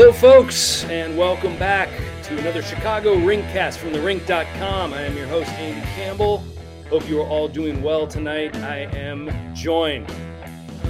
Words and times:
Hello, 0.00 0.14
folks, 0.14 0.82
and 0.84 1.14
welcome 1.14 1.58
back 1.58 1.90
to 2.22 2.38
another 2.38 2.62
Chicago 2.62 3.16
Ringcast 3.16 3.76
from 3.76 3.92
the 3.92 4.00
Rink.com. 4.00 4.94
I 4.94 5.02
am 5.02 5.14
your 5.14 5.26
host, 5.26 5.50
Andy 5.50 5.86
Campbell. 5.88 6.42
Hope 6.88 7.06
you 7.06 7.20
are 7.20 7.26
all 7.26 7.48
doing 7.48 7.82
well 7.82 8.06
tonight. 8.06 8.56
I 8.56 8.88
am 8.96 9.30
joined 9.54 10.06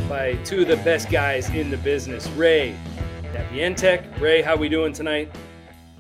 by 0.09 0.35
two 0.45 0.63
of 0.63 0.69
the 0.69 0.77
best 0.77 1.11
guys 1.11 1.51
in 1.51 1.71
the 1.71 1.77
business, 1.79 2.29
Ray 2.29 2.77
Davientek. 3.33 4.21
Ray, 4.21 4.43
how 4.43 4.55
are 4.55 4.59
we 4.59 4.69
doing 4.69 4.93
tonight? 4.93 5.35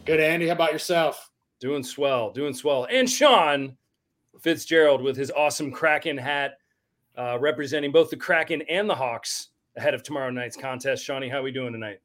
Good, 0.05 0.21
Andy. 0.21 0.47
How 0.47 0.53
about 0.53 0.73
yourself? 0.73 1.33
Doing 1.59 1.83
swell, 1.83 2.31
doing 2.31 2.55
swell. 2.55 2.87
And 2.93 3.11
Sean 3.11 3.77
Fitzgerald 4.41 5.03
with 5.03 5.17
his 5.17 5.33
awesome 5.33 5.73
Kraken 5.73 6.17
hat, 6.17 6.59
uh, 7.19 7.39
representing 7.41 7.91
both 7.91 8.11
the 8.11 8.17
Kraken 8.17 8.63
and 8.69 8.89
the 8.89 8.95
Hawks 8.95 9.49
ahead 9.77 9.95
of 9.95 10.05
tomorrow 10.05 10.31
night's 10.31 10.57
contest. 10.57 11.05
Shawnee, 11.05 11.29
how 11.29 11.39
are 11.39 11.43
we 11.43 11.51
doing 11.51 11.73
tonight? 11.73 11.99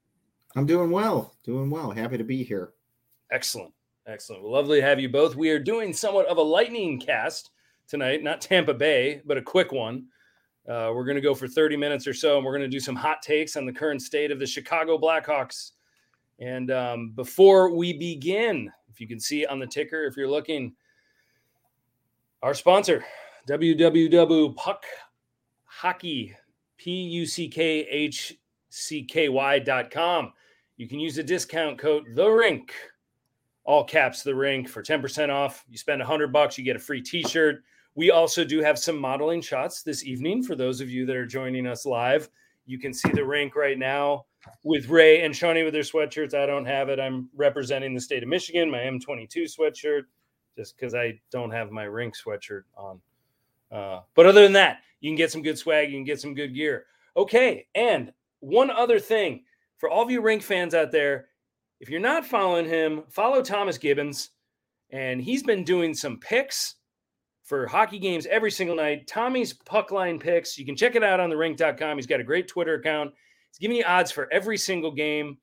I'm 0.55 0.65
doing 0.65 0.89
well, 0.89 1.35
doing 1.43 1.69
well. 1.69 1.91
Happy 1.91 2.17
to 2.17 2.23
be 2.23 2.43
here. 2.43 2.71
Excellent. 3.31 3.73
Excellent. 4.07 4.43
Well, 4.43 4.53
lovely 4.53 4.79
to 4.79 4.85
have 4.85 4.99
you 4.99 5.09
both. 5.09 5.35
We 5.35 5.49
are 5.49 5.59
doing 5.59 5.91
somewhat 5.91 6.27
of 6.27 6.37
a 6.37 6.41
lightning 6.41 6.99
cast 6.99 7.51
tonight, 7.87 8.23
not 8.23 8.39
Tampa 8.39 8.73
Bay, 8.73 9.21
but 9.25 9.37
a 9.37 9.41
quick 9.41 9.71
one. 9.71 10.05
Uh, 10.67 10.91
we're 10.95 11.05
going 11.05 11.15
to 11.15 11.21
go 11.21 11.35
for 11.35 11.47
30 11.47 11.75
minutes 11.75 12.07
or 12.07 12.13
so, 12.13 12.37
and 12.37 12.45
we're 12.45 12.51
going 12.51 12.61
to 12.61 12.67
do 12.67 12.79
some 12.79 12.95
hot 12.95 13.21
takes 13.21 13.55
on 13.55 13.65
the 13.65 13.73
current 13.73 14.01
state 14.01 14.31
of 14.31 14.39
the 14.39 14.45
Chicago 14.47 14.97
Blackhawks. 14.97 15.71
And 16.39 16.71
um, 16.71 17.11
before 17.15 17.75
we 17.75 17.93
begin, 17.93 18.71
if 18.89 18.99
you 19.01 19.07
can 19.07 19.19
see 19.19 19.45
on 19.45 19.59
the 19.59 19.67
ticker, 19.67 20.05
if 20.05 20.15
you're 20.15 20.29
looking, 20.29 20.73
our 22.41 22.53
sponsor, 22.53 23.03
www.puck 23.47 24.85
You 30.77 30.87
can 30.87 30.99
use 30.99 31.15
the 31.15 31.23
discount 31.23 31.77
code 31.79 32.03
The 32.15 32.27
Rink, 32.27 32.73
all 33.63 33.83
caps 33.83 34.23
The 34.23 34.35
Rink, 34.35 34.67
for 34.67 34.83
10% 34.83 35.29
off. 35.29 35.65
You 35.69 35.77
spend 35.77 35.99
100 35.99 36.33
bucks, 36.33 36.57
you 36.57 36.65
get 36.65 36.75
a 36.75 36.79
free 36.79 37.01
t 37.01 37.23
shirt. 37.23 37.63
We 37.95 38.11
also 38.11 38.43
do 38.43 38.61
have 38.61 38.77
some 38.77 38.97
modeling 38.97 39.41
shots 39.41 39.81
this 39.81 40.03
evening 40.03 40.43
for 40.43 40.55
those 40.55 40.81
of 40.81 40.89
you 40.89 41.05
that 41.05 41.15
are 41.15 41.25
joining 41.25 41.65
us 41.65 41.85
live. 41.85 42.29
You 42.65 42.77
can 42.77 42.93
see 42.93 43.09
the 43.09 43.23
rink 43.23 43.55
right 43.55 43.77
now 43.77 44.25
with 44.63 44.89
Ray 44.89 45.21
and 45.21 45.33
Shawnee 45.33 45.63
with 45.63 45.73
their 45.73 45.83
sweatshirts. 45.83 46.33
I 46.33 46.45
don't 46.45 46.65
have 46.65 46.89
it. 46.89 46.99
I'm 46.99 47.29
representing 47.33 47.93
the 47.93 48.01
state 48.01 48.21
of 48.21 48.27
Michigan, 48.27 48.69
my 48.69 48.79
M22 48.79 49.57
sweatshirt, 49.57 50.03
just 50.57 50.75
because 50.75 50.93
I 50.93 51.19
don't 51.31 51.51
have 51.51 51.71
my 51.71 51.83
rink 51.83 52.15
sweatshirt 52.17 52.63
on. 52.75 52.99
Uh, 53.71 54.01
but 54.13 54.25
other 54.25 54.43
than 54.43 54.53
that, 54.53 54.79
you 54.99 55.09
can 55.09 55.15
get 55.15 55.31
some 55.31 55.41
good 55.41 55.57
swag, 55.57 55.89
you 55.89 55.95
can 55.95 56.03
get 56.03 56.19
some 56.19 56.33
good 56.33 56.53
gear. 56.53 56.87
Okay, 57.15 57.65
and 57.75 58.11
one 58.39 58.69
other 58.69 58.99
thing 58.99 59.44
for 59.77 59.89
all 59.89 60.03
of 60.03 60.11
you 60.11 60.21
rink 60.21 60.41
fans 60.41 60.73
out 60.73 60.91
there, 60.91 61.27
if 61.79 61.89
you're 61.89 61.99
not 61.99 62.25
following 62.25 62.65
him, 62.65 63.03
follow 63.09 63.41
Thomas 63.41 63.77
Gibbons. 63.77 64.29
And 64.91 65.21
he's 65.21 65.43
been 65.43 65.63
doing 65.63 65.93
some 65.93 66.19
picks 66.19 66.75
for 67.43 67.67
hockey 67.67 67.99
games 67.99 68.25
every 68.25 68.51
single 68.51 68.75
night. 68.75 69.07
Tommy's 69.07 69.53
puck 69.53 69.91
line 69.91 70.19
picks. 70.19 70.57
You 70.57 70.65
can 70.65 70.75
check 70.75 70.95
it 70.95 71.03
out 71.03 71.19
on 71.19 71.29
the 71.29 71.37
rink.com. 71.37 71.97
He's 71.97 72.07
got 72.07 72.19
a 72.19 72.23
great 72.23 72.47
Twitter 72.47 72.75
account. 72.75 73.13
He's 73.51 73.59
giving 73.59 73.77
you 73.77 73.83
odds 73.85 74.11
for 74.11 74.31
every 74.31 74.57
single 74.57 74.91
game, 74.91 75.37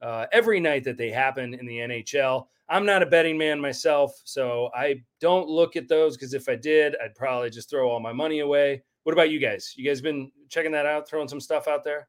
uh, 0.00 0.26
every 0.32 0.60
night 0.60 0.84
that 0.84 0.96
they 0.96 1.10
happen 1.10 1.54
in 1.54 1.66
the 1.66 1.78
NHL. 1.78 2.46
I'm 2.68 2.86
not 2.86 3.02
a 3.02 3.06
betting 3.06 3.36
man 3.36 3.60
myself, 3.60 4.18
so 4.24 4.70
I 4.74 5.02
don't 5.20 5.46
look 5.48 5.76
at 5.76 5.88
those 5.88 6.16
because 6.16 6.32
if 6.32 6.48
I 6.48 6.56
did, 6.56 6.96
I'd 7.04 7.14
probably 7.14 7.50
just 7.50 7.68
throw 7.68 7.90
all 7.90 8.00
my 8.00 8.12
money 8.12 8.40
away. 8.40 8.82
What 9.02 9.12
about 9.12 9.30
you 9.30 9.38
guys? 9.38 9.74
You 9.76 9.86
guys 9.86 10.00
been 10.00 10.30
checking 10.48 10.72
that 10.72 10.86
out, 10.86 11.06
throwing 11.06 11.28
some 11.28 11.40
stuff 11.40 11.68
out 11.68 11.84
there? 11.84 12.08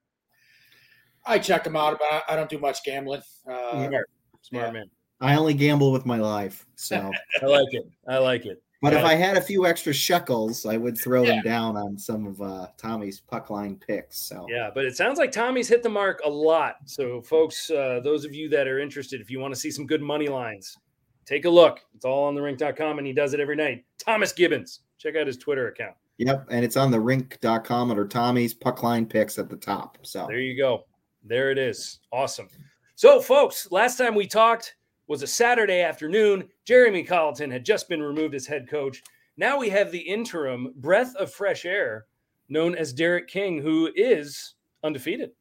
I 1.25 1.39
check 1.39 1.63
them 1.63 1.75
out, 1.75 1.99
but 1.99 2.23
I 2.27 2.35
don't 2.35 2.49
do 2.49 2.59
much 2.59 2.83
gambling. 2.83 3.21
Uh, 3.47 3.87
Smart, 3.87 4.09
smart 4.41 4.65
yeah. 4.67 4.71
man. 4.71 4.85
I 5.21 5.35
only 5.35 5.53
gamble 5.53 5.91
with 5.91 6.05
my 6.05 6.17
life, 6.17 6.65
so 6.75 7.09
I 7.41 7.45
like 7.45 7.73
it. 7.73 7.83
I 8.07 8.17
like 8.17 8.45
it. 8.45 8.61
But 8.81 8.91
yeah. 8.91 8.99
if 8.99 9.05
I 9.05 9.13
had 9.13 9.37
a 9.37 9.41
few 9.41 9.65
extra 9.65 9.93
shekels, 9.93 10.65
I 10.65 10.75
would 10.75 10.97
throw 10.97 11.23
yeah. 11.23 11.35
them 11.35 11.43
down 11.43 11.77
on 11.77 11.97
some 11.97 12.27
of 12.27 12.41
uh, 12.41 12.67
Tommy's 12.77 13.21
puck 13.21 13.49
line 13.49 13.77
picks. 13.77 14.19
So 14.19 14.45
yeah, 14.49 14.69
but 14.75 14.83
it 14.83 14.97
sounds 14.97 15.17
like 15.17 15.31
Tommy's 15.31 15.69
hit 15.69 15.83
the 15.83 15.89
mark 15.89 16.19
a 16.25 16.29
lot. 16.29 16.75
So 16.85 17.21
folks, 17.21 17.71
uh, 17.71 18.01
those 18.03 18.25
of 18.25 18.33
you 18.33 18.49
that 18.49 18.67
are 18.67 18.79
interested, 18.79 19.21
if 19.21 19.31
you 19.31 19.39
want 19.39 19.53
to 19.53 19.59
see 19.59 19.71
some 19.71 19.87
good 19.87 20.01
money 20.01 20.27
lines, 20.27 20.77
take 21.25 21.45
a 21.45 21.49
look. 21.49 21.79
It's 21.95 22.03
all 22.03 22.25
on 22.25 22.35
the 22.35 22.41
rink.com 22.41 22.97
and 22.97 23.07
he 23.07 23.13
does 23.13 23.33
it 23.33 23.39
every 23.39 23.55
night. 23.55 23.85
Thomas 23.97 24.33
Gibbons. 24.33 24.81
Check 24.97 25.15
out 25.15 25.27
his 25.27 25.37
Twitter 25.37 25.69
account. 25.69 25.95
Yep, 26.17 26.47
and 26.51 26.65
it's 26.65 26.75
on 26.75 26.91
the 26.91 26.99
rink.com 26.99 27.89
under 27.89 28.05
Tommy's 28.05 28.53
puck 28.53 28.83
line 28.83 29.05
picks 29.05 29.39
at 29.39 29.49
the 29.49 29.55
top. 29.55 29.97
So 30.01 30.27
there 30.27 30.39
you 30.39 30.57
go. 30.57 30.83
There 31.23 31.51
it 31.51 31.57
is. 31.57 31.99
Awesome. 32.11 32.47
So, 32.95 33.19
folks, 33.19 33.71
last 33.71 33.97
time 33.97 34.15
we 34.15 34.27
talked 34.27 34.75
was 35.07 35.23
a 35.23 35.27
Saturday 35.27 35.81
afternoon. 35.81 36.49
Jeremy 36.65 37.03
Colliton 37.03 37.51
had 37.51 37.65
just 37.65 37.89
been 37.89 38.01
removed 38.01 38.35
as 38.35 38.45
head 38.45 38.69
coach. 38.69 39.01
Now 39.37 39.57
we 39.57 39.69
have 39.69 39.91
the 39.91 39.99
interim 39.99 40.73
breath 40.77 41.15
of 41.15 41.33
fresh 41.33 41.65
air 41.65 42.05
known 42.49 42.75
as 42.75 42.93
Derek 42.93 43.27
King, 43.27 43.61
who 43.61 43.91
is 43.95 44.55
undefeated 44.83 45.31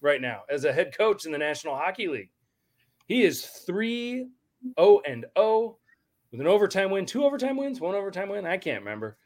right 0.00 0.20
now 0.20 0.42
as 0.50 0.64
a 0.64 0.72
head 0.72 0.96
coach 0.96 1.24
in 1.24 1.32
the 1.32 1.38
National 1.38 1.76
Hockey 1.76 2.08
League. 2.08 2.30
He 3.06 3.22
is 3.22 3.46
3 3.46 4.26
0 4.78 5.00
and 5.06 5.24
0 5.38 5.78
with 6.30 6.40
an 6.40 6.46
overtime 6.46 6.90
win, 6.90 7.06
two 7.06 7.24
overtime 7.24 7.56
wins, 7.56 7.80
one 7.80 7.94
overtime 7.94 8.28
win. 8.28 8.46
I 8.46 8.56
can't 8.56 8.82
remember. 8.82 9.18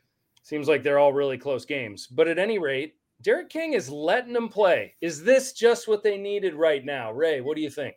Seems 0.43 0.69
like 0.69 0.83
they're 0.83 0.99
all 0.99 1.13
really 1.13 1.39
close 1.39 1.65
games. 1.65 2.07
But 2.07 2.29
at 2.29 2.39
any 2.39 2.59
rate, 2.59 2.95
Derek 3.23 3.49
King 3.49 3.73
is 3.73 3.91
letting 3.91 4.33
them 4.33 4.49
play. 4.49 4.95
Is 5.01 5.25
this 5.25 5.53
just 5.53 5.89
what 5.89 6.03
they 6.03 6.19
needed 6.19 6.55
right 6.55 6.85
now? 6.85 7.13
Ray, 7.13 7.41
what 7.41 7.57
do 7.57 7.63
you 7.63 7.71
think? 7.71 7.95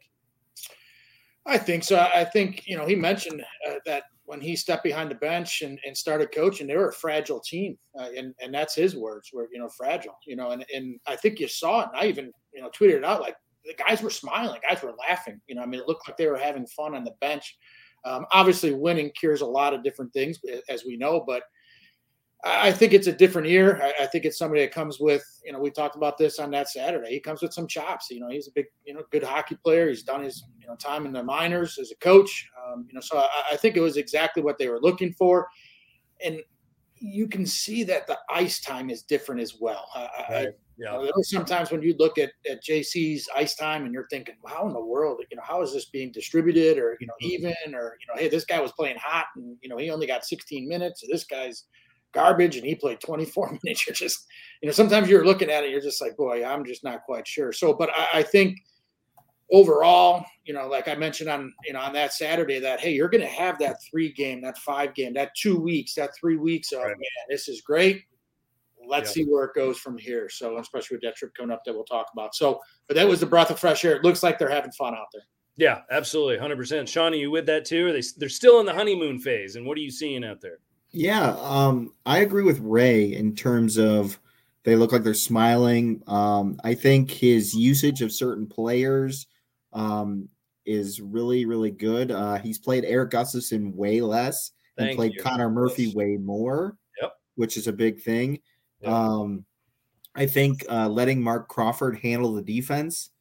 I 1.45 1.57
think 1.57 1.83
so. 1.83 1.99
I 1.99 2.23
think, 2.23 2.63
you 2.65 2.77
know, 2.77 2.85
he 2.85 2.95
mentioned 2.95 3.43
uh, 3.67 3.75
that 3.85 4.03
when 4.25 4.39
he 4.39 4.55
stepped 4.55 4.83
behind 4.83 5.11
the 5.11 5.15
bench 5.15 5.61
and, 5.61 5.79
and 5.85 5.97
started 5.97 6.31
coaching, 6.31 6.67
they 6.67 6.77
were 6.77 6.89
a 6.89 6.93
fragile 6.93 7.39
team. 7.39 7.77
Uh, 7.99 8.09
and, 8.15 8.33
and 8.39 8.53
that's 8.53 8.75
his 8.75 8.95
words 8.95 9.31
were, 9.33 9.49
you 9.51 9.59
know, 9.59 9.69
fragile, 9.69 10.15
you 10.25 10.35
know, 10.35 10.51
and, 10.51 10.65
and 10.73 10.99
I 11.07 11.15
think 11.15 11.39
you 11.39 11.47
saw 11.47 11.81
it. 11.81 11.89
And 11.93 12.01
I 12.01 12.05
even, 12.05 12.31
you 12.53 12.61
know, 12.61 12.69
tweeted 12.69 12.97
it 12.97 13.03
out 13.03 13.21
like 13.21 13.35
the 13.65 13.73
guys 13.73 14.01
were 14.01 14.09
smiling, 14.09 14.61
guys 14.67 14.81
were 14.81 14.93
laughing. 15.09 15.41
You 15.47 15.55
know, 15.55 15.63
I 15.63 15.65
mean, 15.65 15.81
it 15.81 15.87
looked 15.87 16.07
like 16.07 16.17
they 16.17 16.27
were 16.27 16.37
having 16.37 16.67
fun 16.67 16.95
on 16.95 17.03
the 17.03 17.15
bench. 17.19 17.57
Um, 18.05 18.25
obviously, 18.31 18.73
winning 18.73 19.11
cures 19.19 19.41
a 19.41 19.45
lot 19.45 19.73
of 19.73 19.83
different 19.83 20.13
things, 20.13 20.39
as 20.69 20.85
we 20.85 20.97
know, 20.97 21.23
but– 21.27 21.43
I 22.43 22.71
think 22.71 22.93
it's 22.93 23.07
a 23.07 23.11
different 23.11 23.49
year. 23.49 23.81
I, 23.99 24.05
think 24.05 24.23
it's 24.23 24.37
somebody 24.37 24.61
that 24.61 24.71
comes 24.71 24.97
with, 24.97 25.23
you 25.43 25.51
know, 25.51 25.59
we 25.59 25.71
talked 25.71 25.97
about 25.97 26.17
this 26.17 26.39
on 26.39 26.51
that 26.51 26.69
Saturday. 26.69 27.09
He 27.09 27.19
comes 27.19 27.41
with 27.41 27.53
some 27.53 27.67
chops. 27.67 28.09
You 28.09 28.21
know, 28.21 28.29
he's 28.29 28.47
a 28.47 28.51
big, 28.55 28.67
you 28.85 28.93
know, 28.93 29.03
good 29.11 29.23
hockey 29.23 29.57
player. 29.61 29.89
He's 29.89 30.03
done 30.03 30.23
his, 30.23 30.45
you 30.57 30.65
know, 30.65 30.75
time 30.75 31.05
in 31.05 31.11
the 31.11 31.21
minors 31.21 31.77
as 31.77 31.91
a 31.91 31.95
coach. 31.97 32.47
Um, 32.65 32.85
you 32.87 32.93
know, 32.93 33.01
so 33.01 33.17
I, 33.17 33.27
I, 33.51 33.57
think 33.57 33.75
it 33.75 33.81
was 33.81 33.97
exactly 33.97 34.41
what 34.41 34.57
they 34.57 34.69
were 34.69 34.79
looking 34.79 35.11
for, 35.11 35.49
and 36.23 36.39
you 36.95 37.27
can 37.27 37.45
see 37.45 37.83
that 37.85 38.07
the 38.07 38.17
ice 38.29 38.61
time 38.61 38.89
is 38.89 39.01
different 39.03 39.41
as 39.41 39.55
well. 39.59 39.89
I, 39.93 40.31
yeah. 40.31 40.45
You 40.77 40.85
know, 40.85 41.11
sometimes 41.23 41.71
when 41.71 41.81
you 41.81 41.93
look 41.99 42.17
at, 42.17 42.31
at 42.49 42.63
JC's 42.63 43.27
ice 43.35 43.55
time 43.55 43.83
and 43.83 43.93
you're 43.93 44.07
thinking, 44.09 44.35
"How 44.47 44.65
in 44.65 44.71
the 44.71 44.83
world? 44.83 45.19
You 45.29 45.35
know, 45.35 45.43
how 45.45 45.61
is 45.61 45.73
this 45.73 45.89
being 45.89 46.09
distributed? 46.13 46.77
Or 46.77 46.95
you 47.01 47.07
know, 47.07 47.13
mm-hmm. 47.21 47.31
even? 47.31 47.75
Or 47.75 47.97
you 47.99 48.07
know, 48.07 48.17
hey, 48.17 48.29
this 48.29 48.45
guy 48.45 48.61
was 48.61 48.71
playing 48.71 48.95
hot 48.97 49.25
and 49.35 49.57
you 49.61 49.67
know 49.67 49.75
he 49.75 49.89
only 49.89 50.07
got 50.07 50.23
16 50.23 50.69
minutes. 50.69 51.03
This 51.09 51.25
guy's 51.25 51.65
garbage 52.13 52.57
and 52.57 52.65
he 52.65 52.75
played 52.75 52.99
24 52.99 53.59
minutes. 53.63 53.87
You're 53.87 53.93
just, 53.93 54.25
you 54.61 54.67
know, 54.67 54.73
sometimes 54.73 55.09
you're 55.09 55.25
looking 55.25 55.49
at 55.49 55.63
it, 55.63 55.71
you're 55.71 55.81
just 55.81 56.01
like, 56.01 56.17
boy, 56.17 56.45
I'm 56.45 56.65
just 56.65 56.83
not 56.83 57.03
quite 57.03 57.27
sure. 57.27 57.51
So, 57.51 57.73
but 57.73 57.89
I, 57.95 58.19
I 58.19 58.23
think 58.23 58.57
overall, 59.51 60.25
you 60.45 60.53
know, 60.53 60.67
like 60.67 60.87
I 60.87 60.95
mentioned 60.95 61.29
on, 61.29 61.53
you 61.65 61.73
know, 61.73 61.79
on 61.79 61.93
that 61.93 62.13
Saturday 62.13 62.59
that, 62.59 62.79
hey, 62.79 62.91
you're 62.91 63.09
going 63.09 63.21
to 63.21 63.27
have 63.27 63.57
that 63.59 63.77
three 63.89 64.11
game, 64.11 64.41
that 64.41 64.57
five 64.57 64.93
game, 64.93 65.13
that 65.13 65.31
two 65.35 65.59
weeks, 65.59 65.93
that 65.95 66.11
three 66.19 66.37
weeks 66.37 66.71
of, 66.71 66.79
right. 66.79 66.89
man, 66.89 67.27
this 67.29 67.47
is 67.47 67.61
great. 67.61 68.03
Let's 68.87 69.09
yeah. 69.09 69.23
see 69.23 69.29
where 69.29 69.45
it 69.45 69.53
goes 69.55 69.77
from 69.77 69.97
here. 69.97 70.29
So, 70.29 70.57
especially 70.57 70.95
with 70.95 71.03
that 71.03 71.15
trip 71.15 71.33
coming 71.35 71.51
up 71.51 71.63
that 71.65 71.73
we'll 71.73 71.83
talk 71.83 72.07
about. 72.13 72.33
So, 72.33 72.59
but 72.87 72.95
that 72.95 73.07
was 73.07 73.19
the 73.19 73.25
breath 73.25 73.51
of 73.51 73.59
fresh 73.59 73.83
air. 73.85 73.95
It 73.95 74.03
looks 74.03 74.23
like 74.23 74.39
they're 74.39 74.49
having 74.49 74.71
fun 74.71 74.95
out 74.95 75.07
there. 75.13 75.23
Yeah, 75.57 75.81
absolutely. 75.91 76.37
100%. 76.37 76.87
Sean, 76.87 77.11
are 77.11 77.17
you 77.17 77.29
with 77.29 77.45
that 77.47 77.65
too? 77.65 77.87
Are 77.87 77.91
they, 77.91 78.01
they're 78.17 78.29
still 78.29 78.61
in 78.61 78.65
the 78.65 78.73
honeymoon 78.73 79.19
phase. 79.19 79.57
And 79.57 79.65
what 79.65 79.77
are 79.77 79.81
you 79.81 79.91
seeing 79.91 80.23
out 80.23 80.39
there? 80.39 80.59
Yeah, 80.91 81.35
um, 81.39 81.93
I 82.05 82.19
agree 82.19 82.43
with 82.43 82.59
Ray 82.59 83.13
in 83.13 83.35
terms 83.35 83.77
of 83.77 84.19
they 84.63 84.75
look 84.75 84.91
like 84.91 85.03
they're 85.03 85.13
smiling. 85.13 86.01
Um, 86.07 86.59
I 86.63 86.73
think 86.73 87.11
his 87.11 87.53
usage 87.55 88.01
of 88.01 88.11
certain 88.11 88.47
players 88.47 89.27
um, 89.73 90.29
is 90.65 90.99
really, 90.99 91.45
really 91.45 91.71
good. 91.71 92.11
Uh, 92.11 92.37
he's 92.37 92.57
played 92.57 92.85
Erik 92.85 93.11
Gustafsson 93.11 93.73
way 93.75 94.01
less 94.01 94.51
and 94.77 94.95
played 94.95 95.13
you. 95.13 95.21
Connor 95.21 95.49
Murphy 95.49 95.93
way 95.93 96.17
more, 96.17 96.77
yep. 97.01 97.13
which 97.35 97.57
is 97.57 97.67
a 97.67 97.73
big 97.73 98.01
thing. 98.01 98.39
Yep. 98.81 98.91
Um, 98.91 99.45
I 100.15 100.25
think 100.25 100.65
uh, 100.69 100.89
letting 100.89 101.21
Marc 101.21 101.47
Crawford 101.47 101.99
handle 101.99 102.33
the 102.33 102.41
defense, 102.41 103.11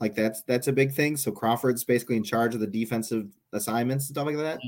like 0.00 0.14
that's 0.14 0.42
that's 0.42 0.68
a 0.68 0.72
big 0.72 0.92
thing. 0.92 1.16
So 1.16 1.30
Crawford's 1.30 1.84
basically 1.84 2.16
in 2.16 2.24
charge 2.24 2.54
of 2.54 2.60
the 2.60 2.66
defensive 2.66 3.28
assignments 3.52 4.08
and 4.08 4.14
stuff 4.14 4.26
like 4.26 4.36
that. 4.36 4.60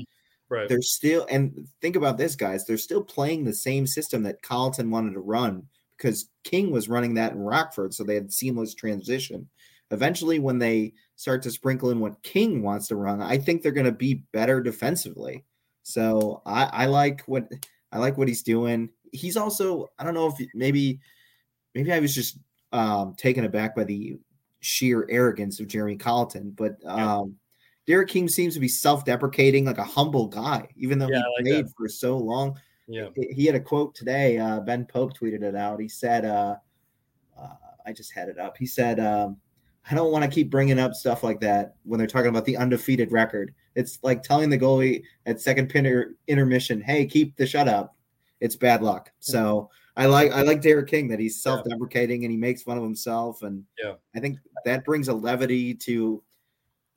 Right. 0.49 0.69
They're 0.69 0.81
still 0.81 1.25
and 1.29 1.67
think 1.81 1.95
about 1.95 2.17
this, 2.17 2.35
guys. 2.35 2.65
They're 2.65 2.77
still 2.77 3.03
playing 3.03 3.43
the 3.43 3.53
same 3.53 3.87
system 3.87 4.23
that 4.23 4.41
Colliton 4.41 4.91
wanted 4.91 5.13
to 5.13 5.19
run 5.19 5.63
because 5.97 6.29
King 6.43 6.71
was 6.71 6.89
running 6.89 7.15
that 7.15 7.31
in 7.31 7.39
Rockford, 7.39 7.93
so 7.93 8.03
they 8.03 8.15
had 8.15 8.31
seamless 8.31 8.73
transition. 8.75 9.49
eventually 9.91 10.39
when 10.39 10.59
they 10.59 10.93
start 11.15 11.41
to 11.43 11.51
sprinkle 11.51 11.89
in 11.89 11.99
what 11.99 12.21
King 12.23 12.61
wants 12.61 12.87
to 12.87 12.95
run, 12.95 13.21
I 13.21 13.37
think 13.37 13.61
they're 13.61 13.71
going 13.71 13.85
to 13.85 13.91
be 13.91 14.23
better 14.33 14.61
defensively. 14.61 15.45
So 15.83 16.41
I, 16.45 16.63
I 16.65 16.85
like 16.87 17.21
what 17.27 17.47
I 17.91 17.99
like 17.99 18.17
what 18.17 18.27
he's 18.27 18.43
doing. 18.43 18.89
He's 19.11 19.37
also 19.37 19.87
I 19.97 20.03
don't 20.03 20.13
know 20.13 20.27
if 20.27 20.47
maybe 20.53 20.99
maybe 21.73 21.91
I 21.91 21.99
was 21.99 22.13
just 22.13 22.39
um, 22.71 23.15
taken 23.17 23.45
aback 23.45 23.75
by 23.75 23.83
the 23.83 24.17
sheer 24.59 25.05
arrogance 25.09 25.59
of 25.59 25.67
Jeremy 25.67 25.95
Colliton, 25.95 26.51
but 26.51 26.75
um, 26.85 27.35
Derek 27.87 28.09
King 28.09 28.27
seems 28.27 28.53
to 28.55 28.59
be 28.59 28.67
self-deprecating, 28.67 29.65
like 29.65 29.77
a 29.77 29.83
humble 29.83 30.27
guy, 30.27 30.67
even 30.75 30.97
though 30.97 31.07
yeah, 31.07 31.19
he 31.19 31.23
like 31.23 31.43
played 31.43 31.65
that. 31.67 31.73
for 31.77 31.87
so 31.87 32.17
long. 32.17 32.57
Yeah, 32.87 33.09
he 33.15 33.45
had 33.45 33.55
a 33.55 33.59
quote 33.59 33.95
today. 33.95 34.37
Uh, 34.37 34.59
ben 34.59 34.85
Pope 34.85 35.17
tweeted 35.17 35.43
it 35.43 35.55
out. 35.55 35.79
He 35.79 35.87
said, 35.87 36.25
uh, 36.25 36.55
uh, 37.39 37.47
"I 37.85 37.93
just 37.93 38.13
had 38.13 38.29
it 38.29 38.39
up." 38.39 38.57
He 38.57 38.65
said, 38.65 38.99
um, 38.99 39.37
"I 39.89 39.95
don't 39.95 40.11
want 40.11 40.23
to 40.23 40.29
keep 40.29 40.49
bringing 40.49 40.79
up 40.79 40.93
stuff 40.93 41.23
like 41.23 41.39
that 41.41 41.75
when 41.83 41.97
they're 41.97 42.07
talking 42.07 42.29
about 42.29 42.45
the 42.45 42.57
undefeated 42.57 43.11
record. 43.11 43.53
It's 43.75 43.99
like 44.03 44.23
telling 44.23 44.49
the 44.49 44.57
goalie 44.57 45.03
at 45.25 45.41
second 45.41 45.69
pinner 45.69 46.15
intermission, 46.27 46.81
"Hey, 46.81 47.05
keep 47.05 47.35
the 47.37 47.47
shut 47.47 47.67
up." 47.67 47.95
It's 48.39 48.55
bad 48.55 48.81
luck. 48.81 49.11
So." 49.19 49.69
I 49.97 50.07
like 50.07 50.33
I 50.33 50.41
like 50.41 50.61
Derek 50.61 50.89
King 50.89 51.07
that 51.07 51.19
he's 51.21 51.41
self-deprecating 51.41 52.25
and 52.25 52.31
he 52.31 52.35
makes 52.37 52.61
fun 52.61 52.75
of 52.75 52.83
himself, 52.83 53.43
and 53.43 53.63
yeah, 53.81 53.93
I 54.13 54.19
think 54.19 54.39
that 54.65 54.83
brings 54.83 55.07
a 55.07 55.13
levity 55.13 55.73
to 55.73 56.21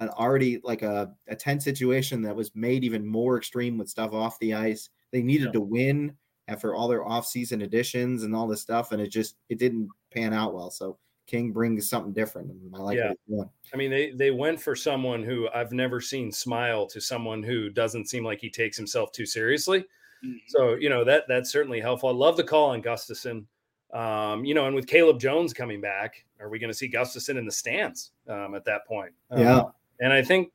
an 0.01 0.09
already 0.11 0.61
like 0.63 0.83
a, 0.83 1.13
a 1.27 1.35
tense 1.35 1.65
situation 1.65 2.23
that 2.23 2.37
was 2.37 2.55
made 2.55 2.85
even 2.85 3.05
more 3.07 3.37
extreme 3.37 3.79
with 3.79 3.89
stuff 3.89 4.13
off 4.13 4.39
the 4.39 4.55
ice. 4.55 4.91
They 5.11 5.23
needed 5.23 5.47
yeah. 5.47 5.53
to 5.53 5.61
win 5.61 6.15
after 6.47 6.75
all 6.75 6.89
their 6.89 7.07
off-season 7.07 7.63
additions 7.63 8.23
and 8.23 8.35
all 8.35 8.47
this 8.47 8.63
stuff, 8.63 8.93
and 8.93 9.03
it 9.03 9.09
just 9.09 9.37
it 9.49 9.59
didn't 9.59 9.89
pan 10.13 10.33
out 10.33 10.55
well. 10.55 10.71
So 10.71 10.99
King 11.27 11.53
brings 11.53 11.89
something 11.89 12.13
different. 12.13 12.51
I 12.75 12.79
like 12.79 12.97
yeah. 12.97 13.43
I 13.73 13.77
mean, 13.77 13.91
they 13.91 14.13
they 14.13 14.31
went 14.31 14.61
for 14.61 14.75
someone 14.75 15.23
who 15.23 15.49
I've 15.55 15.73
never 15.73 16.01
seen 16.01 16.33
smile 16.33 16.87
to 16.87 17.01
someone 17.01 17.43
who 17.43 17.69
doesn't 17.69 18.09
seem 18.09 18.25
like 18.25 18.41
he 18.41 18.51
takes 18.51 18.77
himself 18.77 19.13
too 19.13 19.27
seriously. 19.27 19.81
Mm-hmm. 20.25 20.37
So 20.49 20.75
you 20.75 20.89
know 20.89 21.05
that 21.05 21.25
that's 21.29 21.51
certainly 21.51 21.81
helpful. 21.81 22.09
I 22.09 22.13
love 22.13 22.37
the 22.37 22.45
call 22.45 22.71
on 22.71 22.83
Gustafsson. 22.83 23.45
Um, 23.93 24.45
you 24.45 24.55
know, 24.55 24.67
and 24.67 24.75
with 24.75 24.87
Caleb 24.87 25.21
Jones 25.21 25.53
coming 25.53 25.81
back, 25.81 26.25
are 26.41 26.49
we 26.49 26.59
going 26.59 26.71
to 26.71 26.77
see 26.77 26.91
Gustafsson 26.91 27.39
in 27.39 27.47
the 27.47 27.53
stands 27.53 28.13
um, 28.29 28.55
at 28.55 28.65
that 28.65 28.87
point? 28.87 29.13
Um, 29.31 29.41
yeah. 29.41 29.63
And 30.01 30.13
I 30.13 30.23
think, 30.23 30.53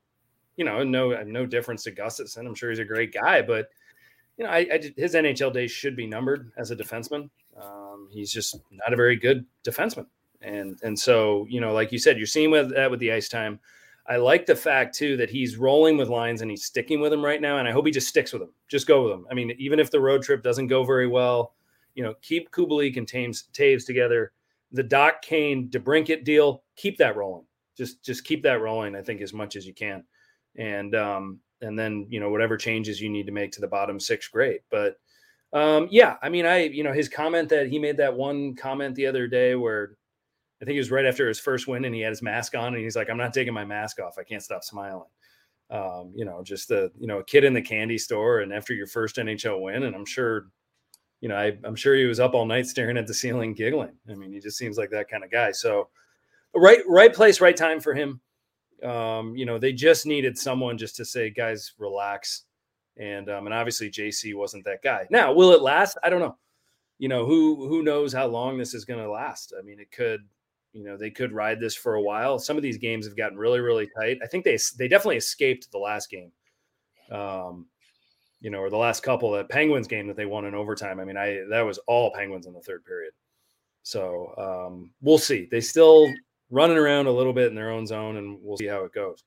you 0.56 0.66
know, 0.66 0.84
no 0.84 1.22
no 1.24 1.46
difference 1.46 1.84
to 1.84 1.92
Gustafsson. 1.92 2.46
I'm 2.46 2.56
sure 2.56 2.70
he's 2.70 2.80
a 2.80 2.86
great 2.86 3.14
guy, 3.14 3.42
but 3.42 3.70
you 4.38 4.46
know, 4.46 4.50
I, 4.50 4.60
I 4.60 4.94
his 4.98 5.14
NHL 5.14 5.54
days 5.54 5.72
should 5.72 5.96
be 5.96 6.08
numbered 6.08 6.52
as 6.58 6.72
a 6.72 6.76
defenseman. 6.76 7.30
Um, 7.60 8.10
he's 8.12 8.32
just 8.32 8.58
not 8.72 8.94
a 8.94 8.96
very 8.96 9.16
good 9.16 9.46
defenseman, 9.64 10.08
and 10.42 10.80
and 10.84 10.98
so 10.98 11.46
you 11.50 11.62
know, 11.62 11.74
like 11.74 11.92
you 11.92 12.00
said, 12.00 12.18
you're 12.18 12.26
seeing 12.26 12.52
with 12.52 12.74
that 12.74 12.92
with 12.92 13.00
the 13.00 13.12
ice 13.12 13.30
time. 13.30 13.60
I 14.06 14.18
like 14.18 14.46
the 14.46 14.56
fact 14.56 14.96
too 14.96 15.16
that 15.18 15.30
he's 15.30 15.56
rolling 15.56 15.96
with 15.96 16.10
lines 16.10 16.42
and 16.42 16.52
he's 16.52 16.66
sticking 16.66 17.00
with 17.00 17.12
them 17.12 17.24
right 17.24 17.42
now, 17.42 17.58
and 17.58 17.68
I 17.68 17.72
hope 17.72 17.86
he 17.86 17.92
just 17.92 18.10
sticks 18.10 18.34
with 18.34 18.42
them. 18.42 18.52
Just 18.68 18.88
go 18.88 19.04
with 19.04 19.14
them. 19.14 19.26
I 19.32 19.34
mean, 19.34 19.54
even 19.58 19.80
if 19.80 19.92
the 19.92 20.02
road 20.02 20.24
trip 20.24 20.44
doesn't 20.44 20.68
go 20.68 20.84
very 20.84 21.08
well, 21.08 21.54
you 21.96 22.04
know, 22.04 22.14
keep 22.22 22.52
Kubalik 22.52 22.98
and 22.98 23.08
Toews, 23.08 23.46
Toews 23.54 23.86
together. 23.86 24.34
The 24.72 24.84
Dach 24.84 25.22
Kane 25.22 25.70
DeBrincat 25.70 26.24
deal, 26.24 26.64
keep 26.76 26.98
that 26.98 27.16
rolling. 27.16 27.46
Just 27.78 28.04
just 28.04 28.26
keep 28.26 28.44
that 28.44 28.62
rolling. 28.62 28.96
I 28.96 29.02
think 29.02 29.22
as 29.22 29.34
much 29.34 29.56
as 29.56 29.66
you 29.66 29.74
can, 29.74 30.04
and 30.56 30.96
um, 30.96 31.40
and 31.62 31.78
then 31.78 32.08
you 32.10 32.20
know 32.20 32.30
whatever 32.30 32.58
changes 32.58 33.02
you 33.02 33.10
need 33.10 33.26
to 33.26 33.32
make 33.32 33.52
to 33.54 33.62
the 33.62 33.68
bottom 33.68 34.00
six, 34.00 34.28
great. 34.28 34.62
But 34.70 34.98
um, 35.54 35.88
yeah, 35.92 36.18
I 36.22 36.30
mean, 36.30 36.46
I 36.46 36.66
you 36.66 36.84
know 36.84 36.94
his 36.94 37.10
comment 37.10 37.50
that 37.50 37.68
he 37.68 37.80
made 37.80 37.98
that 37.98 38.16
one 38.16 38.56
comment 38.56 38.96
the 38.96 39.08
other 39.08 39.28
day 39.28 39.56
where 39.56 39.98
I 40.64 40.66
think 40.66 40.78
it 40.78 40.80
was 40.80 40.92
right 40.92 41.06
after 41.06 41.28
his 41.28 41.42
first 41.42 41.68
win 41.68 41.84
and 41.84 41.94
he 41.94 42.00
had 42.00 42.12
his 42.12 42.22
mask 42.22 42.56
on 42.56 42.74
and 42.74 42.82
he's 42.82 42.96
like, 42.96 43.10
I'm 43.10 43.18
not 43.18 43.34
taking 43.34 43.54
my 43.54 43.66
mask 43.66 44.00
off. 44.00 44.18
I 44.18 44.24
can't 44.24 44.42
stop 44.42 44.64
smiling. 44.64 45.10
Um, 45.70 46.14
you 46.16 46.24
know, 46.24 46.42
just 46.42 46.70
the, 46.70 46.90
you 46.98 47.06
know, 47.06 47.20
a 47.20 47.24
kid 47.26 47.44
in 47.44 47.54
the 47.54 47.62
candy 47.62 47.98
store 47.98 48.40
and 48.40 48.54
after 48.54 48.74
your 48.74 48.88
first 48.88 49.18
NHL 49.18 49.62
win. 49.62 49.84
And 49.84 49.94
I'm 49.94 50.06
sure, 50.06 50.48
you 51.20 51.28
know, 51.28 51.36
I, 51.36 51.58
am 51.66 51.76
sure 51.76 51.96
he 51.96 52.06
was 52.06 52.22
up 52.22 52.34
all 52.34 52.46
night 52.46 52.66
staring 52.66 52.96
at 52.96 53.08
the 53.08 53.14
ceiling, 53.14 53.54
giggling. 53.54 53.98
I 54.10 54.16
mean, 54.16 54.32
he 54.32 54.40
just 54.40 54.58
seems 54.58 54.78
like 54.78 54.90
that 54.92 55.10
kind 55.10 55.26
of 55.26 55.32
guy. 55.32 55.52
So 55.52 55.90
right, 56.56 56.80
right 56.88 57.14
place, 57.14 57.42
right 57.42 57.56
time 57.56 57.80
for 57.80 57.94
him. 57.94 58.22
Um, 58.84 59.36
you 59.36 59.46
know, 59.46 59.58
they 59.58 59.74
just 59.74 60.06
needed 60.06 60.38
someone 60.38 60.78
just 60.78 60.96
to 60.98 61.06
say, 61.06 61.30
guys, 61.30 61.74
relax. 61.78 62.44
And, 62.98 63.30
um, 63.30 63.48
and 63.48 63.54
obviously 63.54 63.90
JC 63.90 64.36
wasn't 64.36 64.66
that 64.66 64.84
guy. 64.84 65.08
Now, 65.10 65.34
will 65.34 65.52
it 65.52 65.62
last? 65.62 65.98
I 66.04 66.10
don't 66.10 66.20
know. 66.20 66.38
You 67.00 67.10
know, 67.10 67.26
who, 67.26 67.68
who 67.68 67.82
knows 67.82 68.14
how 68.14 68.28
long 68.28 68.58
this 68.58 68.74
is 68.74 68.86
going 68.86 69.00
to 69.00 69.10
last? 69.10 69.54
I 69.58 69.64
mean, 69.64 69.80
it 69.80 69.92
could, 69.92 70.22
you 70.74 70.84
know 70.84 70.98
they 70.98 71.12
could 71.12 71.32
ride 71.32 71.60
this 71.60 71.76
for 71.76 71.96
a 71.96 72.02
while. 72.02 72.40
Some 72.40 72.58
of 72.58 72.64
these 72.64 72.78
games 72.78 73.06
have 73.06 73.16
gotten 73.16 73.38
really 73.38 73.60
really 73.60 73.88
tight. 73.96 74.18
I 74.24 74.28
think 74.28 74.44
they 74.44 74.58
they 74.78 74.88
definitely 74.88 75.18
escaped 75.18 75.72
the 75.72 75.78
last 75.78 76.10
game. 76.10 76.32
Um, 77.12 77.68
you 78.42 78.50
know, 78.50 78.60
or 78.60 78.70
the 78.70 78.78
last 78.78 79.04
couple 79.04 79.32
that 79.32 79.50
Penguins 79.50 79.88
game 79.88 80.08
that 80.08 80.18
they 80.18 80.26
won 80.26 80.46
in 80.46 80.56
overtime. 80.56 81.00
I 81.00 81.06
mean, 81.06 81.16
I 81.16 81.44
that 81.50 81.62
was 81.62 81.78
all 81.88 82.12
Penguins 82.14 82.48
in 82.48 82.54
the 82.54 82.60
third 82.60 82.84
period. 82.84 83.14
So 83.84 84.34
um, 84.38 84.92
we'll 85.02 85.18
see. 85.18 85.48
They 85.50 85.62
still 85.62 86.12
running 86.54 86.78
around 86.78 87.08
a 87.08 87.12
little 87.12 87.34
bit 87.34 87.48
in 87.48 87.56
their 87.56 87.72
own 87.72 87.88
zone, 87.88 88.18
and 88.18 88.38
we'll 88.42 88.58
see 88.58 88.68
how 88.68 88.84
it 88.84 88.94
goes. 88.94 89.24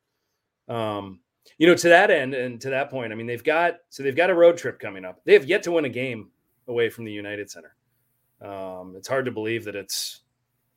Um, 0.68 1.20
you 1.58 1.66
know, 1.66 1.74
to 1.74 1.88
that 1.88 2.10
end 2.10 2.34
and 2.34 2.60
to 2.60 2.70
that 2.70 2.88
point, 2.88 3.12
I 3.12 3.16
mean, 3.16 3.26
they've 3.26 3.42
got 3.42 3.78
so 3.88 4.02
they've 4.02 4.16
got 4.16 4.30
a 4.30 4.34
road 4.34 4.56
trip 4.56 4.78
coming 4.78 5.04
up. 5.04 5.20
They 5.24 5.32
have 5.32 5.44
yet 5.44 5.62
to 5.64 5.72
win 5.72 5.84
a 5.84 5.90
game 5.90 6.30
away 6.68 6.88
from 6.88 7.04
the 7.04 7.12
United 7.12 7.50
Center. 7.50 7.74
Um, 8.40 8.94
it's 8.96 9.08
hard 9.08 9.24
to 9.24 9.30
believe 9.30 9.64
that 9.64 9.74
it's 9.74 10.20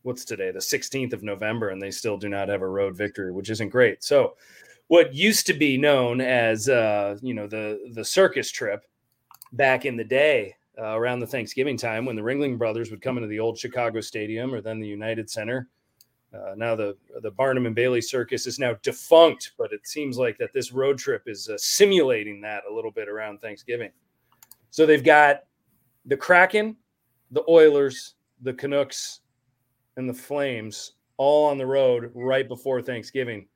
what's 0.01 0.25
today, 0.25 0.51
the 0.51 0.59
16th 0.59 1.13
of 1.13 1.23
November, 1.23 1.69
and 1.69 1.81
they 1.81 1.91
still 1.91 2.17
do 2.17 2.29
not 2.29 2.49
have 2.49 2.61
a 2.61 2.67
road 2.67 2.95
victory, 2.95 3.31
which 3.31 3.49
isn't 3.49 3.69
great. 3.69 4.03
So, 4.03 4.35
what 4.87 5.13
used 5.13 5.45
to 5.47 5.53
be 5.53 5.77
known 5.77 6.19
as 6.19 6.67
uh, 6.67 7.17
you 7.21 7.35
know 7.35 7.47
the 7.47 7.91
the 7.93 8.05
circus 8.05 8.49
trip 8.49 8.83
back 9.53 9.85
in 9.85 9.97
the 9.97 10.03
day 10.03 10.55
uh, 10.79 10.97
around 10.97 11.19
the 11.19 11.27
Thanksgiving 11.27 11.77
time 11.77 12.05
when 12.05 12.15
the 12.15 12.21
Ringling 12.21 12.57
Brothers 12.57 12.89
would 12.89 13.01
come 13.01 13.17
into 13.17 13.27
the 13.27 13.39
old 13.39 13.57
Chicago 13.57 14.01
Stadium 14.01 14.53
or 14.53 14.61
then 14.61 14.79
the 14.79 14.87
United 14.87 15.29
Center. 15.29 15.67
Uh, 16.33 16.53
now 16.55 16.75
the 16.75 16.95
the 17.21 17.31
Barnum 17.31 17.65
and 17.65 17.75
Bailey 17.75 18.01
Circus 18.01 18.45
is 18.45 18.59
now 18.59 18.75
defunct, 18.83 19.53
but 19.57 19.73
it 19.73 19.87
seems 19.87 20.17
like 20.17 20.37
that 20.37 20.53
this 20.53 20.71
road 20.71 20.97
trip 20.97 21.23
is 21.25 21.49
uh, 21.49 21.57
simulating 21.57 22.39
that 22.41 22.63
a 22.69 22.73
little 22.73 22.91
bit 22.91 23.09
around 23.09 23.39
Thanksgiving. 23.39 23.91
So 24.69 24.85
they've 24.85 25.03
got 25.03 25.45
the 26.05 26.17
Kraken, 26.17 26.75
the 27.31 27.43
Oilers, 27.49 28.15
the 28.41 28.53
Canucks, 28.53 29.21
and 29.97 30.07
the 30.07 30.13
Flames 30.13 30.93
all 31.17 31.49
on 31.49 31.57
the 31.57 31.65
road 31.65 32.11
right 32.13 32.47
before 32.47 32.81
Thanksgiving. 32.81 33.47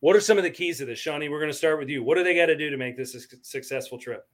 What 0.00 0.14
are 0.14 0.20
some 0.20 0.36
of 0.36 0.44
the 0.44 0.50
keys 0.50 0.78
to 0.78 0.84
this, 0.84 0.98
Shawnee? 0.98 1.30
We're 1.30 1.40
going 1.40 1.50
to 1.50 1.56
start 1.56 1.78
with 1.78 1.88
you. 1.88 2.04
What 2.04 2.16
do 2.16 2.22
they 2.22 2.34
got 2.34 2.46
to 2.46 2.56
do 2.56 2.70
to 2.70 2.76
make 2.76 2.96
this 2.96 3.14
a 3.14 3.20
successful 3.42 3.98
trip? 3.98 4.28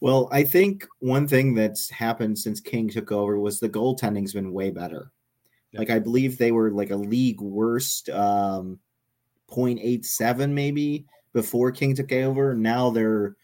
Well, 0.00 0.28
I 0.30 0.44
think 0.44 0.86
one 1.00 1.26
thing 1.26 1.54
that's 1.54 1.90
happened 1.90 2.38
since 2.38 2.60
King 2.60 2.88
took 2.88 3.12
over 3.12 3.38
was 3.38 3.58
the 3.58 3.68
goaltending's 3.68 4.32
been 4.32 4.52
way 4.52 4.70
better. 4.70 5.12
Like 5.74 5.90
I 5.90 5.98
believe 5.98 6.38
they 6.38 6.52
were 6.52 6.70
like 6.70 6.90
a 6.90 6.96
league 6.96 7.40
worst 7.40 8.08
um 8.10 8.78
0.87 9.50 10.50
maybe 10.50 11.06
before 11.32 11.72
King 11.72 11.94
took 11.94 12.12
over. 12.12 12.54
Now 12.54 12.90
they're 12.90 13.36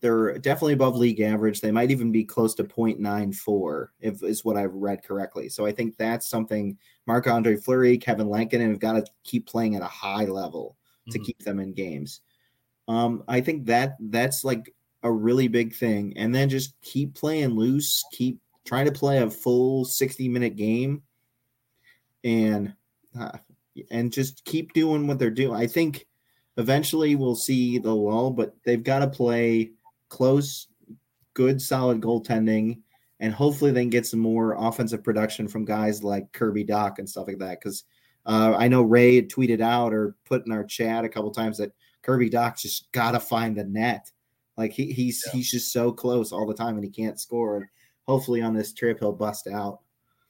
they're 0.00 0.36
definitely 0.38 0.72
above 0.72 0.96
league 0.96 1.20
average. 1.20 1.60
They 1.60 1.70
might 1.70 1.92
even 1.92 2.10
be 2.10 2.24
close 2.24 2.56
to 2.56 2.64
0.94, 2.64 3.88
if 4.00 4.22
is 4.22 4.44
what 4.44 4.56
I've 4.56 4.74
read 4.74 5.04
correctly. 5.04 5.48
So 5.48 5.64
I 5.64 5.70
think 5.70 5.96
that's 5.96 6.28
something 6.28 6.76
Marc 7.06 7.28
Andre 7.28 7.56
Fleury, 7.56 7.96
Kevin 7.96 8.28
Lankinen 8.28 8.70
have 8.70 8.80
got 8.80 8.94
to 8.94 9.04
keep 9.22 9.46
playing 9.46 9.76
at 9.76 9.82
a 9.82 9.86
high 9.86 10.24
level 10.24 10.76
to 11.10 11.18
mm-hmm. 11.18 11.24
keep 11.24 11.38
them 11.38 11.60
in 11.60 11.72
games. 11.72 12.20
Um, 12.88 13.22
I 13.28 13.40
think 13.40 13.66
that 13.66 13.96
that's 14.00 14.42
like 14.42 14.74
a 15.04 15.10
really 15.10 15.46
big 15.46 15.72
thing. 15.72 16.14
And 16.16 16.34
then 16.34 16.48
just 16.48 16.74
keep 16.82 17.14
playing 17.14 17.50
loose, 17.50 18.04
keep 18.12 18.40
trying 18.64 18.86
to 18.86 18.92
play 18.92 19.18
a 19.18 19.30
full 19.30 19.84
60 19.84 20.28
minute 20.28 20.56
game 20.56 21.02
and 22.24 22.74
uh, 23.18 23.38
and 23.90 24.12
just 24.12 24.44
keep 24.44 24.72
doing 24.72 25.06
what 25.06 25.18
they're 25.18 25.30
doing. 25.30 25.54
I 25.54 25.66
think 25.66 26.06
eventually 26.56 27.14
we'll 27.14 27.34
see 27.34 27.78
the 27.78 27.94
lull, 27.94 28.30
but 28.30 28.54
they've 28.64 28.82
got 28.82 29.00
to 29.00 29.08
play 29.08 29.72
close, 30.08 30.68
good, 31.34 31.60
solid 31.60 32.00
goaltending, 32.00 32.80
and 33.20 33.32
hopefully 33.32 33.70
they 33.70 33.82
can 33.82 33.90
get 33.90 34.06
some 34.06 34.20
more 34.20 34.56
offensive 34.58 35.02
production 35.02 35.48
from 35.48 35.64
guys 35.64 36.02
like 36.02 36.32
Kirby 36.32 36.64
Dach 36.64 36.98
and 36.98 37.08
stuff 37.08 37.26
like 37.26 37.38
that. 37.38 37.60
Because 37.60 37.84
uh, 38.26 38.54
I 38.56 38.68
know 38.68 38.82
Ray 38.82 39.16
had 39.16 39.28
tweeted 39.28 39.60
out 39.60 39.92
or 39.92 40.16
put 40.24 40.46
in 40.46 40.52
our 40.52 40.64
chat 40.64 41.04
a 41.04 41.08
couple 41.08 41.30
times 41.30 41.58
that 41.58 41.72
Kirby 42.02 42.30
Dach 42.30 42.60
just 42.60 42.90
got 42.92 43.12
to 43.12 43.20
find 43.20 43.56
the 43.56 43.64
net. 43.64 44.10
Like 44.56 44.72
he, 44.72 44.92
he's 44.92 45.22
yeah. 45.26 45.32
he's 45.32 45.50
just 45.50 45.72
so 45.72 45.92
close 45.92 46.32
all 46.32 46.46
the 46.46 46.54
time 46.54 46.74
and 46.74 46.84
he 46.84 46.90
can't 46.90 47.20
score. 47.20 47.56
And 47.56 47.66
hopefully 48.06 48.42
on 48.42 48.54
this 48.54 48.72
trip 48.72 48.98
he'll 48.98 49.12
bust 49.12 49.46
out. 49.46 49.80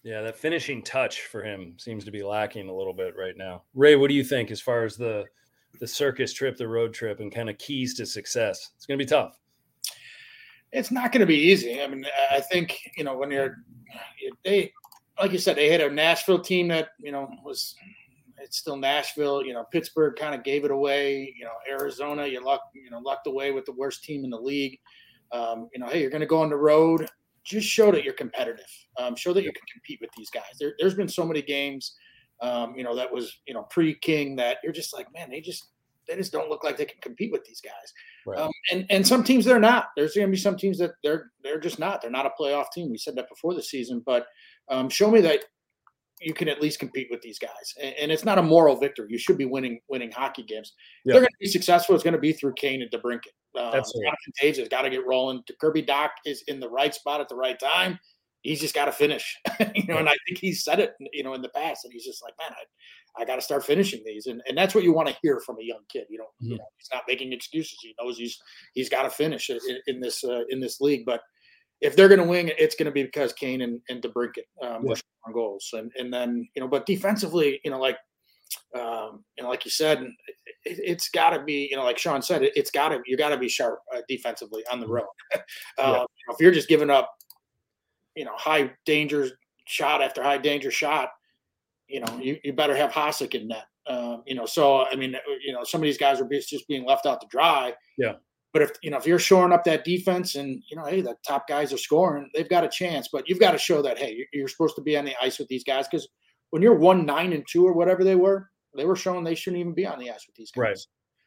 Yeah, 0.02 0.22
that 0.22 0.36
finishing 0.36 0.82
touch 0.82 1.22
for 1.22 1.42
him 1.42 1.74
seems 1.78 2.04
to 2.04 2.10
be 2.10 2.22
lacking 2.22 2.68
a 2.68 2.74
little 2.74 2.92
bit 2.92 3.14
right 3.16 3.36
now. 3.36 3.62
Ray, 3.74 3.94
what 3.96 4.08
do 4.08 4.14
you 4.14 4.24
think 4.24 4.50
as 4.50 4.60
far 4.60 4.84
as 4.84 4.96
the 4.96 5.24
the 5.80 5.86
circus 5.86 6.32
trip, 6.32 6.56
the 6.56 6.68
road 6.68 6.92
trip, 6.92 7.20
and 7.20 7.32
kind 7.32 7.48
of 7.48 7.58
keys 7.58 7.94
to 7.94 8.06
success? 8.06 8.70
It's 8.76 8.86
going 8.86 8.98
to 8.98 9.04
be 9.04 9.08
tough 9.08 9.38
it's 10.72 10.90
not 10.90 11.12
going 11.12 11.20
to 11.20 11.26
be 11.26 11.36
easy. 11.36 11.82
I 11.82 11.86
mean, 11.86 12.06
I 12.30 12.40
think 12.40 12.78
you 12.96 13.04
know 13.04 13.16
when 13.16 13.30
you're 13.30 13.58
they 14.44 14.72
like 15.20 15.32
you 15.32 15.38
said 15.38 15.56
they 15.56 15.70
had 15.70 15.80
a 15.80 15.90
Nashville 15.90 16.40
team 16.40 16.68
that 16.68 16.88
you 16.98 17.12
know 17.12 17.30
was 17.44 17.74
it's 18.38 18.56
still 18.56 18.76
Nashville. 18.76 19.44
You 19.44 19.52
know, 19.52 19.64
Pittsburgh 19.64 20.16
kind 20.16 20.34
of 20.34 20.42
gave 20.42 20.64
it 20.64 20.70
away. 20.70 21.34
You 21.38 21.44
know, 21.44 21.52
Arizona, 21.70 22.26
you 22.26 22.44
luck, 22.44 22.62
you 22.74 22.90
know, 22.90 22.98
lucked 22.98 23.26
away 23.26 23.52
with 23.52 23.66
the 23.66 23.72
worst 23.72 24.02
team 24.02 24.24
in 24.24 24.30
the 24.30 24.40
league. 24.40 24.78
Um, 25.30 25.68
you 25.72 25.80
know, 25.80 25.86
hey, 25.86 26.00
you're 26.00 26.10
going 26.10 26.20
to 26.22 26.26
go 26.26 26.42
on 26.42 26.50
the 26.50 26.56
road. 26.56 27.06
Just 27.44 27.68
show 27.68 27.90
that 27.90 28.04
you're 28.04 28.14
competitive. 28.14 28.66
Um, 28.98 29.16
show 29.16 29.32
that 29.32 29.42
you 29.42 29.52
can 29.52 29.62
compete 29.72 29.98
with 30.00 30.10
these 30.16 30.30
guys. 30.30 30.58
There, 30.60 30.74
has 30.80 30.94
been 30.94 31.08
so 31.08 31.24
many 31.24 31.42
games, 31.42 31.96
um, 32.40 32.74
you 32.76 32.84
know, 32.84 32.94
that 32.96 33.12
was 33.12 33.40
you 33.46 33.54
know 33.54 33.62
pre-King 33.70 34.36
that 34.36 34.58
you're 34.62 34.72
just 34.72 34.94
like, 34.94 35.06
man, 35.12 35.30
they 35.30 35.40
just 35.40 35.68
they 36.08 36.16
just 36.16 36.32
don't 36.32 36.50
look 36.50 36.64
like 36.64 36.76
they 36.76 36.84
can 36.84 37.00
compete 37.00 37.32
with 37.32 37.44
these 37.44 37.60
guys. 37.60 37.92
Right. 38.26 38.38
Um, 38.38 38.50
and 38.70 38.86
and 38.90 39.06
some 39.06 39.24
teams 39.24 39.44
they're 39.44 39.60
not. 39.60 39.86
There's 39.96 40.14
going 40.14 40.26
to 40.26 40.30
be 40.30 40.36
some 40.36 40.56
teams 40.56 40.78
that 40.78 40.92
they're 41.02 41.30
they're 41.42 41.60
just 41.60 41.78
not. 41.78 42.02
They're 42.02 42.10
not 42.10 42.26
a 42.26 42.32
playoff 42.40 42.66
team. 42.72 42.90
We 42.90 42.98
said 42.98 43.16
that 43.16 43.28
before 43.28 43.54
the 43.54 43.62
season, 43.62 44.02
but 44.04 44.26
um, 44.68 44.88
show 44.88 45.10
me 45.10 45.20
that 45.22 45.40
you 46.22 46.34
can 46.34 46.48
at 46.48 46.60
least 46.60 46.78
compete 46.78 47.08
with 47.10 47.20
these 47.22 47.38
guys. 47.38 47.74
And, 47.80 47.94
and, 48.00 48.12
it's 48.12 48.24
not 48.24 48.38
a 48.38 48.42
moral 48.42 48.76
victory. 48.76 49.06
You 49.10 49.18
should 49.18 49.38
be 49.38 49.44
winning 49.44 49.80
winning 49.88 50.10
hockey 50.10 50.42
games. 50.42 50.72
Yeah. 51.04 51.14
They're 51.14 51.22
going 51.22 51.30
to 51.30 51.38
be 51.40 51.48
successful. 51.48 51.94
It's 51.94 52.04
going 52.04 52.14
to 52.14 52.20
be 52.20 52.32
through 52.32 52.54
Kane 52.54 52.82
and 52.82 52.90
DeBrincat. 52.90 53.60
Um, 53.60 53.72
That's 53.72 53.92
contagious. 54.24 54.68
Got 54.68 54.82
to 54.82 54.90
get 54.90 55.06
rolling. 55.06 55.42
Kirby 55.60 55.82
Dach 55.82 56.10
is 56.24 56.42
in 56.48 56.60
the 56.60 56.68
right 56.68 56.94
spot 56.94 57.20
at 57.20 57.28
the 57.28 57.36
right 57.36 57.58
time. 57.58 57.98
He's 58.42 58.60
just 58.60 58.74
got 58.74 58.86
to 58.86 58.92
finish, 58.92 59.38
you 59.74 59.84
know. 59.86 59.98
And 59.98 60.08
I 60.08 60.16
think 60.26 60.38
he 60.38 60.52
said 60.52 60.80
it, 60.80 60.94
you 61.12 61.22
know, 61.22 61.34
in 61.34 61.42
the 61.42 61.48
past, 61.50 61.84
and 61.84 61.92
he's 61.92 62.04
just 62.04 62.24
like, 62.24 62.34
man, 62.40 62.50
I, 62.50 63.22
I 63.22 63.24
got 63.24 63.36
to 63.36 63.42
start 63.42 63.64
finishing 63.64 64.02
these, 64.04 64.26
and 64.26 64.42
and 64.48 64.58
that's 64.58 64.74
what 64.74 64.82
you 64.82 64.92
want 64.92 65.08
to 65.08 65.16
hear 65.22 65.38
from 65.46 65.60
a 65.60 65.62
young 65.62 65.82
kid. 65.88 66.06
You 66.10 66.18
know, 66.18 66.24
mm-hmm. 66.24 66.52
you 66.52 66.58
know 66.58 66.64
he's 66.76 66.88
not 66.92 67.04
making 67.06 67.32
excuses. 67.32 67.78
He 67.80 67.94
knows 68.00 68.18
he's 68.18 68.36
he's 68.74 68.88
got 68.88 69.04
to 69.04 69.10
finish 69.10 69.48
in, 69.48 69.58
in 69.86 70.00
this 70.00 70.24
uh, 70.24 70.42
in 70.48 70.58
this 70.58 70.80
league, 70.80 71.04
but 71.06 71.20
if 71.82 71.96
they're 71.96 72.08
going 72.08 72.20
to 72.20 72.26
win, 72.26 72.50
it's 72.58 72.76
going 72.76 72.86
to 72.86 72.92
be 72.92 73.02
because 73.02 73.32
Kane 73.32 73.60
and, 73.60 73.80
and 73.88 74.00
DeBrincat 74.00 74.46
um, 74.62 74.86
yeah. 74.86 74.94
on 75.26 75.32
goals, 75.32 75.68
and 75.72 75.90
and 75.98 76.12
then 76.12 76.48
you 76.54 76.62
know, 76.62 76.68
but 76.68 76.86
defensively, 76.86 77.60
you 77.64 77.70
know, 77.70 77.78
like 77.78 77.98
um, 78.74 79.24
you 79.36 79.42
know, 79.42 79.50
like 79.50 79.64
you 79.64 79.70
said, 79.70 80.06
it, 80.64 80.88
has 80.88 81.08
got 81.08 81.30
to 81.30 81.42
be 81.42 81.68
you 81.70 81.76
know, 81.76 81.84
like 81.84 81.98
Sean 81.98 82.22
said, 82.22 82.42
it, 82.42 82.56
has 82.56 82.70
got 82.70 82.90
to 82.90 83.00
you 83.04 83.16
got 83.16 83.30
to 83.30 83.36
be 83.36 83.48
sharp 83.48 83.80
uh, 83.94 84.00
defensively 84.08 84.62
on 84.70 84.80
the 84.80 84.86
road. 84.86 85.06
uh, 85.34 85.38
yeah. 85.78 86.04
if 86.28 86.40
you're 86.40 86.52
just 86.52 86.68
giving 86.68 86.90
up, 86.90 87.10
you 88.14 88.24
know, 88.24 88.36
high 88.36 88.70
danger 88.86 89.30
shot 89.66 90.02
after 90.02 90.22
high 90.22 90.38
danger 90.38 90.70
shot, 90.70 91.10
you 91.88 92.00
know, 92.00 92.18
you, 92.20 92.38
you 92.44 92.52
better 92.52 92.76
have 92.76 92.90
Hasek 92.90 93.34
in 93.34 93.48
net. 93.48 93.66
Um, 93.88 94.22
you 94.26 94.36
know, 94.36 94.46
so 94.46 94.84
I 94.86 94.94
mean, 94.94 95.16
you 95.44 95.52
know, 95.52 95.64
some 95.64 95.80
of 95.80 95.84
these 95.84 95.98
guys 95.98 96.20
are 96.20 96.28
just 96.28 96.68
being 96.68 96.86
left 96.86 97.06
out 97.06 97.20
to 97.20 97.26
dry. 97.28 97.74
Yeah. 97.98 98.14
But 98.52 98.62
if 98.62 98.70
you 98.82 98.90
know 98.90 98.98
if 98.98 99.06
you're 99.06 99.18
shoring 99.18 99.52
up 99.52 99.64
that 99.64 99.84
defense 99.84 100.34
and 100.34 100.62
you 100.68 100.76
know, 100.76 100.84
hey, 100.84 101.00
the 101.00 101.16
top 101.26 101.48
guys 101.48 101.72
are 101.72 101.78
scoring, 101.78 102.30
they've 102.34 102.48
got 102.48 102.64
a 102.64 102.68
chance. 102.68 103.08
But 103.10 103.28
you've 103.28 103.40
got 103.40 103.52
to 103.52 103.58
show 103.58 103.82
that 103.82 103.98
hey, 103.98 104.26
you're 104.32 104.48
supposed 104.48 104.76
to 104.76 104.82
be 104.82 104.96
on 104.96 105.04
the 105.04 105.14
ice 105.22 105.38
with 105.38 105.48
these 105.48 105.64
guys 105.64 105.86
because 105.88 106.08
when 106.50 106.62
you're 106.62 106.74
one 106.74 107.06
nine 107.06 107.32
and 107.32 107.44
two 107.48 107.66
or 107.66 107.72
whatever 107.72 108.04
they 108.04 108.16
were, 108.16 108.50
they 108.76 108.84
were 108.84 108.96
showing 108.96 109.24
they 109.24 109.34
shouldn't 109.34 109.60
even 109.60 109.72
be 109.72 109.86
on 109.86 109.98
the 109.98 110.10
ice 110.10 110.26
with 110.26 110.36
these 110.36 110.50
guys. 110.50 110.60
Right. 110.60 110.78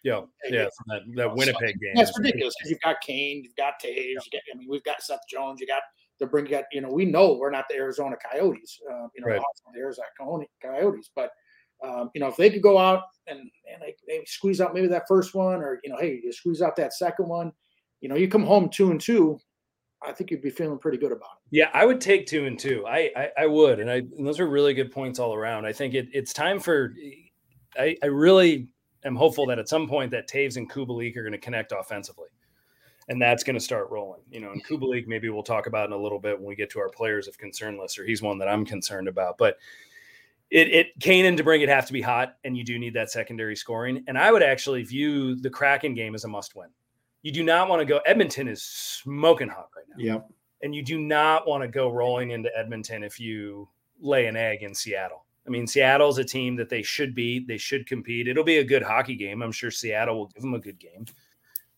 Yeah, 0.04 0.22
yeah, 0.52 0.68
that, 0.86 1.02
that 1.16 1.36
Winnipeg 1.36 1.80
game. 1.80 1.94
That's 1.96 2.16
ridiculous 2.16 2.54
because 2.60 2.70
you've 2.70 2.82
got 2.82 3.02
Kane, 3.02 3.42
you've 3.44 3.56
got 3.56 3.82
Toews, 3.84 3.90
yeah. 3.90 4.04
you 4.04 4.32
got, 4.32 4.42
I 4.54 4.58
mean, 4.60 4.68
we've 4.70 4.84
got 4.84 5.02
Seth 5.02 5.22
Jones, 5.28 5.60
you 5.60 5.66
got 5.66 5.82
DeBrincat, 6.22 6.66
you 6.72 6.82
know, 6.82 6.92
we 6.92 7.06
know 7.06 7.34
we're 7.34 7.50
not 7.50 7.66
the 7.72 7.76
Arizona 7.76 8.16
Coyotes, 8.32 8.80
uh, 8.88 9.08
you 9.16 9.22
know, 9.22 9.30
right. 9.30 9.42
the 9.74 9.80
Arizona 9.80 10.46
Coyotes, 10.62 11.10
but 11.16 11.32
um, 11.86 12.10
you 12.14 12.22
know, 12.22 12.28
if 12.28 12.36
they 12.36 12.50
could 12.50 12.62
go 12.62 12.78
out 12.78 13.04
and, 13.28 13.40
and 13.40 13.82
they, 13.82 13.96
they 14.08 14.24
squeeze 14.26 14.62
out 14.62 14.74
maybe 14.74 14.88
that 14.88 15.08
first 15.08 15.36
one, 15.36 15.62
or 15.62 15.80
you 15.84 15.90
know, 15.90 15.98
hey, 15.98 16.20
you 16.24 16.32
squeeze 16.32 16.62
out 16.62 16.76
that 16.78 16.94
second 16.94 17.28
one, 17.28 17.52
you 18.02 18.10
know, 18.10 18.16
you 18.16 18.28
come 18.28 18.44
home 18.44 18.70
two 18.70 18.92
and 18.92 19.00
two, 19.00 19.40
I 20.06 20.12
think 20.12 20.32
you'd 20.32 20.42
be 20.42 20.50
feeling 20.50 20.78
pretty 20.78 20.98
good 20.98 21.12
about 21.12 21.30
it. 21.38 21.58
Yeah, 21.58 21.70
I 21.74 21.86
would 21.86 22.02
take 22.02 22.28
two 22.28 22.46
and 22.46 22.60
two. 22.60 22.86
I 22.88 23.12
I, 23.16 23.30
I 23.40 23.48
would, 23.48 23.80
and 23.80 23.90
I 23.90 23.98
and 23.98 24.26
those 24.26 24.40
are 24.40 24.48
really 24.48 24.74
good 24.74 24.92
points 24.92 25.20
all 25.20 25.34
around. 25.34 25.66
I 25.66 25.74
think 25.74 25.94
it, 25.94 26.08
it's 26.12 26.34
time 26.34 26.60
for. 26.60 26.94
I, 27.78 27.96
I 28.02 28.08
really 28.08 28.70
am 29.04 29.16
hopeful 29.16 29.46
that 29.48 29.60
at 29.60 29.68
some 29.68 29.88
point 29.88 30.12
that 30.12 30.30
Toews 30.30 30.58
and 30.58 30.70
Kubalik 30.70 31.18
are 31.18 31.24
going 31.24 31.34
to 31.34 31.38
connect 31.38 31.74
offensively, 31.78 32.30
and 33.10 33.22
that's 33.22 33.44
going 33.44 33.56
to 33.56 33.60
start 33.60 33.90
rolling. 33.90 34.22
You 34.30 34.42
know, 34.42 34.52
and 34.52 34.66
Kubalik 34.66 35.08
maybe 35.08 35.30
we'll 35.30 35.44
talk 35.44 35.68
about 35.68 35.88
in 35.88 35.94
a 35.94 35.98
little 35.98 36.20
bit 36.20 36.38
when 36.38 36.48
we 36.48 36.56
get 36.56 36.70
to 36.72 36.80
our 36.80 36.90
players 36.90 37.28
of 37.28 37.38
concern 37.38 37.80
list, 37.80 37.98
or 38.00 38.06
he's 38.06 38.22
one 38.22 38.38
that 38.40 38.48
I'm 38.48 38.66
concerned 38.66 39.08
about, 39.08 39.38
but 39.38 39.58
it, 40.52 40.92
it 40.96 41.38
to 41.38 41.44
bring 41.44 41.62
it 41.62 41.70
have 41.70 41.88
to 41.88 41.94
be 41.94 42.02
hot, 42.02 42.38
and 42.44 42.58
you 42.58 42.64
do 42.64 42.78
need 42.78 42.94
that 42.94 43.12
secondary 43.12 43.56
scoring. 43.56 44.04
And 44.08 44.18
I 44.18 44.32
would 44.32 44.44
actually 44.44 44.84
view 44.84 45.36
the 45.36 45.50
Kraken 45.50 45.94
game 45.94 46.16
as 46.16 46.24
a 46.24 46.28
must 46.28 46.56
win. 46.56 46.70
You 47.24 47.32
do 47.32 47.44
not 47.44 47.68
want 47.68 47.82
to 47.82 47.86
go. 47.86 48.00
Edmonton 48.06 48.48
is 48.48 48.64
smoking 48.64 49.50
hot 49.50 49.70
right 49.76 49.86
now. 49.90 50.04
Yep. 50.04 50.30
And 50.62 50.76
you 50.76 50.84
do 50.84 51.00
not 51.00 51.48
want 51.48 51.64
to 51.64 51.68
go 51.68 51.92
rolling 51.92 52.32
into 52.32 52.56
Edmonton 52.56 53.04
if 53.04 53.20
you 53.20 53.68
lay 54.00 54.28
an 54.28 54.36
egg 54.36 54.64
in 54.64 54.74
Seattle. 54.74 55.26
I 55.48 55.50
mean, 55.50 55.68
Seattle's 55.68 56.18
a 56.18 56.24
team 56.24 56.56
that 56.56 56.70
they 56.70 56.82
should 56.82 57.14
beat. 57.14 57.48
They 57.48 57.58
should 57.58 57.88
compete. 57.88 58.28
It'll 58.28 58.44
be 58.44 58.58
a 58.58 58.64
good 58.64 58.82
hockey 58.82 59.16
game. 59.16 59.42
I'm 59.42 59.52
sure 59.52 59.72
Seattle 59.72 60.18
will 60.18 60.28
give 60.28 60.42
them 60.42 60.54
a 60.54 60.60
good 60.60 60.80
game. 60.80 61.06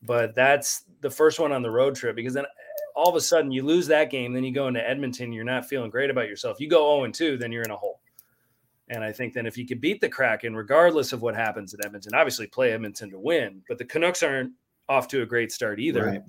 But 0.03 0.35
that's 0.35 0.83
the 1.01 1.09
first 1.09 1.39
one 1.39 1.51
on 1.51 1.61
the 1.61 1.71
road 1.71 1.95
trip 1.95 2.15
because 2.15 2.33
then 2.33 2.45
all 2.95 3.09
of 3.09 3.15
a 3.15 3.21
sudden 3.21 3.51
you 3.51 3.63
lose 3.63 3.87
that 3.87 4.09
game. 4.09 4.33
Then 4.33 4.43
you 4.43 4.53
go 4.53 4.67
into 4.67 4.87
Edmonton. 4.87 5.33
You're 5.33 5.43
not 5.43 5.67
feeling 5.67 5.89
great 5.89 6.09
about 6.09 6.27
yourself. 6.27 6.59
You 6.59 6.69
go 6.69 6.97
0 6.99 7.11
2, 7.11 7.37
then 7.37 7.51
you're 7.51 7.63
in 7.63 7.71
a 7.71 7.75
hole. 7.75 7.99
And 8.89 9.03
I 9.03 9.11
think 9.11 9.33
then 9.33 9.45
if 9.45 9.57
you 9.57 9.67
could 9.67 9.81
beat 9.81 9.99
the 9.99 10.09
Kraken, 10.09 10.55
regardless 10.55 11.11
of 11.11 11.21
what 11.21 11.35
happens 11.35 11.73
at 11.73 11.85
Edmonton, 11.85 12.15
obviously 12.15 12.47
play 12.47 12.71
Edmonton 12.71 13.09
to 13.11 13.19
win, 13.19 13.61
but 13.67 13.77
the 13.77 13.85
Canucks 13.85 14.23
aren't 14.23 14.53
off 14.87 15.07
to 15.09 15.21
a 15.21 15.25
great 15.25 15.51
start 15.51 15.79
either. 15.79 16.05
Right. 16.05 16.21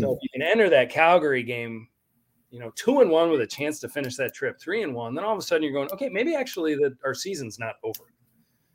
so 0.00 0.14
if 0.14 0.18
you 0.22 0.28
can 0.32 0.42
enter 0.42 0.68
that 0.70 0.90
Calgary 0.90 1.42
game, 1.42 1.88
you 2.50 2.58
know, 2.58 2.72
two 2.74 3.00
and 3.00 3.10
one 3.10 3.30
with 3.30 3.40
a 3.40 3.46
chance 3.46 3.78
to 3.80 3.88
finish 3.88 4.16
that 4.16 4.34
trip, 4.34 4.58
three 4.60 4.82
and 4.82 4.94
one, 4.94 5.14
then 5.14 5.24
all 5.24 5.32
of 5.32 5.38
a 5.38 5.42
sudden 5.42 5.62
you're 5.62 5.72
going, 5.72 5.90
okay, 5.92 6.08
maybe 6.08 6.34
actually 6.34 6.74
that 6.76 6.96
our 7.04 7.14
season's 7.14 7.58
not 7.58 7.76
over. 7.84 8.04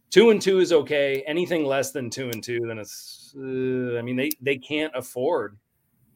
Two 0.10 0.30
and 0.30 0.42
two 0.42 0.60
is 0.60 0.74
okay. 0.74 1.24
Anything 1.26 1.66
less 1.66 1.92
than 1.92 2.10
two 2.10 2.30
and 2.30 2.44
two, 2.44 2.60
then 2.68 2.78
it's. 2.78 3.34
Uh, 3.36 3.98
I 3.98 4.02
mean, 4.02 4.18
they 4.18 4.30
they 4.42 4.58
can't 4.58 4.92
afford 4.94 5.58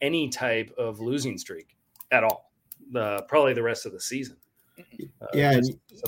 any 0.02 0.28
type 0.28 0.70
of 0.78 1.00
losing 1.00 1.38
streak 1.38 1.78
at 2.12 2.24
all. 2.24 2.52
The 2.92 3.24
probably 3.30 3.54
the 3.54 3.64
rest 3.64 3.86
of 3.86 3.94
the 3.94 4.02
season. 4.02 4.36
Uh, 4.78 5.26
yeah, 5.34 5.52
and 5.52 5.66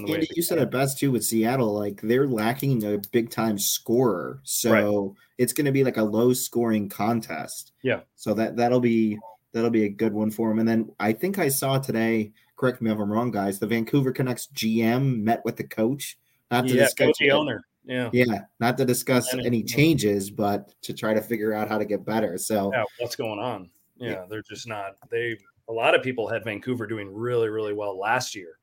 Andy, 0.07 0.27
you 0.36 0.43
said 0.43 0.57
it 0.57 0.71
best 0.71 1.00
too 1.00 1.12
with 1.12 1.24
Seattle. 1.24 1.74
Like 1.74 2.01
they're 2.01 2.27
lacking 2.27 2.83
a 2.83 3.00
big 3.12 3.29
time 3.29 3.57
scorer, 3.57 4.39
so 4.43 4.71
right. 4.71 5.12
it's 5.38 5.53
going 5.53 5.65
to 5.65 5.71
be 5.71 5.83
like 5.83 5.97
a 5.97 6.03
low 6.03 6.33
scoring 6.33 6.89
contest. 6.89 7.71
Yeah. 7.83 8.01
So 8.15 8.33
that 8.33 8.57
that'll 8.57 8.79
be 8.79 9.17
that'll 9.53 9.69
be 9.69 9.86
a 9.86 9.89
good 9.89 10.13
one 10.13 10.31
for 10.31 10.51
him. 10.51 10.59
And 10.59 10.67
then 10.67 10.91
I 11.00 11.13
think 11.13 11.39
I 11.39 11.50
saw 11.50 11.77
today. 11.79 12.31
Correct 12.55 12.81
me 12.81 12.91
if 12.91 12.97
I'm 12.97 13.12
wrong, 13.12 13.31
guys. 13.31 13.59
The 13.59 13.67
Vancouver 13.67 14.12
Canucks 14.12 14.47
GM 14.53 15.21
met 15.21 15.45
with 15.45 15.57
the 15.57 15.63
coach, 15.63 16.17
not 16.50 16.67
to 16.67 16.74
yeah, 16.74 16.86
discuss 16.86 17.17
the 17.19 17.31
owner. 17.31 17.63
Yeah. 17.86 18.09
Yeah. 18.12 18.41
Not 18.59 18.77
to 18.79 18.86
discuss 18.86 19.33
any 19.33 19.63
changes, 19.63 20.29
but 20.29 20.74
to 20.81 20.93
try 20.93 21.13
to 21.13 21.21
figure 21.21 21.53
out 21.53 21.69
how 21.69 21.77
to 21.77 21.86
get 21.86 22.03
better. 22.03 22.38
So 22.38 22.71
yeah, 22.74 22.83
what's 23.00 23.15
going 23.15 23.39
on? 23.39 23.69
Yeah, 23.95 24.09
yeah. 24.09 24.25
they're 24.29 24.43
just 24.43 24.67
not. 24.67 24.95
They 25.09 25.38
a 25.69 25.74
lot 25.74 25.95
of 25.95 26.01
people 26.01 26.27
had 26.27 26.43
Vancouver 26.43 26.88
doing 26.88 27.13
really, 27.13 27.50
really 27.50 27.74
well 27.74 27.97
last 27.97 28.36
year 28.36 28.57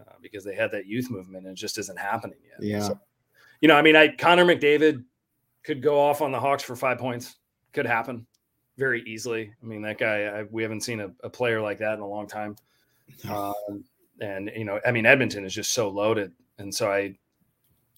uh, 0.00 0.14
because 0.20 0.44
they 0.44 0.54
had 0.54 0.70
that 0.72 0.86
youth 0.86 1.10
movement 1.10 1.46
and 1.46 1.56
it 1.56 1.60
just 1.60 1.78
isn't 1.78 1.98
happening 1.98 2.38
yet. 2.44 2.62
Yeah. 2.62 2.86
So, 2.88 3.00
you 3.60 3.68
know, 3.68 3.76
I 3.76 3.82
mean, 3.82 3.96
I 3.96 4.08
Connor 4.08 4.44
McDavid 4.44 5.04
could 5.62 5.82
go 5.82 5.98
off 6.00 6.22
on 6.22 6.32
the 6.32 6.40
Hawks 6.40 6.62
for 6.62 6.76
five 6.76 6.98
points. 6.98 7.36
Could 7.72 7.86
happen 7.86 8.26
very 8.76 9.02
easily. 9.02 9.52
I 9.62 9.66
mean, 9.66 9.82
that 9.82 9.98
guy, 9.98 10.24
I, 10.24 10.42
we 10.50 10.62
haven't 10.62 10.82
seen 10.82 11.00
a, 11.00 11.10
a, 11.22 11.30
player 11.30 11.60
like 11.60 11.78
that 11.78 11.94
in 11.94 12.00
a 12.00 12.08
long 12.08 12.26
time. 12.26 12.56
Um, 13.28 13.84
and, 14.20 14.50
you 14.56 14.64
know, 14.64 14.80
I 14.86 14.92
mean, 14.92 15.04
Edmonton 15.04 15.44
is 15.44 15.52
just 15.52 15.72
so 15.72 15.88
loaded. 15.88 16.32
And 16.58 16.74
so 16.74 16.90
I, 16.90 17.18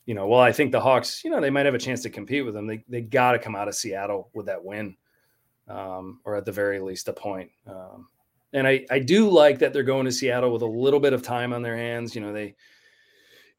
you 0.07 0.15
know, 0.15 0.27
well, 0.27 0.41
I 0.41 0.51
think 0.51 0.73
the 0.73 0.81
Hawks, 0.81 1.23
you 1.23 1.31
know, 1.31 1.41
they 1.41 1.51
might 1.51 1.67
have 1.67 1.75
a 1.75 1.79
chance 1.79 2.03
to 2.03 2.11
compete 2.11 2.45
with 2.45 2.55
them. 2.55 2.67
They, 2.67 2.83
they 2.89 3.01
got 3.03 3.33
to 3.33 3.39
come 3.39 3.55
out 3.55 3.69
of 3.69 3.75
Seattle 3.75 4.31
with 4.35 4.47
that 4.47 4.65
win, 4.65 4.97
um, 5.69 6.21
or 6.25 6.35
at 6.37 6.47
the 6.47 6.53
very 6.53 6.81
least 6.81 7.09
a 7.09 7.13
point. 7.13 7.51
Um, 7.67 8.09
and 8.55 8.69
I, 8.69 8.87
I 8.89 9.01
do 9.01 9.29
like 9.29 9.59
that 9.59 9.73
they're 9.73 9.83
going 9.83 10.07
to 10.07 10.13
Seattle 10.13 10.53
with 10.53 10.63
a 10.63 10.67
little 10.67 11.01
bit 11.01 11.13
of 11.13 11.23
time 11.23 11.53
on 11.53 11.63
their 11.63 11.77
hands. 11.77 12.15
You 12.15 12.21
know, 12.21 12.33
they, 12.33 12.55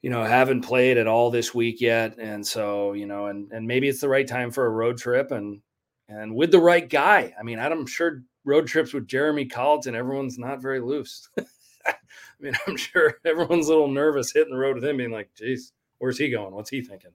you 0.01 0.09
know, 0.09 0.23
haven't 0.23 0.61
played 0.61 0.97
at 0.97 1.05
all 1.05 1.29
this 1.29 1.53
week 1.53 1.81
yet. 1.81 2.17
And 2.17 2.47
so, 2.47 2.93
you 2.93 3.05
know, 3.05 3.27
and, 3.27 3.51
and 3.51 3.67
maybe 3.67 3.89
it's 3.89 3.99
the 3.99 4.07
right 4.09 4.25
time 4.25 4.51
for 4.51 4.65
a 4.65 4.69
road 4.69 4.97
trip 4.97 5.31
and, 5.31 5.59
and 6.07 6.33
with 6.33 6.49
the 6.49 6.59
right 6.59 6.89
guy. 6.89 7.33
I 7.37 7.43
mean, 7.43 7.59
I'm 7.59 7.85
sure 7.85 8.23
road 8.45 8.67
trips 8.67 8.93
with 8.93 9.07
Jeremy 9.07 9.45
Colliton, 9.45 9.95
everyone's 9.95 10.39
not 10.39 10.61
very 10.61 10.79
loose. 10.79 11.27
I 11.85 11.93
mean, 12.39 12.53
I'm 12.65 12.77
sure 12.77 13.15
everyone's 13.25 13.67
a 13.67 13.71
little 13.71 13.89
nervous 13.89 14.31
hitting 14.31 14.53
the 14.53 14.59
road 14.59 14.75
with 14.75 14.85
him 14.85 14.97
being 14.97 15.11
like, 15.11 15.29
geez, 15.35 15.73
where's 15.97 16.17
he 16.17 16.29
going? 16.29 16.53
What's 16.53 16.69
he 16.69 16.81
thinking? 16.81 17.11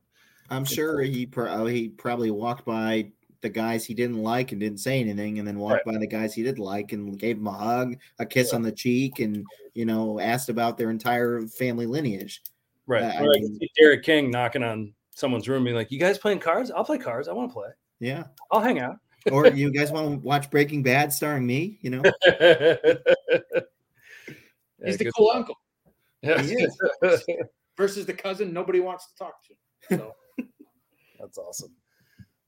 I'm 0.51 0.67
sure 0.67 1.01
he, 1.01 1.25
pro- 1.25 1.65
he 1.67 1.89
probably 1.89 2.31
walked 2.31 2.67
by 2.67 3.13
the 3.43 3.49
guys 3.49 3.85
he 3.85 3.95
didn't 3.95 4.23
like 4.23 4.53
and 4.53 4.61
didn't 4.61 4.79
say 4.79 5.01
anything, 5.01 5.39
and 5.39 5.49
then 5.49 5.59
walked 5.59 5.87
right. 5.87 5.95
by 5.95 5.99
the 5.99 6.07
guys 6.07 6.35
he 6.35 6.43
did 6.43 6.59
like 6.59 6.93
and 6.93 7.19
gave 7.19 7.37
them 7.37 7.47
a 7.47 7.53
hug, 7.53 7.97
a 8.19 8.27
kiss 8.27 8.51
yeah. 8.51 8.57
on 8.57 8.63
the 8.63 8.73
cheek, 8.73 9.21
and 9.21 9.45
you 9.75 9.85
know 9.85 10.21
asked 10.21 10.49
about 10.49 10.77
their 10.79 10.91
entire 10.91 11.47
family 11.47 11.87
lineage. 11.87 12.43
Right. 12.87 13.03
Uh, 13.03 13.25
I 13.25 13.27
mean, 13.27 13.59
Derek 13.79 14.03
King 14.03 14.31
knocking 14.31 14.63
on 14.63 14.93
someone's 15.11 15.49
room, 15.49 15.65
being 15.65 15.77
like, 15.77 15.91
"You 15.91 15.99
guys 15.99 16.19
playing 16.19 16.41
cards? 16.41 16.71
I'll 16.71 16.85
play 16.85 16.99
cards. 16.99 17.29
I 17.29 17.33
want 17.33 17.51
to 17.51 17.55
play. 17.55 17.69
Yeah, 17.99 18.25
I'll 18.51 18.61
hang 18.61 18.81
out." 18.81 18.97
or 19.31 19.47
you 19.49 19.71
guys 19.71 19.93
want 19.93 20.09
to 20.11 20.17
watch 20.27 20.51
Breaking 20.51 20.83
Bad 20.83 21.13
starring 21.13 21.47
me? 21.47 21.79
You 21.83 21.91
know, 21.91 22.03
he's 24.85 24.99
the 24.99 25.13
cool 25.17 25.31
uncle. 25.35 25.57
Yeah. 26.23 26.43
versus 27.77 28.05
the 28.05 28.13
cousin 28.13 28.53
nobody 28.53 28.79
wants 28.81 29.07
to 29.07 29.17
talk 29.17 29.35
to. 29.43 29.97
So 29.97 30.15
that's 31.19 31.39
awesome. 31.39 31.75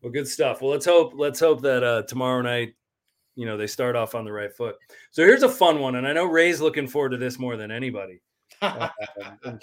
Well, 0.02 0.10
good 0.10 0.26
stuff. 0.26 0.60
Well, 0.60 0.70
let's 0.70 0.86
hope 0.86 1.12
let's 1.14 1.38
hope 1.38 1.62
that 1.62 1.84
uh, 1.84 2.02
tomorrow 2.02 2.42
night, 2.42 2.74
you 3.36 3.46
know, 3.46 3.56
they 3.56 3.68
start 3.68 3.94
off 3.94 4.14
on 4.16 4.24
the 4.24 4.32
right 4.32 4.52
foot. 4.52 4.76
So 5.12 5.24
here's 5.24 5.44
a 5.44 5.48
fun 5.48 5.78
one, 5.78 5.94
and 5.94 6.06
I 6.06 6.12
know 6.12 6.24
Ray's 6.24 6.60
looking 6.60 6.88
forward 6.88 7.10
to 7.10 7.18
this 7.18 7.38
more 7.38 7.56
than 7.56 7.70
anybody. 7.70 8.20
uh, 8.62 8.88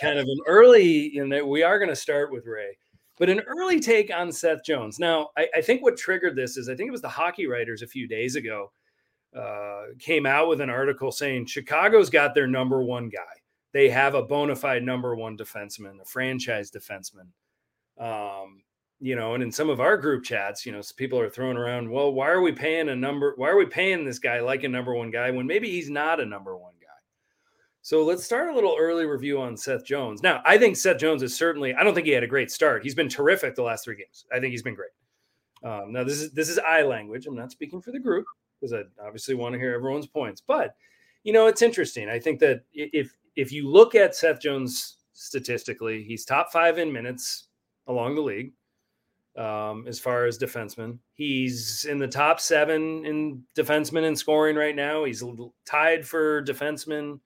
kind 0.02 0.18
of 0.18 0.26
an 0.26 0.40
early, 0.48 1.18
in 1.18 1.30
that 1.30 1.48
we 1.48 1.62
are 1.62 1.78
going 1.78 1.90
to 1.90 1.96
start 1.96 2.32
with 2.32 2.46
Ray, 2.46 2.78
but 3.18 3.30
an 3.30 3.42
early 3.42 3.80
take 3.80 4.14
on 4.14 4.32
Seth 4.32 4.64
Jones. 4.64 4.98
Now, 4.98 5.30
I, 5.38 5.48
I, 5.56 5.62
think 5.62 5.82
what 5.82 5.96
triggered 5.96 6.36
this 6.36 6.58
is 6.58 6.68
I 6.68 6.76
think 6.76 6.88
it 6.88 6.92
was 6.92 7.02
the 7.02 7.08
hockey 7.08 7.48
writers 7.48 7.82
a 7.82 7.88
few 7.88 8.08
days 8.08 8.36
ago 8.36 8.72
uh, 9.38 9.84
came 10.00 10.26
out 10.26 10.50
with 10.50 10.60
an 10.60 10.70
article 10.70 11.12
saying 11.12 11.46
Chicago's 11.46 12.10
got 12.10 12.34
their 12.34 12.48
number 12.48 12.82
one 12.82 13.10
guy. 13.10 13.20
They 13.72 13.90
have 13.90 14.16
a 14.16 14.24
bona 14.24 14.56
fide 14.56 14.84
number 14.84 15.16
one 15.16 15.38
defenseman, 15.38 16.02
a 16.02 16.06
franchise 16.06 16.72
defenseman. 16.72 17.28
Um, 18.00 18.64
you 19.02 19.16
know, 19.16 19.34
and 19.34 19.42
in 19.42 19.52
some 19.52 19.70
of 19.70 19.80
our 19.80 19.98
group 19.98 20.24
chats, 20.24 20.66
you 20.66 20.72
know, 20.72 20.82
people 20.98 21.20
are 21.20 21.30
throwing 21.30 21.58
around, 21.58 21.90
well, 21.90 22.12
why 22.12 22.30
are 22.30 22.42
we 22.42 22.52
paying 22.52 22.90
a 22.90 22.96
number? 22.96 23.34
Why 23.38 23.50
are 23.50 23.58
we 23.58 23.66
paying 23.66 24.04
this 24.04 24.20
guy 24.20 24.42
like 24.42 24.64
a 24.64 24.70
number 24.70 24.94
one 24.94 25.10
guy 25.10 25.32
when 25.32 25.48
maybe 25.48 25.70
he's 25.70 25.90
not 25.90 26.20
a 26.20 26.26
number 26.26 26.58
one 26.58 26.74
guy? 26.82 26.88
So 27.82 28.04
let's 28.04 28.26
start 28.26 28.50
a 28.50 28.54
little 28.54 28.76
early 28.78 29.06
review 29.06 29.40
on 29.40 29.56
Seth 29.56 29.86
Jones. 29.86 30.22
Now, 30.22 30.42
I 30.46 30.58
think 30.58 30.76
Seth 30.76 30.98
Jones 30.98 31.24
is 31.24 31.36
certainly, 31.36 31.74
I 31.74 31.84
don't 31.84 31.96
think 31.96 32.08
he 32.08 32.12
had 32.14 32.24
a 32.24 32.28
great 32.28 32.52
start. 32.52 32.84
He's 32.84 32.96
been 32.96 33.08
terrific 33.08 33.56
the 33.56 33.64
last 33.64 33.86
three 33.86 33.96
games. 33.96 34.26
I 34.34 34.40
think 34.40 34.52
he's 34.52 34.64
been 34.64 34.76
great. 34.76 34.92
Um, 35.64 35.94
now, 35.94 36.04
this 36.04 36.22
is 36.22 36.32
this 36.32 36.48
is 36.48 36.58
I 36.60 36.84
language. 36.84 37.26
I'm 37.26 37.36
not 37.36 37.52
speaking 37.52 37.82
for 37.82 37.92
the 37.92 38.00
group 38.00 38.26
because 38.60 38.74
I 38.74 38.84
obviously 39.06 39.36
want 39.36 39.54
to 39.54 39.60
hear 39.60 39.74
everyone's 39.74 40.08
points. 40.08 40.42
But 40.46 40.74
you 41.24 41.34
know, 41.34 41.48
it's 41.48 41.62
interesting. 41.62 42.08
I 42.10 42.18
think 42.18 42.40
that 42.40 42.64
if 42.74 43.14
if 43.36 43.52
you 43.52 43.70
look 43.70 43.94
at 43.94 44.16
Seth 44.16 44.40
Jones 44.40 45.00
statistically, 45.14 46.04
he's 46.04 46.24
top 46.24 46.52
five 46.52 46.78
in 46.78 46.94
minutes 46.94 47.48
along 47.88 48.16
the 48.16 48.22
league 48.22 48.54
um, 49.40 49.86
as 49.88 50.00
far 50.00 50.26
as 50.26 50.38
defensemen. 50.38 51.00
He's 51.14 51.86
in 51.86 51.98
the 51.98 52.08
top 52.08 52.42
seven 52.42 53.06
in 53.06 53.44
defensemen 53.58 54.04
in 54.04 54.16
scoring 54.16 54.58
right 54.58 54.76
now. 54.76 55.06
He's 55.06 55.24
tied 55.66 56.06
for 56.06 56.44
defenseman 56.44 57.22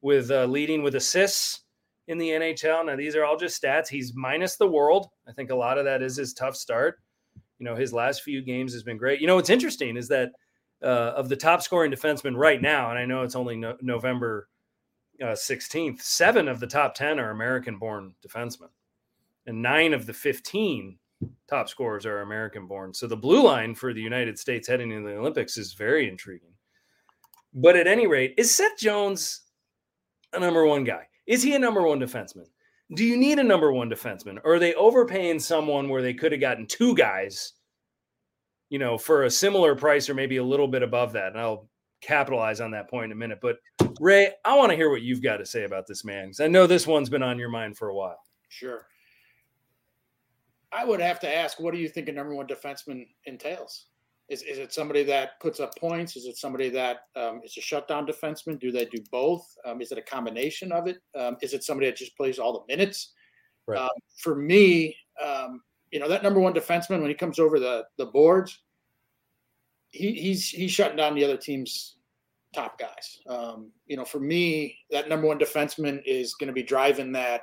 with 0.00 0.30
uh, 0.30 0.44
leading 0.46 0.84
with 0.84 0.94
assists 0.94 1.62
in 2.06 2.16
the 2.16 2.28
NHL. 2.28 2.86
Now, 2.86 2.94
these 2.94 3.16
are 3.16 3.24
all 3.24 3.36
just 3.36 3.60
stats. 3.60 3.88
He's 3.88 4.14
minus 4.14 4.56
the 4.56 4.68
world. 4.68 5.08
I 5.28 5.32
think 5.32 5.50
a 5.50 5.56
lot 5.56 5.78
of 5.78 5.84
that 5.84 6.00
is 6.00 6.16
his 6.16 6.32
tough 6.32 6.54
start. 6.54 7.00
You 7.58 7.64
know, 7.64 7.74
his 7.74 7.92
last 7.92 8.22
few 8.22 8.40
games 8.40 8.72
has 8.72 8.84
been 8.84 8.96
great. 8.96 9.20
You 9.20 9.26
know, 9.26 9.34
what's 9.34 9.50
interesting 9.50 9.96
is 9.96 10.06
that 10.08 10.30
uh, 10.80 11.12
of 11.16 11.28
the 11.28 11.36
top 11.36 11.60
scoring 11.60 11.90
defensemen 11.90 12.36
right 12.36 12.62
now, 12.62 12.90
and 12.90 12.98
I 12.98 13.04
know 13.04 13.22
it's 13.22 13.34
only 13.34 13.56
no- 13.56 13.76
November 13.82 14.48
uh, 15.20 15.32
16th, 15.32 16.00
seven 16.02 16.46
of 16.46 16.60
the 16.60 16.68
top 16.68 16.94
10 16.94 17.18
are 17.18 17.32
American 17.32 17.78
born 17.78 18.14
defensemen, 18.24 18.68
and 19.44 19.60
nine 19.60 19.92
of 19.92 20.06
the 20.06 20.14
15 20.14 20.98
top 21.48 21.68
scorers 21.68 22.06
are 22.06 22.20
American 22.20 22.66
born. 22.66 22.92
So 22.94 23.06
the 23.06 23.16
blue 23.16 23.42
line 23.42 23.74
for 23.74 23.92
the 23.92 24.00
United 24.00 24.38
States 24.38 24.68
heading 24.68 24.92
into 24.92 25.08
the 25.08 25.16
Olympics 25.16 25.56
is 25.56 25.72
very 25.72 26.08
intriguing. 26.08 26.52
But 27.54 27.76
at 27.76 27.86
any 27.86 28.06
rate, 28.06 28.34
is 28.36 28.54
Seth 28.54 28.78
Jones 28.78 29.42
a 30.32 30.40
number 30.40 30.66
one 30.66 30.84
guy? 30.84 31.08
Is 31.26 31.42
he 31.42 31.54
a 31.54 31.58
number 31.58 31.82
one 31.82 31.98
defenseman? 31.98 32.46
Do 32.94 33.04
you 33.04 33.16
need 33.16 33.38
a 33.38 33.44
number 33.44 33.72
one 33.72 33.90
defenseman? 33.90 34.38
Or 34.44 34.54
are 34.54 34.58
they 34.58 34.74
overpaying 34.74 35.40
someone 35.40 35.88
where 35.88 36.02
they 36.02 36.14
could 36.14 36.32
have 36.32 36.40
gotten 36.40 36.66
two 36.66 36.94
guys, 36.94 37.54
you 38.70 38.78
know, 38.78 38.96
for 38.96 39.24
a 39.24 39.30
similar 39.30 39.74
price 39.74 40.08
or 40.08 40.14
maybe 40.14 40.38
a 40.38 40.44
little 40.44 40.68
bit 40.68 40.82
above 40.82 41.12
that? 41.12 41.32
And 41.32 41.40
I'll 41.40 41.68
capitalize 42.00 42.60
on 42.60 42.70
that 42.70 42.88
point 42.88 43.06
in 43.06 43.12
a 43.12 43.16
minute. 43.16 43.40
But 43.42 43.56
Ray, 44.00 44.32
I 44.44 44.56
want 44.56 44.70
to 44.70 44.76
hear 44.76 44.90
what 44.90 45.02
you've 45.02 45.22
got 45.22 45.38
to 45.38 45.46
say 45.46 45.64
about 45.64 45.86
this 45.86 46.04
man 46.04 46.26
because 46.26 46.40
I 46.40 46.46
know 46.46 46.66
this 46.66 46.86
one's 46.86 47.10
been 47.10 47.22
on 47.22 47.38
your 47.38 47.50
mind 47.50 47.76
for 47.76 47.88
a 47.88 47.94
while. 47.94 48.20
Sure. 48.48 48.86
I 50.72 50.84
would 50.84 51.00
have 51.00 51.20
to 51.20 51.34
ask, 51.34 51.58
what 51.58 51.72
do 51.72 51.80
you 51.80 51.88
think 51.88 52.08
a 52.08 52.12
number 52.12 52.34
one 52.34 52.46
defenseman 52.46 53.06
entails? 53.24 53.86
Is, 54.28 54.42
is 54.42 54.58
it 54.58 54.74
somebody 54.74 55.04
that 55.04 55.40
puts 55.40 55.58
up 55.58 55.74
points? 55.78 56.14
Is 56.14 56.26
it 56.26 56.36
somebody 56.36 56.68
that 56.70 56.98
um, 57.16 57.40
is 57.42 57.56
a 57.56 57.62
shutdown 57.62 58.06
defenseman? 58.06 58.60
Do 58.60 58.70
they 58.70 58.84
do 58.84 59.02
both? 59.10 59.46
Um, 59.64 59.80
is 59.80 59.90
it 59.90 59.98
a 59.98 60.02
combination 60.02 60.70
of 60.70 60.86
it? 60.86 60.98
Um, 61.18 61.36
is 61.40 61.54
it 61.54 61.64
somebody 61.64 61.88
that 61.88 61.96
just 61.96 62.16
plays 62.16 62.38
all 62.38 62.52
the 62.52 62.74
minutes? 62.74 63.14
Right. 63.66 63.80
Um, 63.80 63.88
for 64.22 64.34
me, 64.34 64.94
um, 65.24 65.62
you 65.90 65.98
know 65.98 66.08
that 66.08 66.22
number 66.22 66.40
one 66.40 66.52
defenseman 66.52 67.00
when 67.00 67.08
he 67.08 67.14
comes 67.14 67.38
over 67.38 67.58
the 67.58 67.84
the 67.96 68.06
boards, 68.06 68.58
he, 69.88 70.12
he's 70.12 70.48
he's 70.48 70.70
shutting 70.70 70.96
down 70.96 71.14
the 71.14 71.24
other 71.24 71.36
team's 71.36 71.96
top 72.54 72.78
guys. 72.78 73.18
Um, 73.26 73.70
you 73.86 73.96
know, 73.96 74.04
for 74.04 74.20
me, 74.20 74.78
that 74.90 75.08
number 75.08 75.26
one 75.26 75.38
defenseman 75.38 76.02
is 76.04 76.34
going 76.34 76.48
to 76.48 76.52
be 76.52 76.62
driving 76.62 77.12
that 77.12 77.42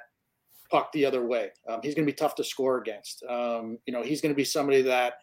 puck 0.70 0.92
the 0.92 1.06
other 1.06 1.26
way. 1.26 1.50
Um, 1.68 1.80
he's 1.84 1.96
going 1.96 2.06
to 2.06 2.12
be 2.12 2.16
tough 2.16 2.36
to 2.36 2.44
score 2.44 2.78
against. 2.78 3.24
Um, 3.30 3.78
you 3.86 3.94
know, 3.94 4.04
he's 4.04 4.22
going 4.22 4.34
to 4.34 4.38
be 4.38 4.44
somebody 4.44 4.82
that, 4.84 5.14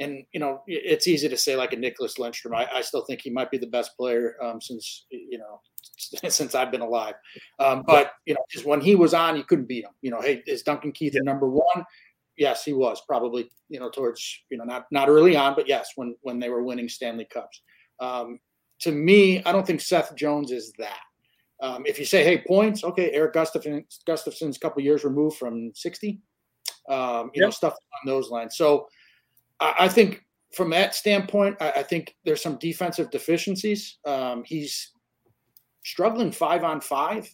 and 0.00 0.24
you 0.32 0.40
know, 0.40 0.62
it's 0.66 1.06
easy 1.06 1.28
to 1.28 1.36
say 1.36 1.56
like 1.56 1.72
a 1.72 1.76
Nicklas 1.76 2.18
Lidstrom. 2.18 2.54
I, 2.54 2.66
I 2.72 2.80
still 2.80 3.04
think 3.04 3.20
he 3.22 3.30
might 3.30 3.50
be 3.50 3.58
the 3.58 3.66
best 3.66 3.96
player 3.96 4.36
um, 4.42 4.60
since 4.60 5.06
you 5.10 5.38
know 5.38 5.60
since 6.28 6.54
I've 6.54 6.70
been 6.70 6.80
alive. 6.80 7.14
Um, 7.58 7.84
but 7.86 8.12
you 8.26 8.34
know, 8.34 8.40
just 8.50 8.64
when 8.64 8.80
he 8.80 8.94
was 8.94 9.14
on, 9.14 9.36
you 9.36 9.44
couldn't 9.44 9.68
beat 9.68 9.84
him. 9.84 9.92
You 10.00 10.10
know, 10.10 10.20
hey, 10.20 10.42
is 10.46 10.62
Duncan 10.62 10.92
Keith 10.92 11.14
yeah. 11.14 11.20
number 11.24 11.48
one? 11.48 11.84
Yes, 12.36 12.64
he 12.64 12.72
was 12.72 13.02
probably 13.06 13.50
you 13.68 13.78
know 13.78 13.90
towards 13.90 14.40
you 14.50 14.58
know 14.58 14.64
not 14.64 14.86
not 14.90 15.08
early 15.08 15.36
on, 15.36 15.54
but 15.54 15.68
yes, 15.68 15.90
when 15.96 16.16
when 16.22 16.38
they 16.38 16.48
were 16.48 16.62
winning 16.62 16.88
Stanley 16.88 17.26
Cups. 17.30 17.62
Um, 18.00 18.38
to 18.80 18.90
me, 18.90 19.42
I 19.44 19.52
don't 19.52 19.66
think 19.66 19.80
Seth 19.80 20.16
Jones 20.16 20.50
is 20.50 20.72
that. 20.78 20.98
Um, 21.62 21.84
if 21.86 21.98
you 21.98 22.04
say, 22.04 22.24
hey, 22.24 22.42
points, 22.46 22.82
okay, 22.82 23.12
Erik 23.12 23.34
Gustafsson, 23.34 23.84
Gustafsson's 24.04 24.56
a 24.56 24.60
couple 24.60 24.82
years 24.82 25.04
removed 25.04 25.38
from 25.38 25.70
60, 25.74 26.20
um, 26.88 27.30
you 27.34 27.40
yep. 27.40 27.46
know, 27.46 27.50
stuff 27.50 27.74
on 27.74 28.06
those 28.06 28.30
lines. 28.30 28.56
So 28.56 28.88
I, 29.60 29.74
I 29.80 29.88
think 29.88 30.24
from 30.52 30.70
that 30.70 30.96
standpoint, 30.96 31.56
I, 31.60 31.70
I, 31.70 31.82
think 31.84 32.16
there's 32.24 32.42
some 32.42 32.56
defensive 32.56 33.10
deficiencies. 33.10 33.98
Um, 34.04 34.42
he's 34.44 34.90
struggling 35.84 36.32
five 36.32 36.64
on 36.64 36.80
five. 36.80 37.32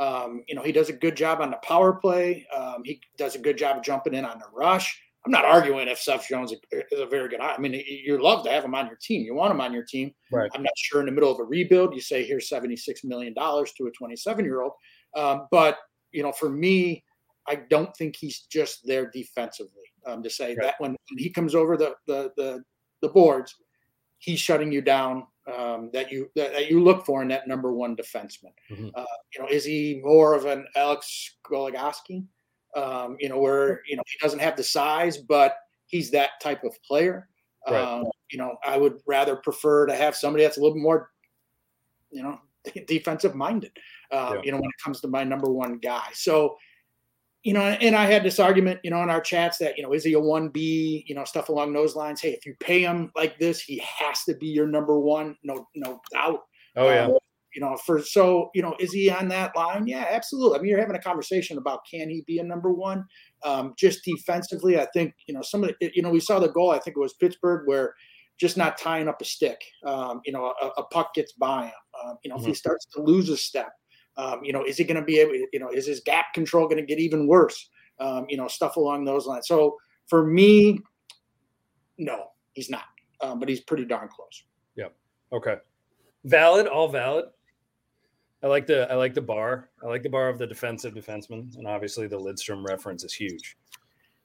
Um, 0.00 0.44
you 0.48 0.54
know, 0.54 0.62
he 0.62 0.72
does 0.72 0.88
a 0.88 0.94
good 0.94 1.16
job 1.16 1.42
on 1.42 1.50
the 1.50 1.58
power 1.58 1.92
play. 1.92 2.46
Um, 2.56 2.82
he 2.84 3.00
does 3.18 3.34
a 3.34 3.38
good 3.38 3.58
job 3.58 3.76
of 3.76 3.82
jumping 3.82 4.14
in 4.14 4.24
on 4.24 4.38
the 4.38 4.46
rush. 4.52 4.98
I'm 5.28 5.32
not 5.32 5.44
arguing 5.44 5.88
if 5.88 5.98
Seth 5.98 6.26
Jones 6.26 6.54
is 6.72 7.00
a 7.00 7.04
very 7.04 7.28
good. 7.28 7.40
I 7.40 7.58
mean, 7.58 7.74
you 7.86 8.22
love 8.22 8.44
to 8.44 8.50
have 8.50 8.64
him 8.64 8.74
on 8.74 8.86
your 8.86 8.96
team. 8.96 9.20
You 9.20 9.34
want 9.34 9.50
him 9.50 9.60
on 9.60 9.74
your 9.74 9.84
team. 9.84 10.14
Right. 10.32 10.50
I'm 10.54 10.62
not 10.62 10.72
sure 10.74 11.00
in 11.00 11.06
the 11.06 11.12
middle 11.12 11.30
of 11.30 11.38
a 11.38 11.44
rebuild, 11.44 11.94
you 11.94 12.00
say 12.00 12.24
here's 12.24 12.48
76 12.48 13.04
million 13.04 13.34
dollars 13.34 13.72
to 13.74 13.88
a 13.88 13.90
27 13.90 14.42
year 14.42 14.62
old. 14.62 14.72
Um, 15.14 15.46
but 15.50 15.76
you 16.12 16.22
know, 16.22 16.32
for 16.32 16.48
me, 16.48 17.04
I 17.46 17.56
don't 17.56 17.94
think 17.94 18.16
he's 18.16 18.40
just 18.50 18.86
there 18.86 19.10
defensively. 19.10 19.82
Um, 20.06 20.22
to 20.22 20.30
say 20.30 20.54
right. 20.54 20.62
that 20.62 20.74
when, 20.78 20.92
when, 20.92 21.18
he 21.18 21.28
comes 21.28 21.54
over 21.54 21.76
the, 21.76 21.94
the 22.06 22.32
the 22.38 22.64
the 23.02 23.08
boards, 23.10 23.54
he's 24.16 24.40
shutting 24.40 24.72
you 24.72 24.80
down. 24.80 25.26
Um, 25.46 25.90
that 25.92 26.10
you 26.10 26.30
that, 26.36 26.52
that, 26.52 26.70
you 26.70 26.82
look 26.82 27.04
for 27.04 27.20
in 27.20 27.28
that 27.28 27.46
number 27.46 27.74
one 27.74 27.94
defenseman. 27.94 28.54
Mm-hmm. 28.70 28.88
Uh, 28.94 29.04
you 29.34 29.42
know, 29.42 29.48
is 29.50 29.66
he 29.66 30.00
more 30.02 30.32
of 30.32 30.46
an 30.46 30.66
Alex 30.74 31.36
Goligoski? 31.46 32.24
Um, 32.76 33.16
you 33.18 33.28
know, 33.28 33.38
where 33.38 33.82
you 33.86 33.96
know 33.96 34.02
he 34.06 34.18
doesn't 34.20 34.40
have 34.40 34.56
the 34.56 34.62
size, 34.62 35.16
but 35.18 35.56
he's 35.86 36.10
that 36.10 36.40
type 36.40 36.64
of 36.64 36.80
player. 36.82 37.28
Right. 37.68 37.82
Um, 37.82 38.04
you 38.30 38.38
know, 38.38 38.56
I 38.64 38.76
would 38.76 39.00
rather 39.06 39.36
prefer 39.36 39.86
to 39.86 39.94
have 39.94 40.14
somebody 40.16 40.44
that's 40.44 40.56
a 40.56 40.60
little 40.60 40.74
bit 40.74 40.82
more, 40.82 41.10
you 42.10 42.22
know, 42.22 42.40
defensive 42.86 43.34
minded. 43.34 43.72
Um, 44.12 44.36
yeah. 44.36 44.40
You 44.44 44.52
know, 44.52 44.58
when 44.58 44.70
it 44.70 44.82
comes 44.84 45.00
to 45.00 45.08
my 45.08 45.24
number 45.24 45.50
one 45.50 45.78
guy. 45.78 46.06
So, 46.12 46.56
you 47.42 47.52
know, 47.52 47.60
and 47.60 47.94
I 47.94 48.06
had 48.06 48.22
this 48.22 48.38
argument, 48.38 48.80
you 48.82 48.90
know, 48.90 49.02
in 49.02 49.10
our 49.10 49.20
chats 49.20 49.58
that 49.58 49.76
you 49.76 49.82
know, 49.82 49.92
is 49.92 50.04
he 50.04 50.12
a 50.14 50.20
one 50.20 50.48
B? 50.48 51.04
You 51.06 51.14
know, 51.14 51.24
stuff 51.24 51.48
along 51.48 51.72
those 51.72 51.96
lines. 51.96 52.20
Hey, 52.20 52.32
if 52.32 52.44
you 52.46 52.54
pay 52.60 52.82
him 52.82 53.10
like 53.16 53.38
this, 53.38 53.60
he 53.60 53.78
has 53.78 54.24
to 54.24 54.34
be 54.34 54.46
your 54.46 54.66
number 54.66 54.98
one, 54.98 55.36
no, 55.42 55.66
no 55.74 56.00
doubt. 56.12 56.44
Oh 56.76 56.88
yeah. 56.90 57.06
Um, 57.06 57.18
you 57.54 57.60
know, 57.60 57.76
for 57.84 58.02
so, 58.02 58.50
you 58.54 58.62
know, 58.62 58.74
is 58.78 58.92
he 58.92 59.10
on 59.10 59.28
that 59.28 59.56
line? 59.56 59.86
Yeah, 59.86 60.06
absolutely. 60.10 60.58
I 60.58 60.62
mean, 60.62 60.70
you're 60.70 60.80
having 60.80 60.96
a 60.96 61.02
conversation 61.02 61.58
about 61.58 61.80
can 61.90 62.10
he 62.10 62.22
be 62.26 62.38
a 62.38 62.44
number 62.44 62.72
one? 62.72 63.04
Um, 63.42 63.74
just 63.76 64.04
defensively, 64.04 64.78
I 64.78 64.86
think, 64.92 65.14
you 65.26 65.34
know, 65.34 65.42
some 65.42 65.64
of 65.64 65.70
the, 65.80 65.90
you 65.94 66.02
know, 66.02 66.10
we 66.10 66.20
saw 66.20 66.38
the 66.38 66.48
goal, 66.48 66.70
I 66.70 66.78
think 66.78 66.96
it 66.96 67.00
was 67.00 67.14
Pittsburgh, 67.14 67.66
where 67.66 67.94
just 68.38 68.56
not 68.56 68.78
tying 68.78 69.08
up 69.08 69.20
a 69.20 69.24
stick, 69.24 69.60
um, 69.84 70.20
you 70.24 70.32
know, 70.32 70.54
a, 70.62 70.66
a, 70.78 70.84
puck 70.84 71.12
gets 71.14 71.32
by 71.32 71.66
him. 71.66 71.72
Um, 72.04 72.18
you 72.22 72.28
know, 72.28 72.36
mm-hmm. 72.36 72.42
if 72.42 72.46
he 72.46 72.52
mm-hmm. 72.52 72.56
starts 72.56 72.86
to 72.94 73.02
lose 73.02 73.28
a 73.30 73.36
step, 73.36 73.72
um, 74.16 74.44
you 74.44 74.52
know, 74.52 74.64
is 74.64 74.76
he 74.76 74.84
going 74.84 75.00
to 75.00 75.04
be 75.04 75.18
able, 75.18 75.34
you 75.52 75.58
know, 75.58 75.70
is 75.70 75.86
his 75.86 76.00
gap 76.00 76.26
control 76.34 76.66
going 76.66 76.78
to 76.78 76.86
get 76.86 76.98
even 76.98 77.26
worse? 77.26 77.68
Um, 78.00 78.26
you 78.28 78.36
know, 78.36 78.46
stuff 78.46 78.76
along 78.76 79.04
those 79.04 79.26
lines. 79.26 79.48
So 79.48 79.76
for 80.06 80.24
me, 80.24 80.78
no, 81.98 82.26
he's 82.52 82.70
not, 82.70 82.84
um, 83.20 83.40
but 83.40 83.48
he's 83.48 83.60
pretty 83.60 83.84
darn 83.84 84.08
close. 84.08 84.44
Yeah. 84.76 84.88
Okay. 85.32 85.56
Valid, 86.24 86.68
all 86.68 86.88
valid. 86.88 87.24
I 88.42 88.46
like 88.46 88.66
the 88.66 88.90
I 88.90 88.94
like 88.94 89.14
the 89.14 89.22
bar. 89.22 89.70
I 89.82 89.86
like 89.86 90.02
the 90.02 90.08
bar 90.08 90.28
of 90.28 90.38
the 90.38 90.46
defensive 90.46 90.94
defenseman, 90.94 91.56
and 91.56 91.66
obviously 91.66 92.06
the 92.06 92.18
Lidstrom 92.18 92.66
reference 92.66 93.04
is 93.04 93.12
huge. 93.12 93.56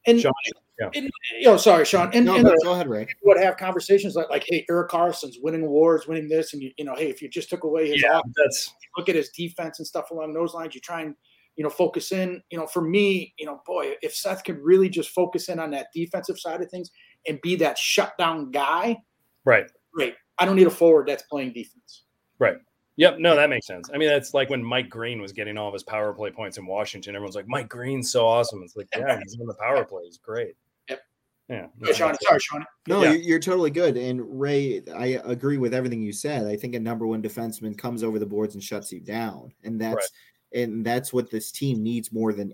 And, 0.05 0.19
Sean, 0.19 0.33
yeah. 0.79 0.89
and 0.93 1.09
you 1.39 1.45
know, 1.45 1.55
sorry, 1.55 1.85
Sean. 1.85 2.11
And, 2.13 2.25
no, 2.25 2.35
and 2.35 2.43
no, 2.43 2.53
go 2.61 2.73
ahead, 2.73 2.89
Ray. 2.89 3.07
Would 3.23 3.39
have 3.39 3.55
conversations 3.55 4.15
like, 4.15 4.29
like, 4.29 4.43
hey, 4.45 4.65
Erik 4.69 4.89
Karlsson's 4.89 5.39
winning 5.41 5.63
awards, 5.63 6.07
winning 6.07 6.27
this, 6.27 6.53
and 6.53 6.61
you, 6.61 6.71
you 6.77 6.83
know, 6.83 6.93
hey, 6.93 7.09
if 7.09 7.21
you 7.21 7.29
just 7.29 7.49
took 7.49 7.63
away 7.63 7.89
his, 7.89 8.01
yeah, 8.03 8.17
off, 8.17 8.25
that's 8.35 8.73
look 8.97 9.07
at 9.07 9.15
his 9.15 9.29
defense 9.29 9.79
and 9.79 9.87
stuff 9.87 10.11
along 10.11 10.33
those 10.33 10.53
lines. 10.53 10.75
You 10.75 10.81
try 10.81 11.01
and 11.01 11.15
you 11.55 11.63
know, 11.63 11.69
focus 11.69 12.11
in. 12.11 12.41
You 12.49 12.57
know, 12.57 12.67
for 12.67 12.81
me, 12.81 13.33
you 13.37 13.45
know, 13.45 13.61
boy, 13.65 13.93
if 14.01 14.15
Seth 14.15 14.43
could 14.43 14.59
really 14.59 14.89
just 14.89 15.09
focus 15.09 15.49
in 15.49 15.59
on 15.59 15.71
that 15.71 15.87
defensive 15.93 16.39
side 16.39 16.61
of 16.61 16.69
things 16.69 16.91
and 17.27 17.39
be 17.41 17.55
that 17.57 17.77
shutdown 17.77 18.51
guy, 18.51 18.97
right? 19.45 19.69
Great. 19.93 20.15
I 20.39 20.45
don't 20.45 20.55
need 20.55 20.67
a 20.67 20.71
forward 20.71 21.07
that's 21.07 21.23
playing 21.23 21.53
defense. 21.53 22.03
Right. 22.39 22.57
Yep. 22.97 23.17
No, 23.19 23.35
that 23.35 23.49
makes 23.49 23.65
sense. 23.67 23.89
I 23.93 23.97
mean, 23.97 24.09
that's 24.09 24.33
like 24.33 24.49
when 24.49 24.63
Mike 24.63 24.89
Green 24.89 25.21
was 25.21 25.31
getting 25.31 25.57
all 25.57 25.67
of 25.67 25.73
his 25.73 25.83
power 25.83 26.13
play 26.13 26.29
points 26.31 26.57
in 26.57 26.65
Washington. 26.65 27.15
Everyone's 27.15 27.35
like, 27.35 27.47
Mike 27.47 27.69
Green's 27.69 28.11
so 28.11 28.27
awesome. 28.27 28.61
It's 28.63 28.75
like, 28.75 28.87
yeah, 28.95 29.19
he's 29.21 29.37
on 29.39 29.47
the 29.47 29.55
power 29.55 29.83
play. 29.83 30.03
He's 30.05 30.19
great. 30.19 30.55
Yep. 30.89 31.01
Yeah. 31.49 31.67
Hey, 31.83 31.93
Sean, 31.93 32.15
sorry, 32.21 32.39
Sean. 32.39 32.65
No, 32.87 33.01
Yeah. 33.01 33.13
you're, 33.13 33.21
you're 33.21 33.39
totally 33.39 33.71
good. 33.71 33.97
And 33.97 34.39
Ray, 34.39 34.83
I 34.95 35.19
agree 35.25 35.57
with 35.57 35.73
everything 35.73 36.01
you 36.01 36.13
said. 36.13 36.45
I 36.45 36.55
think 36.55 36.75
a 36.75 36.79
number 36.79 37.07
one 37.07 37.21
defenseman 37.23 37.75
comes 37.77 38.03
over 38.03 38.19
the 38.19 38.25
boards 38.27 38.53
and 38.53 38.63
shuts 38.63 38.91
you 38.91 38.99
down, 38.99 39.51
and 39.63 39.81
that's 39.81 40.11
and 40.53 40.85
that's 40.85 41.11
what 41.11 41.31
this 41.31 41.51
team 41.51 41.81
needs 41.81 42.11
more 42.11 42.31
than 42.31 42.53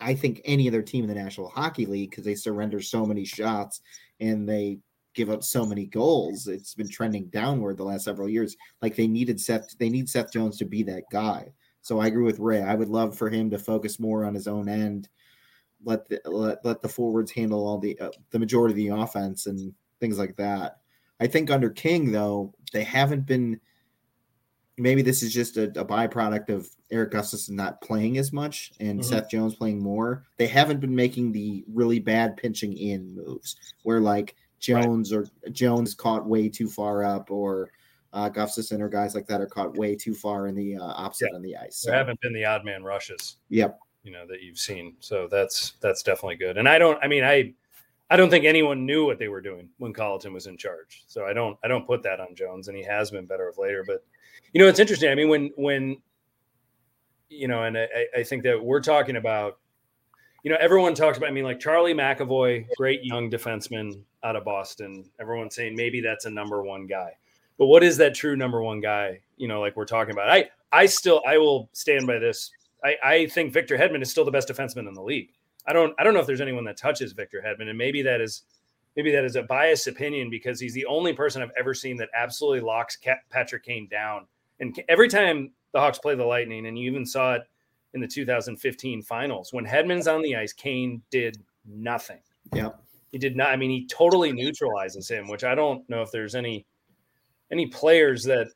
I 0.00 0.14
think 0.14 0.42
any 0.44 0.68
other 0.68 0.82
team 0.82 1.02
in 1.04 1.08
the 1.08 1.14
National 1.20 1.48
Hockey 1.48 1.86
League 1.86 2.10
because 2.10 2.24
they 2.24 2.34
surrender 2.34 2.80
so 2.82 3.06
many 3.06 3.24
shots 3.24 3.80
and 4.20 4.46
they 4.48 4.78
give 5.18 5.30
up 5.30 5.42
so 5.44 5.66
many 5.66 5.84
goals. 5.84 6.46
It's 6.48 6.74
been 6.74 6.88
trending 6.88 7.26
downward 7.26 7.76
the 7.76 7.84
last 7.84 8.04
several 8.04 8.28
years. 8.28 8.56
Like 8.80 8.96
they 8.96 9.06
needed 9.06 9.40
Seth, 9.40 9.76
they 9.78 9.90
need 9.90 10.08
Seth 10.08 10.32
Jones 10.32 10.56
to 10.58 10.64
be 10.64 10.82
that 10.84 11.04
guy. 11.12 11.52
So 11.82 12.00
I 12.00 12.06
agree 12.06 12.24
with 12.24 12.38
Ray. 12.38 12.62
I 12.62 12.74
would 12.74 12.88
love 12.88 13.16
for 13.16 13.28
him 13.28 13.50
to 13.50 13.58
focus 13.58 14.00
more 14.00 14.24
on 14.24 14.34
his 14.34 14.48
own 14.48 14.68
end 14.68 15.08
let 15.84 16.08
the 16.08 16.20
let, 16.24 16.64
let 16.64 16.82
the 16.82 16.88
forwards 16.88 17.30
handle 17.30 17.66
all 17.66 17.78
the 17.78 17.98
uh, 18.00 18.10
the 18.30 18.38
majority 18.38 18.72
of 18.72 18.76
the 18.96 19.02
offense 19.02 19.46
and 19.46 19.72
things 20.00 20.18
like 20.18 20.36
that. 20.36 20.78
I 21.20 21.26
think 21.26 21.50
under 21.50 21.70
King 21.70 22.12
though 22.12 22.54
they 22.72 22.84
haven't 22.84 23.26
been. 23.26 23.60
Maybe 24.80 25.02
this 25.02 25.24
is 25.24 25.34
just 25.34 25.56
a, 25.56 25.64
a 25.64 25.84
byproduct 25.84 26.50
of 26.50 26.68
Erik 26.92 27.10
Gustafsson 27.10 27.50
not 27.50 27.80
playing 27.80 28.16
as 28.18 28.32
much 28.32 28.72
and 28.78 29.00
Mhm. 29.00 29.04
Seth 29.04 29.28
Jones 29.28 29.56
playing 29.56 29.82
more. 29.82 30.24
They 30.36 30.46
haven't 30.46 30.78
been 30.78 30.94
making 30.94 31.32
the 31.32 31.64
really 31.66 31.98
bad 31.98 32.36
pinching 32.36 32.76
in 32.76 33.12
moves 33.12 33.56
where 33.82 34.00
like 34.00 34.36
Jones 34.58 35.12
or 35.12 35.26
Jones 35.52 35.94
caught 35.94 36.26
way 36.26 36.48
too 36.48 36.68
far 36.68 37.04
up 37.04 37.30
or 37.30 37.70
uh, 38.12 38.30
Gustafsson 38.30 38.80
or 38.80 38.88
guys 38.88 39.14
like 39.14 39.26
that 39.26 39.40
are 39.40 39.46
caught 39.46 39.76
way 39.76 39.94
too 39.94 40.14
far 40.14 40.46
in 40.46 40.54
the 40.54 40.76
uh, 40.76 40.82
opposite 40.82 41.30
on 41.34 41.42
the 41.42 41.56
ice. 41.56 41.82
There 41.82 41.94
haven't 41.94 42.20
been 42.20 42.32
the 42.32 42.44
odd 42.44 42.64
man 42.64 42.82
rushes. 42.82 43.36
yep. 43.48 43.78
you 44.02 44.12
know 44.12 44.26
that 44.26 44.42
you've 44.42 44.58
seen. 44.58 44.96
So 45.00 45.28
that's 45.30 45.74
that's 45.80 46.02
definitely 46.02 46.36
good. 46.36 46.56
And 46.56 46.68
i 46.68 46.78
don't 46.78 46.98
i 47.02 47.08
mean 47.08 47.24
i 47.24 47.52
i 48.10 48.16
don't 48.16 48.30
think 48.30 48.44
anyone 48.44 48.86
knew 48.86 49.04
what 49.04 49.18
they 49.18 49.28
were 49.28 49.40
doing 49.42 49.68
when 49.78 49.92
colliton 49.92 50.32
was 50.32 50.46
in 50.46 50.56
charge. 50.56 51.04
So 51.06 51.26
i 51.26 51.32
don't 51.32 51.58
i 51.62 51.68
don't 51.68 51.86
put 51.86 52.02
that 52.04 52.20
on 52.20 52.34
jones 52.34 52.68
and 52.68 52.76
he 52.76 52.84
has 52.84 53.10
been 53.10 53.26
better 53.26 53.48
of 53.48 53.58
later. 53.58 53.84
But 53.86 54.04
you 54.52 54.60
know 54.62 54.68
it's 54.68 54.80
interesting. 54.80 55.10
I 55.10 55.14
mean 55.14 55.28
when 55.28 55.50
when 55.56 55.98
you 57.28 57.48
know 57.48 57.64
and 57.64 57.76
i 57.76 57.88
i 58.16 58.22
think 58.22 58.42
that 58.42 58.62
we're 58.62 58.80
talking 58.80 59.16
about 59.16 59.58
you 60.42 60.50
know 60.50 60.56
everyone 60.60 60.94
talks 60.94 61.18
about 61.18 61.28
i 61.28 61.32
mean 61.32 61.44
like 61.44 61.60
charlie 61.60 61.92
mcavoy 61.92 62.66
great 62.76 63.04
young 63.04 63.30
defenseman 63.30 64.00
out 64.24 64.36
of 64.36 64.44
boston 64.44 65.04
everyone's 65.20 65.54
saying 65.54 65.74
maybe 65.76 66.00
that's 66.00 66.24
a 66.24 66.30
number 66.30 66.62
one 66.62 66.86
guy 66.86 67.10
but 67.58 67.66
what 67.66 67.82
is 67.82 67.96
that 67.96 68.14
true 68.14 68.36
number 68.36 68.62
one 68.62 68.80
guy 68.80 69.20
you 69.36 69.48
know 69.48 69.60
like 69.60 69.76
we're 69.76 69.84
talking 69.84 70.12
about 70.12 70.28
i 70.28 70.44
i 70.72 70.86
still 70.86 71.22
i 71.26 71.38
will 71.38 71.68
stand 71.72 72.06
by 72.06 72.18
this 72.18 72.50
I, 72.84 72.96
I 73.02 73.26
think 73.26 73.52
Victor 73.52 73.76
Hedman 73.76 74.02
is 74.02 74.10
still 74.10 74.24
the 74.24 74.30
best 74.30 74.48
defenseman 74.48 74.88
in 74.88 74.94
the 74.94 75.02
league. 75.02 75.30
I 75.66 75.72
don't 75.72 75.94
I 75.98 76.04
don't 76.04 76.14
know 76.14 76.20
if 76.20 76.26
there's 76.26 76.40
anyone 76.40 76.64
that 76.64 76.76
touches 76.76 77.12
Victor 77.12 77.42
Hedman, 77.44 77.68
and 77.68 77.76
maybe 77.76 78.02
that 78.02 78.20
is 78.20 78.42
maybe 78.96 79.10
that 79.12 79.24
is 79.24 79.36
a 79.36 79.42
biased 79.42 79.86
opinion 79.86 80.30
because 80.30 80.60
he's 80.60 80.74
the 80.74 80.86
only 80.86 81.12
person 81.12 81.42
I've 81.42 81.52
ever 81.58 81.74
seen 81.74 81.96
that 81.98 82.08
absolutely 82.14 82.60
locks 82.60 82.96
Patrick 83.30 83.64
Kane 83.64 83.88
down. 83.88 84.26
And 84.60 84.78
every 84.88 85.08
time 85.08 85.52
the 85.72 85.80
Hawks 85.80 85.98
play 85.98 86.14
the 86.14 86.24
Lightning, 86.24 86.66
and 86.66 86.78
you 86.78 86.90
even 86.90 87.04
saw 87.04 87.34
it 87.34 87.42
in 87.94 88.00
the 88.00 88.06
2015 88.06 89.02
finals 89.02 89.52
when 89.52 89.66
Hedman's 89.66 90.08
on 90.08 90.22
the 90.22 90.36
ice, 90.36 90.52
Kane 90.52 91.02
did 91.10 91.38
nothing. 91.66 92.20
Yep. 92.54 92.80
He 93.12 93.18
did 93.18 93.36
not. 93.36 93.50
I 93.50 93.56
mean, 93.56 93.70
he 93.70 93.86
totally 93.86 94.32
neutralizes 94.32 95.10
him, 95.10 95.28
which 95.28 95.44
I 95.44 95.54
don't 95.54 95.88
know 95.88 96.02
if 96.02 96.10
there's 96.10 96.34
any 96.34 96.66
any 97.50 97.66
players 97.66 98.24
that 98.24 98.48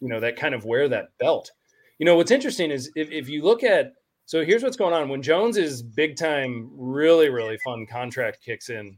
you 0.00 0.08
know 0.08 0.20
that 0.20 0.36
kind 0.36 0.54
of 0.54 0.64
wear 0.64 0.88
that 0.88 1.08
belt. 1.18 1.50
You 1.98 2.06
know, 2.06 2.16
what's 2.16 2.30
interesting 2.30 2.70
is 2.70 2.90
if, 2.96 3.10
if 3.10 3.28
you 3.28 3.42
look 3.42 3.62
at 3.62 3.92
so 4.30 4.44
here's 4.44 4.62
what's 4.62 4.76
going 4.76 4.94
on 4.94 5.08
when 5.08 5.22
Jones's 5.22 5.82
big 5.82 6.16
time, 6.16 6.70
really, 6.72 7.30
really 7.30 7.58
fun 7.64 7.84
contract 7.84 8.38
kicks 8.44 8.70
in, 8.70 8.96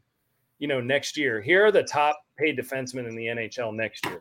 you 0.58 0.68
know, 0.68 0.78
next 0.78 1.16
year. 1.16 1.40
Here 1.40 1.64
are 1.64 1.72
the 1.72 1.84
top 1.84 2.20
paid 2.36 2.58
defensemen 2.58 3.08
in 3.08 3.16
the 3.16 3.24
NHL 3.28 3.74
next 3.74 4.04
year. 4.04 4.20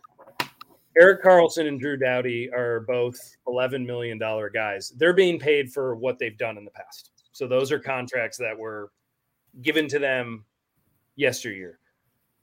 Erik 0.97 1.21
Karlsson 1.21 1.67
and 1.67 1.81
Drew 1.81 1.97
Doughty 1.97 2.49
are 2.53 2.85
both 2.87 3.19
$11 3.45 3.85
million 3.85 4.17
guys. 4.53 4.93
They're 4.95 5.11
being 5.11 5.37
paid 5.37 5.73
for 5.73 5.97
what 5.97 6.17
they've 6.17 6.37
done 6.37 6.57
in 6.57 6.63
the 6.63 6.71
past. 6.71 7.11
So 7.33 7.45
those 7.45 7.73
are 7.73 7.79
contracts 7.79 8.37
that 8.37 8.57
were 8.57 8.93
given 9.61 9.89
to 9.89 9.99
them 9.99 10.45
yesteryear. 11.15 11.79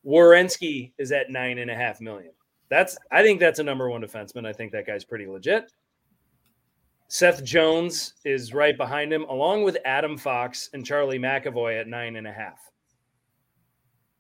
Werenski 0.07 0.93
is 0.99 1.13
at 1.13 1.31
nine 1.31 1.59
and 1.59 1.71
a 1.71 1.75
half 1.75 2.01
million. 2.01 2.33
That's 2.71 2.97
I 3.11 3.23
think 3.23 3.41
that's 3.41 3.59
a 3.59 3.65
number 3.65 3.89
one 3.89 4.03
defenseman. 4.03 4.47
I 4.47 4.53
think 4.53 4.73
that 4.73 4.87
guy's 4.87 5.05
pretty 5.05 5.27
legit. 5.27 5.73
Seth 7.09 7.43
Jones 7.43 8.15
is 8.25 8.53
right 8.53 8.77
behind 8.77 9.13
him, 9.13 9.25
along 9.25 9.63
with 9.63 9.79
Adam 9.87 10.19
Fox 10.19 10.69
and 10.75 10.85
Charlie 10.85 11.19
McAvoy 11.19 11.81
at 11.81 11.89
nine 11.89 12.17
and 12.17 12.27
a 12.27 12.33
half. 12.33 12.61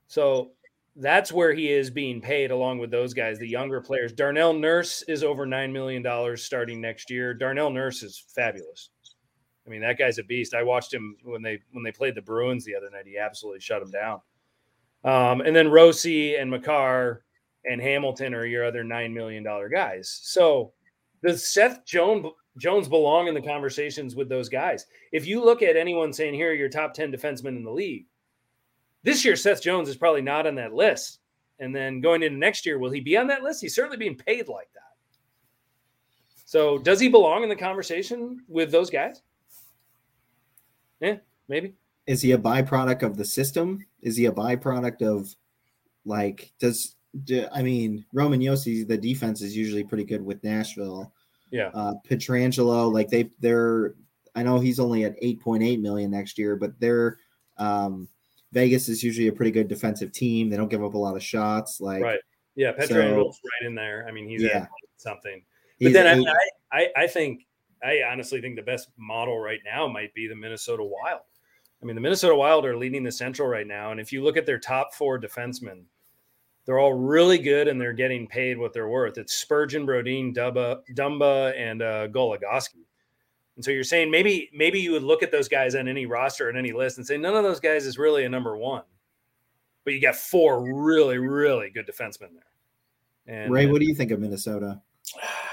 So 0.07 0.53
that's 0.97 1.31
where 1.31 1.53
he 1.53 1.71
is 1.71 1.91
being 1.91 2.21
paid, 2.21 2.51
along 2.51 2.79
with 2.79 2.91
those 2.91 3.13
guys, 3.13 3.39
the 3.39 3.47
younger 3.47 3.83
players. 3.83 4.13
Darnell 4.13 4.55
Nurse 4.55 5.03
is 5.03 5.23
over 5.23 5.45
nine 5.45 5.73
million 5.73 6.03
dollars 6.03 6.43
starting 6.43 6.81
next 6.81 7.11
year. 7.11 7.35
Darnell 7.35 7.71
Nurse 7.71 8.03
is 8.03 8.25
fabulous. 8.35 8.91
I 9.67 9.71
mean, 9.71 9.83
that 9.83 9.99
guy's 9.99 10.19
a 10.19 10.25
beast. 10.25 10.55
I 10.55 10.63
watched 10.63 10.93
him 10.95 11.15
when 11.25 11.43
they 11.43 11.61
when 11.73 11.85
they 11.85 11.93
played 11.93 12.15
the 12.15 12.23
Bruins 12.23 12.65
the 12.65 12.75
other 12.75 12.89
night. 12.91 13.07
He 13.07 13.19
absolutely 13.19 13.61
shut 13.61 13.83
him 13.83 13.91
down. 13.91 14.21
Um, 15.05 15.41
and 15.41 15.55
then 15.55 15.69
Josi 15.69 16.41
and 16.41 16.51
Makar 16.51 17.25
and 17.65 17.81
Hamilton 17.81 18.35
are 18.35 18.47
your 18.47 18.65
other 18.65 18.85
nine 18.85 19.15
million 19.15 19.43
dollar 19.43 19.69
guys. 19.69 20.21
So 20.23 20.73
does 21.23 21.47
Seth 21.47 21.85
Jones 21.85 22.27
Jones 22.59 22.89
belong 22.89 23.29
in 23.29 23.35
the 23.35 23.43
conversations 23.43 24.17
with 24.17 24.29
those 24.29 24.49
guys? 24.49 24.87
If 25.13 25.27
you 25.27 25.45
look 25.45 25.63
at 25.63 25.77
anyone 25.77 26.13
saying 26.13 26.35
here 26.35 26.51
are 26.51 26.55
your 26.55 26.69
top 26.69 26.95
ten 26.95 27.13
defensemen 27.13 27.57
in 27.57 27.65
the 27.65 27.71
league, 27.71 28.07
this 29.03 29.25
year 29.25 29.37
Seth 29.37 29.63
Jones 29.63 29.89
is 29.89 29.97
probably 29.97 30.23
not 30.23 30.47
on 30.47 30.55
that 30.57 30.75
list. 30.75 31.21
And 31.61 31.75
then 31.75 32.01
going 32.01 32.23
into 32.23 32.39
next 32.39 32.65
year, 32.65 32.79
will 32.79 32.91
he 32.91 33.01
be 33.01 33.17
on 33.17 33.27
that 33.29 33.43
list? 33.43 33.61
He's 33.61 33.75
certainly 33.75 33.97
being 33.97 34.17
paid 34.17 34.49
like 34.49 34.71
that. 34.75 34.83
So 36.45 36.79
does 36.79 37.01
he 37.01 37.09
belong 37.09 37.43
in 37.43 37.49
the 37.49 37.57
conversation 37.57 38.41
with 38.49 38.71
those 38.71 38.91
guys? 38.91 39.23
Yeah, 41.01 41.17
maybe. 41.49 41.75
Is 42.09 42.23
he 42.23 42.33
a 42.33 42.39
byproduct 42.39 43.03
of 43.03 43.17
the 43.17 43.25
system? 43.25 43.85
Is 44.03 44.17
he 44.17 44.25
a 44.27 44.33
byproduct 44.33 45.03
of 45.03 45.35
like 46.05 46.53
does 46.59 46.97
do, 47.25 47.47
I 47.53 47.63
mean 47.63 48.05
Roman 48.13 48.41
Josi? 48.41 48.87
The 48.89 48.97
defense 48.99 49.43
is 49.43 49.57
usually 49.57 49.85
pretty 49.85 50.05
good 50.05 50.25
with 50.25 50.43
Nashville. 50.43 51.13
Yeah. 51.51 51.71
Uh, 51.75 51.95
Pietrangelo, 52.09 52.93
like 52.93 53.09
they 53.11 53.31
they're 53.41 53.95
I 54.35 54.43
know 54.43 54.59
he's 54.59 54.81
only 54.81 55.05
at 55.05 55.17
eight 55.21 55.41
point 55.41 55.63
eight 55.63 55.81
million 55.81 56.11
next 56.11 56.39
year, 56.39 56.57
but 56.57 56.79
they're 56.81 57.19
um, 57.59 58.09
Vegas 58.53 58.89
is 58.89 59.03
usually 59.05 59.29
a 59.29 59.33
pretty 59.33 59.51
good 59.51 59.69
defensive 59.69 60.11
team. 60.13 60.49
They 60.49 60.57
don't 60.57 60.71
give 60.71 60.83
up 60.83 60.95
a 60.95 60.99
lot 60.99 61.15
of 61.17 61.23
shots. 61.23 61.81
Like 61.81 62.03
Right. 62.03 62.21
Yeah, 62.55 62.73
Pietrangelo 62.73 63.27
right 63.27 63.67
in 63.67 63.75
there. 63.75 64.07
I 64.09 64.13
mean, 64.13 64.27
he's 64.27 64.43
Yeah. 64.43 64.67
something. 64.97 65.43
But 65.79 65.87
he's 65.89 65.93
then 65.93 66.07
I, 66.07 66.13
eight- 66.15 66.19
mean, 66.19 66.29
I, 66.73 66.79
I, 66.81 67.03
I 67.03 67.07
think, 67.07 67.47
I 67.85 68.01
honestly 68.11 68.41
think 68.41 68.57
the 68.57 68.63
best 68.63 68.89
model 68.97 69.39
right 69.39 69.61
now 69.65 69.87
might 69.87 70.13
be 70.15 70.27
the 70.27 70.35
Minnesota 70.35 70.83
Wild. 70.83 71.21
I 71.81 71.87
mean, 71.87 71.95
the 71.95 72.01
Minnesota 72.01 72.35
Wild 72.35 72.67
are 72.67 72.77
leading 72.77 73.05
the 73.05 73.13
Central 73.13 73.49
right 73.49 73.67
now, 73.67 73.93
and 73.93 74.01
if 74.01 74.13
you 74.13 74.23
look 74.23 74.37
at 74.37 74.47
their 74.47 74.59
top 74.59 74.95
four 74.95 75.19
defensemen, 75.21 75.85
they're 76.69 76.79
all 76.79 76.93
really 76.93 77.39
good 77.39 77.67
and 77.67 77.81
they're 77.81 77.95
getting 77.95 78.27
paid 78.27 78.59
what 78.59 78.75
they're 78.75 78.91
worth. 78.91 79.17
It's 79.17 79.33
Spurgeon, 79.33 79.87
Brodin, 79.87 80.35
Dubba, 80.35 80.83
Dumba, 80.95 81.59
and 81.59 81.81
uh, 81.81 82.09
Goligoski. 82.09 82.85
And 83.57 83.65
so 83.65 83.71
you're 83.71 83.85
saying 83.85 84.11
maybe 84.11 84.51
maybe 84.53 84.79
you 84.79 84.93
would 84.93 85.03
look 85.03 85.23
at 85.23 85.33
those 85.33 85.49
guys 85.49 85.75
on 85.75 85.89
any 85.89 86.05
roster 86.05 86.51
and 86.51 86.59
any 86.59 86.73
list 86.73 86.99
and 86.99 87.07
say 87.07 87.17
none 87.17 87.35
of 87.35 87.43
those 87.43 87.59
guys 87.59 87.87
is 87.87 87.97
really 87.97 88.25
a 88.25 88.29
number 88.29 88.55
one, 88.57 88.83
but 89.85 89.95
you 89.95 90.01
got 90.01 90.15
four 90.15 90.63
really 90.63 91.17
really 91.17 91.71
good 91.71 91.87
defensemen 91.87 92.29
there. 92.35 93.35
And 93.35 93.51
Ray, 93.51 93.65
what 93.65 93.81
do 93.81 93.87
you 93.87 93.95
think 93.95 94.11
of 94.11 94.21
Minnesota? 94.21 94.81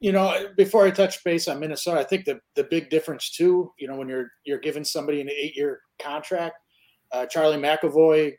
You 0.00 0.12
know, 0.12 0.48
before 0.56 0.84
I 0.84 0.90
touch 0.90 1.22
base 1.24 1.48
on 1.48 1.58
Minnesota, 1.58 2.00
I 2.00 2.04
think 2.04 2.24
the 2.24 2.40
the 2.54 2.64
big 2.64 2.90
difference 2.90 3.30
too, 3.30 3.72
you 3.78 3.88
know, 3.88 3.96
when 3.96 4.08
you're 4.08 4.30
you're 4.44 4.58
giving 4.58 4.84
somebody 4.84 5.20
an 5.20 5.30
eight 5.30 5.56
year 5.56 5.80
contract, 5.98 6.56
uh, 7.12 7.26
Charlie 7.26 7.56
McAvoy, 7.56 8.34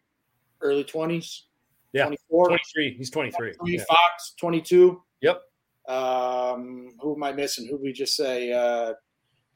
early 0.61 0.83
twenties, 0.83 1.45
Yeah, 1.93 2.03
24, 2.03 2.47
23. 2.47 2.95
He's 2.97 3.09
23. 3.09 3.53
Yeah. 3.65 3.83
Fox, 3.87 4.33
twenty 4.39 4.61
two. 4.61 5.01
Yep. 5.21 5.41
Um, 5.87 6.89
who 6.99 7.15
am 7.15 7.23
I 7.23 7.31
missing? 7.31 7.67
Who 7.67 7.77
we 7.77 7.91
just 7.93 8.15
say? 8.15 8.51
Uh, 8.51 8.93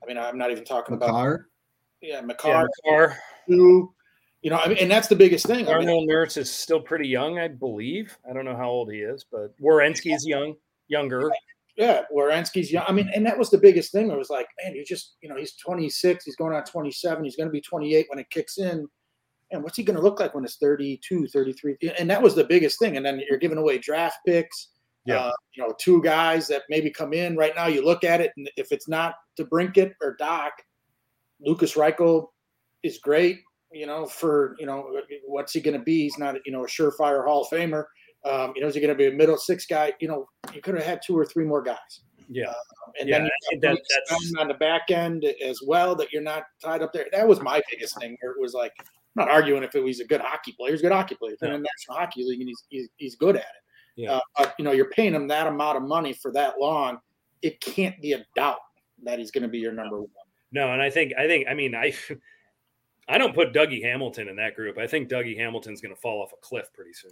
I 0.02 0.06
mean, 0.08 0.18
I'm 0.18 0.38
not 0.38 0.50
even 0.52 0.64
talking 0.64 0.96
about. 0.96 1.08
Makar? 1.08 1.50
Yeah, 2.02 2.16
Yeah, 2.16 2.22
Makar, 2.22 2.68
Makar. 2.86 3.18
two. 3.48 3.94
You 4.42 4.50
know, 4.50 4.58
I 4.58 4.68
mean, 4.70 4.78
and 4.80 4.90
that's 4.90 5.08
the 5.08 5.16
biggest 5.16 5.46
thing. 5.46 5.68
I 5.70 5.78
mean, 5.78 6.08
Nurse 6.08 6.36
is 6.36 6.50
still 6.52 6.82
pretty 6.82 7.08
young, 7.08 7.38
I 7.38 7.48
believe. 7.48 8.18
I 8.28 8.34
don't 8.34 8.44
know 8.44 8.56
how 8.56 8.70
old 8.70 8.92
he 8.92 9.00
is, 9.00 9.24
but 9.24 9.56
Werenski 9.60 10.16
is 10.16 10.26
young, 10.26 10.56
younger. 10.88 11.30
Yeah, 11.82 12.04
Werenski's 12.16 12.72
young. 12.72 12.86
I 12.88 12.92
mean, 12.92 13.10
and 13.16 13.26
that 13.26 13.40
was 13.40 13.50
the 13.50 13.58
biggest 13.58 13.92
thing. 13.92 14.12
It 14.12 14.18
was 14.18 14.30
like, 14.30 14.46
man, 14.64 14.76
you 14.76 14.86
just, 14.86 15.16
you 15.24 15.28
know, 15.28 15.36
he's 15.36 15.56
26, 15.56 16.24
he's 16.24 16.36
going 16.36 16.54
on 16.54 16.64
27, 16.64 17.24
he's 17.24 17.36
going 17.36 17.48
to 17.48 17.52
be 17.52 17.60
28 17.60 18.06
when 18.08 18.20
it 18.20 18.30
kicks 18.30 18.60
in. 18.60 18.88
And 19.50 19.64
what's 19.64 19.78
he 19.78 19.84
going 19.84 19.96
to 19.96 20.02
look 20.04 20.20
like 20.20 20.36
when 20.36 20.44
it's 20.44 20.58
32, 20.58 21.26
33? 21.30 21.78
And 21.98 22.08
that 22.08 22.22
was 22.22 22.36
the 22.36 22.44
biggest 22.44 22.78
thing. 22.78 22.98
And 22.98 23.06
then 23.06 23.20
you're 23.28 23.40
giving 23.40 23.58
away 23.58 23.80
draft 23.80 24.20
picks. 24.28 24.70
Yeah. 25.08 25.22
Uh, 25.22 25.32
you 25.56 25.64
know, 25.64 25.74
two 25.80 26.04
guys 26.04 26.48
that 26.50 26.62
maybe 26.70 26.92
come 26.92 27.14
in 27.14 27.36
right 27.36 27.56
now. 27.56 27.66
You 27.66 27.84
look 27.84 28.04
at 28.04 28.22
it, 28.22 28.32
and 28.38 28.48
if 28.58 28.72
it's 28.72 28.88
not 28.88 29.16
DeBrincat 29.40 29.94
or 30.04 30.16
Dach, 30.22 30.52
Lukas 31.44 31.74
Reichel 31.74 32.28
is 32.84 33.00
great. 33.00 33.40
You 33.72 33.88
know, 33.88 34.06
for 34.06 34.56
you 34.60 34.68
know, 34.68 35.02
what's 35.26 35.54
he 35.54 35.62
going 35.62 35.80
to 35.80 35.84
be? 35.84 36.04
He's 36.04 36.20
not, 36.20 36.36
you 36.46 36.52
know, 36.52 36.64
a 36.64 36.68
surefire 36.68 37.26
Hall 37.26 37.42
of 37.42 37.50
Famer. 37.50 37.86
Um, 38.24 38.54
you 38.56 38.62
know, 38.62 38.68
is 38.68 38.76
he 38.76 38.82
going 38.82 38.94
to 38.94 38.98
be 38.98 39.08
a 39.08 39.12
middle 39.12 39.38
six 39.38 39.66
guy? 39.66 39.94
You 40.00 40.08
know, 40.08 40.30
you 40.54 40.62
could 40.62 40.76
have 40.76 40.84
had 40.84 41.02
two 41.06 41.18
or 41.18 41.26
three 41.26 41.46
more 41.46 41.62
guys. 41.62 42.02
Yeah, 42.30 42.48
um, 42.48 42.56
and 43.00 43.10
yeah, 43.10 43.18
then 43.18 43.30
that, 43.62 43.82
that's 44.10 44.34
on 44.38 44.48
the 44.48 44.54
back 44.54 44.90
end 44.90 45.26
as 45.44 45.60
well 45.66 45.96
that 45.96 46.14
you're 46.14 46.22
not 46.22 46.44
tied 46.64 46.82
up 46.82 46.94
there. 46.94 47.08
That 47.12 47.28
was 47.28 47.42
my 47.42 47.62
biggest 47.70 48.00
thing. 48.00 48.16
Where 48.22 48.32
it 48.32 48.40
was 48.40 48.54
like, 48.54 48.72
I'm 48.80 48.86
not 49.16 49.30
arguing 49.30 49.64
if 49.64 49.76
it 49.76 49.84
was 49.84 50.00
a 50.00 50.06
good 50.06 50.22
hockey 50.22 50.54
player. 50.54 50.72
He's 50.72 50.82
a 50.82 50.84
good 50.84 50.94
hockey 50.94 51.16
player. 51.16 51.32
He's 51.32 51.42
in 51.42 51.52
the 51.52 51.58
National 51.58 51.98
Hockey 51.98 52.24
League 52.24 52.40
and 52.40 52.48
he's, 52.48 52.64
he's, 52.70 52.90
he's 52.96 53.16
good 53.16 53.36
at 53.36 53.42
it. 53.42 53.48
Yeah. 53.98 54.14
Uh, 54.14 54.20
but 54.38 54.56
you 54.58 54.64
know, 54.64 54.72
you're 54.72 54.90
paying 54.92 55.14
him 55.14 55.28
that 55.28 55.48
amount 55.48 55.78
of 55.78 55.84
money 55.84 56.14
for 56.14 56.32
that 56.32 56.60
long. 56.60 57.00
It 57.42 57.60
can't 57.60 58.00
be 58.02 58.14
a 58.14 58.26
doubt 58.36 58.60
that 59.04 59.20
he's 59.20 59.32
going 59.32 59.44
to 59.44 59.50
be 59.50 59.60
your 59.60 59.74
number 59.74 60.00
one. 60.00 60.10
No, 60.52 60.72
and 60.72 60.82
I 60.82 60.90
think 60.90 61.14
I 61.18 61.28
think 61.28 61.48
I 61.50 61.54
mean 61.54 61.76
I 61.76 61.94
I 63.08 63.18
don't 63.18 63.36
put 63.36 63.54
Dougie 63.54 63.84
Hamilton 63.84 64.30
in 64.30 64.36
that 64.38 64.56
group. 64.56 64.78
I 64.78 64.88
think 64.88 65.10
Dougie 65.10 65.38
Hamilton's 65.38 65.82
going 65.82 65.94
to 65.94 66.00
fall 66.00 66.22
off 66.22 66.32
a 66.34 66.38
cliff 66.42 66.68
pretty 66.74 66.94
soon. 66.94 67.12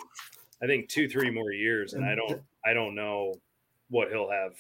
I 0.62 0.68
think 0.68 0.90
two, 0.90 1.08
three 1.08 1.30
more 1.32 1.52
years, 1.52 1.94
and 1.94 2.04
I 2.06 2.16
don't, 2.16 2.42
I 2.66 2.74
don't 2.74 2.96
know 2.96 3.36
what 3.90 4.10
he'll 4.10 4.30
have. 4.30 4.54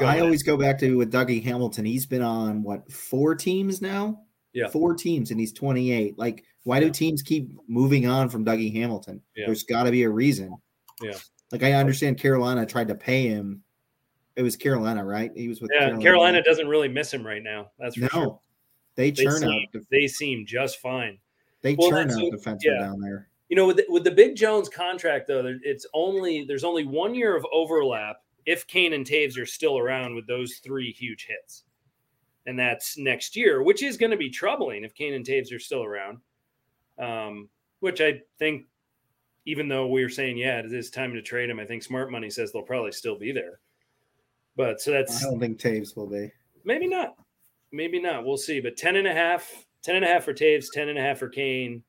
I 0.00 0.20
always 0.20 0.42
go 0.42 0.56
back 0.56 0.78
to 0.80 0.96
with 0.96 1.12
Dougie 1.12 1.42
Hamilton. 1.42 1.84
He's 1.84 2.06
been 2.06 2.22
on 2.22 2.62
what 2.62 2.90
four 2.90 3.34
teams 3.34 3.80
now? 3.80 4.20
Yeah, 4.52 4.68
four 4.68 4.94
teams, 4.94 5.30
and 5.30 5.40
he's 5.40 5.52
28. 5.52 6.18
Like, 6.18 6.44
why 6.64 6.80
do 6.80 6.90
teams 6.90 7.22
keep 7.22 7.50
moving 7.68 8.06
on 8.06 8.28
from 8.28 8.44
Dougie 8.44 8.72
Hamilton? 8.72 9.20
Yeah. 9.34 9.46
There's 9.46 9.62
got 9.62 9.84
to 9.84 9.90
be 9.90 10.02
a 10.04 10.10
reason. 10.10 10.56
Yeah, 11.02 11.16
like 11.52 11.62
I 11.62 11.72
understand 11.72 12.18
Carolina 12.18 12.64
tried 12.66 12.88
to 12.88 12.94
pay 12.94 13.28
him. 13.28 13.62
It 14.34 14.42
was 14.42 14.56
Carolina, 14.56 15.04
right? 15.04 15.30
He 15.34 15.48
was 15.48 15.60
with 15.60 15.70
yeah. 15.72 15.80
Carolina, 15.80 16.02
Carolina 16.02 16.42
doesn't 16.42 16.68
really 16.68 16.88
miss 16.88 17.12
him 17.12 17.26
right 17.26 17.42
now. 17.42 17.70
That's 17.78 17.96
no. 17.96 18.08
Sure. 18.08 18.40
They 18.96 19.12
churn 19.12 19.40
they 19.40 19.46
seem, 19.46 19.66
out. 19.74 19.82
They 19.90 20.08
seem 20.08 20.46
just 20.46 20.78
fine. 20.80 21.18
They 21.62 21.74
well, 21.74 21.90
churn 21.90 22.10
out 22.10 22.18
defensemen 22.32 22.58
yeah. 22.62 22.78
down 22.78 23.00
there. 23.00 23.28
You 23.48 23.56
know, 23.56 23.66
with 23.66 23.76
the, 23.76 23.86
with 23.88 24.04
the 24.04 24.10
Big 24.10 24.36
Jones 24.36 24.68
contract 24.68 25.28
though, 25.28 25.56
it's 25.62 25.86
only 25.94 26.44
there's 26.46 26.64
only 26.64 26.84
one 26.84 27.14
year 27.14 27.36
of 27.36 27.46
overlap 27.52 28.16
if 28.44 28.66
Kane 28.66 28.92
and 28.92 29.06
Toews 29.06 29.38
are 29.38 29.46
still 29.46 29.78
around 29.78 30.14
with 30.14 30.26
those 30.26 30.56
three 30.56 30.92
huge 30.92 31.26
hits, 31.26 31.64
and 32.46 32.58
that's 32.58 32.98
next 32.98 33.36
year, 33.36 33.62
which 33.62 33.82
is 33.82 33.96
going 33.96 34.10
to 34.10 34.16
be 34.16 34.30
troubling 34.30 34.84
if 34.84 34.94
Kane 34.94 35.14
and 35.14 35.24
Toews 35.24 35.54
are 35.54 35.60
still 35.60 35.84
around. 35.84 36.18
Um, 36.98 37.48
which 37.80 38.00
I 38.00 38.22
think, 38.38 38.64
even 39.44 39.68
though 39.68 39.86
we 39.86 40.02
are 40.02 40.08
saying 40.08 40.38
yeah, 40.38 40.58
it 40.58 40.72
is 40.72 40.90
time 40.90 41.12
to 41.12 41.22
trade 41.22 41.50
him, 41.50 41.60
I 41.60 41.66
think 41.66 41.82
Smart 41.82 42.10
Money 42.10 42.30
says 42.30 42.52
they'll 42.52 42.62
probably 42.62 42.92
still 42.92 43.18
be 43.18 43.32
there. 43.32 43.60
But 44.56 44.80
so 44.80 44.90
that's 44.90 45.24
I 45.24 45.30
don't 45.30 45.38
think 45.38 45.60
Toews 45.60 45.96
will 45.96 46.06
be. 46.06 46.32
Maybe 46.64 46.88
not. 46.88 47.14
Maybe 47.72 48.00
not. 48.00 48.24
We'll 48.24 48.38
see. 48.38 48.60
But 48.60 48.76
10 48.76 48.96
and 48.96 49.06
a 49.06 49.12
half, 49.12 49.66
10 49.82 49.96
and 49.96 50.04
a 50.04 50.08
half 50.08 50.24
for 50.24 50.32
Toews, 50.32 50.66
10 50.72 50.88
and 50.88 50.98
a 50.98 51.02
half 51.02 51.18
for 51.18 51.28
Kane 51.28 51.82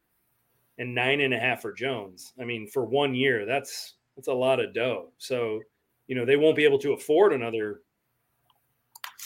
and 0.77 0.93
nine 0.93 1.21
and 1.21 1.33
a 1.33 1.39
half 1.39 1.61
for 1.61 1.71
Jones. 1.71 2.33
I 2.39 2.45
mean, 2.45 2.67
for 2.67 2.85
one 2.85 3.15
year, 3.15 3.45
that's 3.45 3.95
that's 4.15 4.27
a 4.27 4.33
lot 4.33 4.59
of 4.59 4.73
dough. 4.73 5.11
So, 5.17 5.61
you 6.07 6.15
know, 6.15 6.25
they 6.25 6.37
won't 6.37 6.55
be 6.55 6.65
able 6.65 6.79
to 6.79 6.93
afford 6.93 7.33
another 7.33 7.81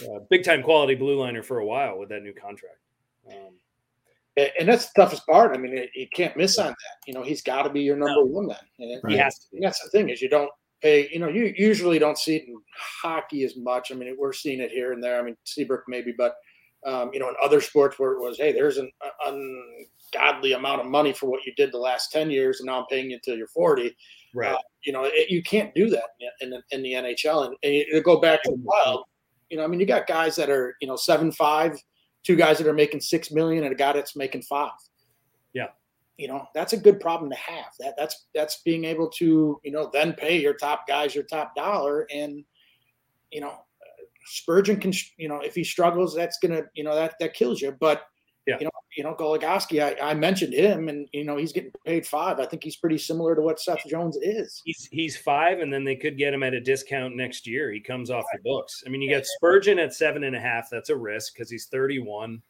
uh, 0.04 0.20
big 0.30 0.44
time 0.44 0.64
quality 0.64 0.96
blue 0.96 1.20
liner 1.20 1.44
for 1.44 1.60
a 1.60 1.66
while 1.66 1.98
with 1.98 2.10
that 2.10 2.24
new 2.24 2.34
contract. 2.34 2.78
Um, 3.30 3.54
and 4.38 4.68
that's 4.68 4.92
the 4.92 5.02
toughest 5.02 5.26
part. 5.28 5.56
I 5.56 5.60
mean, 5.60 5.88
you 5.94 6.08
can't 6.14 6.38
miss 6.38 6.58
on 6.58 6.68
that. 6.68 6.76
You 7.06 7.14
know, 7.14 7.22
he's 7.22 7.42
got 7.42 7.64
to 7.64 7.70
be 7.70 7.82
your 7.82 7.98
number 7.98 8.22
no. 8.22 8.26
one 8.26 8.48
then. 8.48 8.58
And 8.80 9.02
right. 9.04 9.14
He 9.14 9.18
has 9.20 9.40
to. 9.40 9.46
Be. 9.52 9.60
That's 9.62 9.84
the 9.84 9.90
thing 9.90 10.10
is 10.10 10.22
you 10.22 10.30
don't 10.30 10.50
pay. 10.82 11.10
You 11.12 11.20
know, 11.20 11.28
you 11.28 11.54
usually 11.58 12.00
don't 12.00 12.18
see 12.18 12.38
it 12.38 12.48
in 12.48 12.56
hockey 12.76 13.44
as 13.44 13.58
much. 13.58 13.92
I 13.92 13.96
mean, 13.96 14.16
we're 14.18 14.34
seeing 14.34 14.62
it 14.62 14.72
here 14.72 14.94
and 14.94 15.04
there. 15.04 15.20
I 15.20 15.24
mean, 15.24 15.36
Seabrook 15.44 15.84
maybe, 15.88 16.14
but 16.18 16.36
um, 16.86 17.12
you 17.14 17.20
know, 17.20 17.30
in 17.30 17.36
other 17.44 17.62
sports 17.62 18.00
where 18.00 18.14
it 18.14 18.20
was, 18.20 18.38
hey, 18.38 18.52
there's 18.52 18.78
an 18.78 18.90
ungodly 20.14 20.54
amount 20.54 20.82
of 20.82 20.88
money 20.88 21.14
for 21.14 21.28
what 21.30 21.46
you 21.46 21.54
did 21.56 21.72
the 21.72 21.78
last 21.78 22.12
10 22.12 22.30
years, 22.30 22.60
and 22.60 22.68
now 22.68 22.80
I'm 22.80 22.86
paying 22.90 23.10
you 23.10 23.16
until 23.16 23.38
you're 23.38 23.48
40. 23.48 23.96
Right. 24.34 24.54
Uh, 24.54 24.58
you 24.84 24.94
know, 24.94 25.04
it, 25.06 25.30
you 25.30 25.44
can't 25.44 25.74
do 25.76 25.90
that 25.90 26.04
in, 26.40 26.54
in, 26.54 26.62
in 26.72 26.84
the 26.84 26.94
NHL. 26.94 27.46
And, 27.46 27.56
and 27.64 27.74
you 27.74 28.02
go 28.02 28.20
back 28.20 28.44
to 28.44 28.52
the 28.52 28.62
wild, 28.62 29.06
you 29.50 29.58
know, 29.58 29.64
I 29.64 29.68
mean, 29.68 29.80
you 29.80 29.86
got 29.86 30.08
guys 30.08 30.36
that 30.38 30.50
are, 30.50 30.76
you 30.82 30.88
know, 30.88 30.96
seven, 30.96 31.32
five, 31.32 31.78
two 32.24 32.36
guys 32.36 32.58
that 32.58 32.68
are 32.68 32.74
making 32.74 33.02
six 33.02 33.32
million, 33.32 33.64
and 33.64 33.74
a 33.74 33.76
guy 33.76 33.94
that's 33.94 34.16
making 34.16 34.44
five. 34.44 34.72
Yeah. 35.54 35.68
You 36.18 36.28
know, 36.28 36.46
that's 36.54 36.74
a 36.74 36.78
good 36.78 37.00
problem 37.00 37.30
to 37.32 37.38
have. 37.38 37.72
That 37.80 37.96
that's 37.98 38.28
that's 38.36 38.62
being 38.64 38.86
able 38.86 39.10
to, 39.18 39.60
you 39.64 39.72
know, 39.72 39.90
then 39.92 40.14
pay 40.14 40.40
your 40.40 40.54
top 40.54 40.88
guys 40.88 41.16
your 41.16 41.24
top 41.24 41.56
dollar 41.56 42.06
and 42.14 42.44
you 43.32 43.42
know, 43.42 43.54
Spurgeon 44.26 44.80
can, 44.80 44.94
you 45.18 45.28
know, 45.28 45.40
if 45.40 45.56
he 45.56 45.64
struggles, 45.64 46.14
that's 46.16 46.38
gonna, 46.38 46.64
you 46.74 46.84
know, 46.84 46.94
that 46.94 47.16
that 47.20 47.34
kills 47.34 47.62
you. 47.62 47.76
But 47.80 48.04
yeah. 48.48 48.58
you 48.60 48.66
know, 48.66 48.72
you 48.98 49.04
know, 49.04 49.14
Goligoski, 49.14 49.82
I, 49.82 50.12
I 50.12 50.14
mentioned 50.14 50.54
him, 50.54 50.90
and 50.90 51.08
you 51.14 51.24
know, 51.24 51.38
he's 51.38 51.54
getting 51.54 51.72
paid 51.86 52.06
five. 52.06 52.40
I 52.40 52.46
think 52.46 52.64
he's 52.64 52.76
pretty 52.76 52.98
similar 52.98 53.36
to 53.36 53.42
what 53.42 53.60
Seth 53.60 53.86
Jones 53.88 54.18
is. 54.22 54.62
He's 54.66 54.90
he's 54.92 55.18
five, 55.18 55.60
and 55.60 55.72
then 55.72 55.84
they 55.84 55.96
could 55.96 56.18
get 56.18 56.34
him 56.34 56.44
at 56.44 56.54
a 56.54 56.60
discount 56.60 57.16
next 57.16 57.48
year. 57.48 57.72
He 57.72 57.80
comes 57.80 58.10
off 58.10 58.26
the 58.34 58.40
books. 58.44 58.84
I 58.86 58.90
mean, 58.90 59.02
you 59.02 59.10
got 59.10 59.26
Spurgeon 59.26 59.80
at 59.80 59.94
seven 59.94 60.24
and 60.24 60.36
a 60.36 60.40
half. 60.40 60.70
That's 60.70 60.90
a 60.90 60.96
risk 60.96 61.34
because 61.34 61.50
he's 61.50 61.68
thirty-one, 61.68 62.42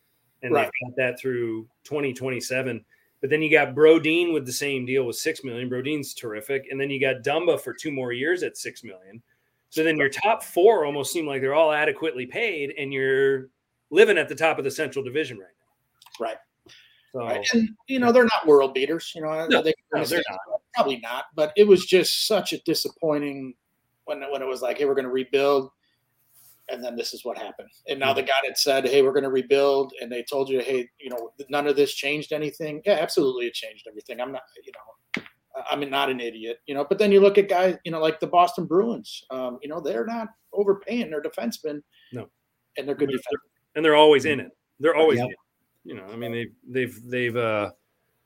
and 0.41 0.53
right. 0.53 0.63
they've 0.63 0.89
got 0.89 0.95
that 0.97 1.19
through 1.19 1.67
twenty 1.83 2.13
twenty-seven. 2.13 2.83
But 3.19 3.29
then 3.29 3.43
you 3.43 3.51
got 3.51 3.75
Brodin 3.75 4.33
with 4.33 4.47
the 4.47 4.51
same 4.51 4.85
deal 4.85 5.03
with 5.03 5.15
six 5.17 5.43
million. 5.43 5.69
Brodin's 5.69 6.15
terrific, 6.15 6.67
and 6.71 6.81
then 6.81 6.89
you 6.89 6.99
got 6.99 7.23
Dumba 7.23 7.61
for 7.61 7.73
two 7.73 7.91
more 7.91 8.13
years 8.13 8.41
at 8.41 8.57
six 8.57 8.83
million. 8.83 9.21
So 9.69 9.83
then 9.83 9.97
your 9.97 10.09
top 10.09 10.43
four 10.43 10.85
almost 10.85 11.13
seem 11.13 11.27
like 11.27 11.41
they're 11.41 11.53
all 11.53 11.71
adequately 11.71 12.25
paid, 12.25 12.73
and 12.77 12.91
you're 12.91 13.49
living 13.91 14.17
at 14.17 14.27
the 14.27 14.35
top 14.35 14.57
of 14.57 14.63
the 14.63 14.71
Central 14.71 15.03
Division 15.03 15.37
right. 15.37 15.47
Right. 16.21 16.37
So, 17.11 17.19
right. 17.19 17.45
And 17.53 17.69
you 17.87 17.99
know 17.99 18.11
they're 18.11 18.23
not 18.23 18.45
world 18.45 18.73
beaters. 18.73 19.11
You 19.15 19.23
know 19.23 19.47
no, 19.47 19.61
they, 19.61 19.73
no, 19.91 20.05
they're 20.05 20.23
not. 20.29 20.39
Probably 20.75 20.99
not. 20.99 21.25
But 21.35 21.51
it 21.57 21.67
was 21.67 21.85
just 21.85 22.27
such 22.27 22.53
a 22.53 22.59
disappointing 22.59 23.55
when 24.05 24.21
when 24.31 24.41
it 24.41 24.47
was 24.47 24.61
like, 24.61 24.77
hey, 24.77 24.85
we're 24.85 24.93
going 24.93 25.05
to 25.05 25.11
rebuild, 25.11 25.71
and 26.69 26.83
then 26.83 26.95
this 26.95 27.13
is 27.13 27.25
what 27.25 27.37
happened. 27.37 27.69
And 27.89 27.99
now 27.99 28.13
the 28.13 28.21
guy 28.21 28.39
that 28.47 28.57
said, 28.57 28.87
hey, 28.87 29.01
we're 29.01 29.11
going 29.11 29.23
to 29.23 29.29
rebuild, 29.29 29.93
and 29.99 30.11
they 30.11 30.23
told 30.23 30.47
you, 30.47 30.61
hey, 30.61 30.87
you 30.99 31.09
know, 31.09 31.31
none 31.49 31.67
of 31.67 31.75
this 31.75 31.93
changed 31.93 32.31
anything. 32.31 32.81
Yeah, 32.85 32.99
absolutely, 33.01 33.47
it 33.47 33.55
changed 33.55 33.87
everything. 33.89 34.21
I'm 34.21 34.31
not, 34.31 34.43
you 34.63 34.71
know, 34.71 35.23
I'm 35.69 35.89
not 35.89 36.09
an 36.09 36.21
idiot, 36.21 36.59
you 36.67 36.75
know. 36.75 36.85
But 36.87 36.99
then 36.99 37.11
you 37.11 37.19
look 37.19 37.37
at 37.37 37.49
guys, 37.49 37.77
you 37.83 37.91
know, 37.91 37.99
like 37.99 38.19
the 38.19 38.27
Boston 38.27 38.65
Bruins. 38.65 39.23
Um, 39.31 39.57
you 39.61 39.67
know, 39.67 39.81
they're 39.81 40.05
not 40.05 40.29
overpaying 40.53 41.09
their 41.09 41.21
defensemen. 41.21 41.81
No, 42.13 42.29
and 42.77 42.87
they're 42.87 42.95
good 42.95 43.09
defense. 43.09 43.41
And 43.75 43.83
they're 43.83 43.95
always 43.95 44.25
in 44.25 44.39
it. 44.39 44.51
They're 44.79 44.95
always 44.95 45.17
yep. 45.17 45.25
in 45.25 45.31
it. 45.31 45.37
You 45.83 45.95
know, 45.95 46.05
I 46.11 46.15
mean, 46.15 46.31
they've 46.31 46.53
they've 46.67 47.09
they've 47.09 47.35
uh 47.35 47.71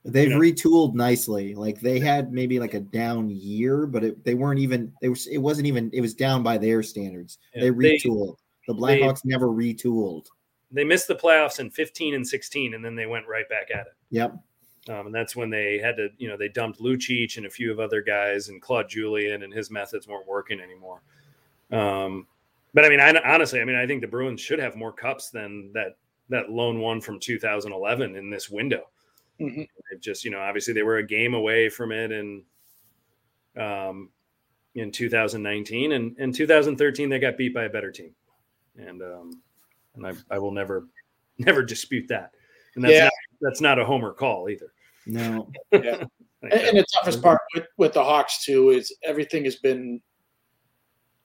they've 0.03 0.29
you 0.29 0.35
know, 0.35 0.39
retooled 0.39 0.93
nicely. 0.93 1.55
Like 1.55 1.79
they 1.79 1.99
had 1.99 2.31
maybe 2.31 2.59
like 2.59 2.73
a 2.73 2.79
down 2.79 3.29
year, 3.29 3.85
but 3.87 4.03
it, 4.03 4.23
they 4.23 4.33
weren't 4.33 4.59
even. 4.59 4.91
It 5.01 5.09
was 5.09 5.27
it 5.27 5.37
wasn't 5.37 5.67
even. 5.67 5.89
It 5.93 6.01
was 6.01 6.13
down 6.13 6.43
by 6.43 6.57
their 6.57 6.83
standards. 6.83 7.39
Yeah, 7.53 7.61
they 7.61 7.71
retooled. 7.71 8.37
They, 8.67 8.73
the 8.73 8.79
Blackhawks 8.79 9.21
they, 9.23 9.29
never 9.29 9.47
retooled. 9.47 10.25
They 10.71 10.83
missed 10.83 11.07
the 11.07 11.15
playoffs 11.15 11.59
in 11.59 11.69
15 11.69 12.15
and 12.15 12.27
16, 12.27 12.73
and 12.73 12.83
then 12.83 12.95
they 12.95 13.05
went 13.05 13.27
right 13.27 13.47
back 13.47 13.69
at 13.71 13.87
it. 13.87 13.93
Yep. 14.09 14.35
Um, 14.87 15.07
and 15.07 15.15
that's 15.15 15.35
when 15.35 15.49
they 15.49 15.79
had 15.79 15.95
to, 15.97 16.09
you 16.17 16.27
know, 16.27 16.37
they 16.37 16.49
dumped 16.49 16.79
Lucic 16.79 17.37
and 17.37 17.45
a 17.45 17.49
few 17.49 17.71
of 17.71 17.79
other 17.79 18.01
guys, 18.01 18.49
and 18.49 18.61
Claude 18.61 18.89
Julien 18.89 19.43
and 19.43 19.53
his 19.53 19.71
methods 19.71 20.07
weren't 20.07 20.27
working 20.27 20.59
anymore. 20.59 21.01
Um, 21.71 22.27
but 22.73 22.85
I 22.85 22.89
mean, 22.89 22.99
I, 22.99 23.13
honestly, 23.25 23.61
I 23.61 23.65
mean, 23.65 23.75
I 23.75 23.87
think 23.87 24.01
the 24.01 24.07
Bruins 24.07 24.41
should 24.41 24.59
have 24.59 24.75
more 24.75 24.91
cups 24.91 25.29
than 25.29 25.71
that 25.73 25.97
that 26.29 26.49
lone 26.49 26.79
one 26.79 27.01
from 27.01 27.19
2011 27.19 28.15
in 28.15 28.29
this 28.29 28.49
window. 28.49 28.89
Mm-hmm. 29.39 29.63
They've 29.91 30.01
just, 30.01 30.23
you 30.23 30.31
know, 30.31 30.39
obviously 30.39 30.73
they 30.73 30.83
were 30.83 30.97
a 30.97 31.05
game 31.05 31.33
away 31.33 31.69
from 31.69 31.91
it 31.91 32.11
in 32.11 32.43
um, 33.57 34.09
in 34.75 34.91
2019, 34.91 35.93
and 35.93 36.17
in 36.17 36.33
2013 36.33 37.09
they 37.09 37.19
got 37.19 37.38
beat 37.38 37.53
by 37.53 37.63
a 37.63 37.69
better 37.69 37.91
team, 37.91 38.11
and 38.77 39.01
um, 39.01 39.41
and 39.95 40.07
I, 40.07 40.13
I 40.29 40.39
will 40.39 40.51
never 40.51 40.88
never 41.38 41.63
dispute 41.63 42.07
that. 42.09 42.31
And 42.75 42.83
that's 42.83 42.93
yeah. 42.93 43.03
not, 43.03 43.13
that's 43.41 43.61
not 43.61 43.79
a 43.79 43.85
homer 43.85 44.13
call 44.13 44.49
either. 44.49 44.73
No. 45.05 45.49
yeah. 45.71 46.03
and, 46.41 46.53
and 46.53 46.77
the 46.77 46.85
toughest 46.93 47.21
part 47.21 47.39
with, 47.53 47.65
with 47.77 47.93
the 47.93 48.03
Hawks 48.03 48.43
too 48.43 48.71
is 48.71 48.95
everything 49.03 49.45
has 49.45 49.55
been 49.57 50.01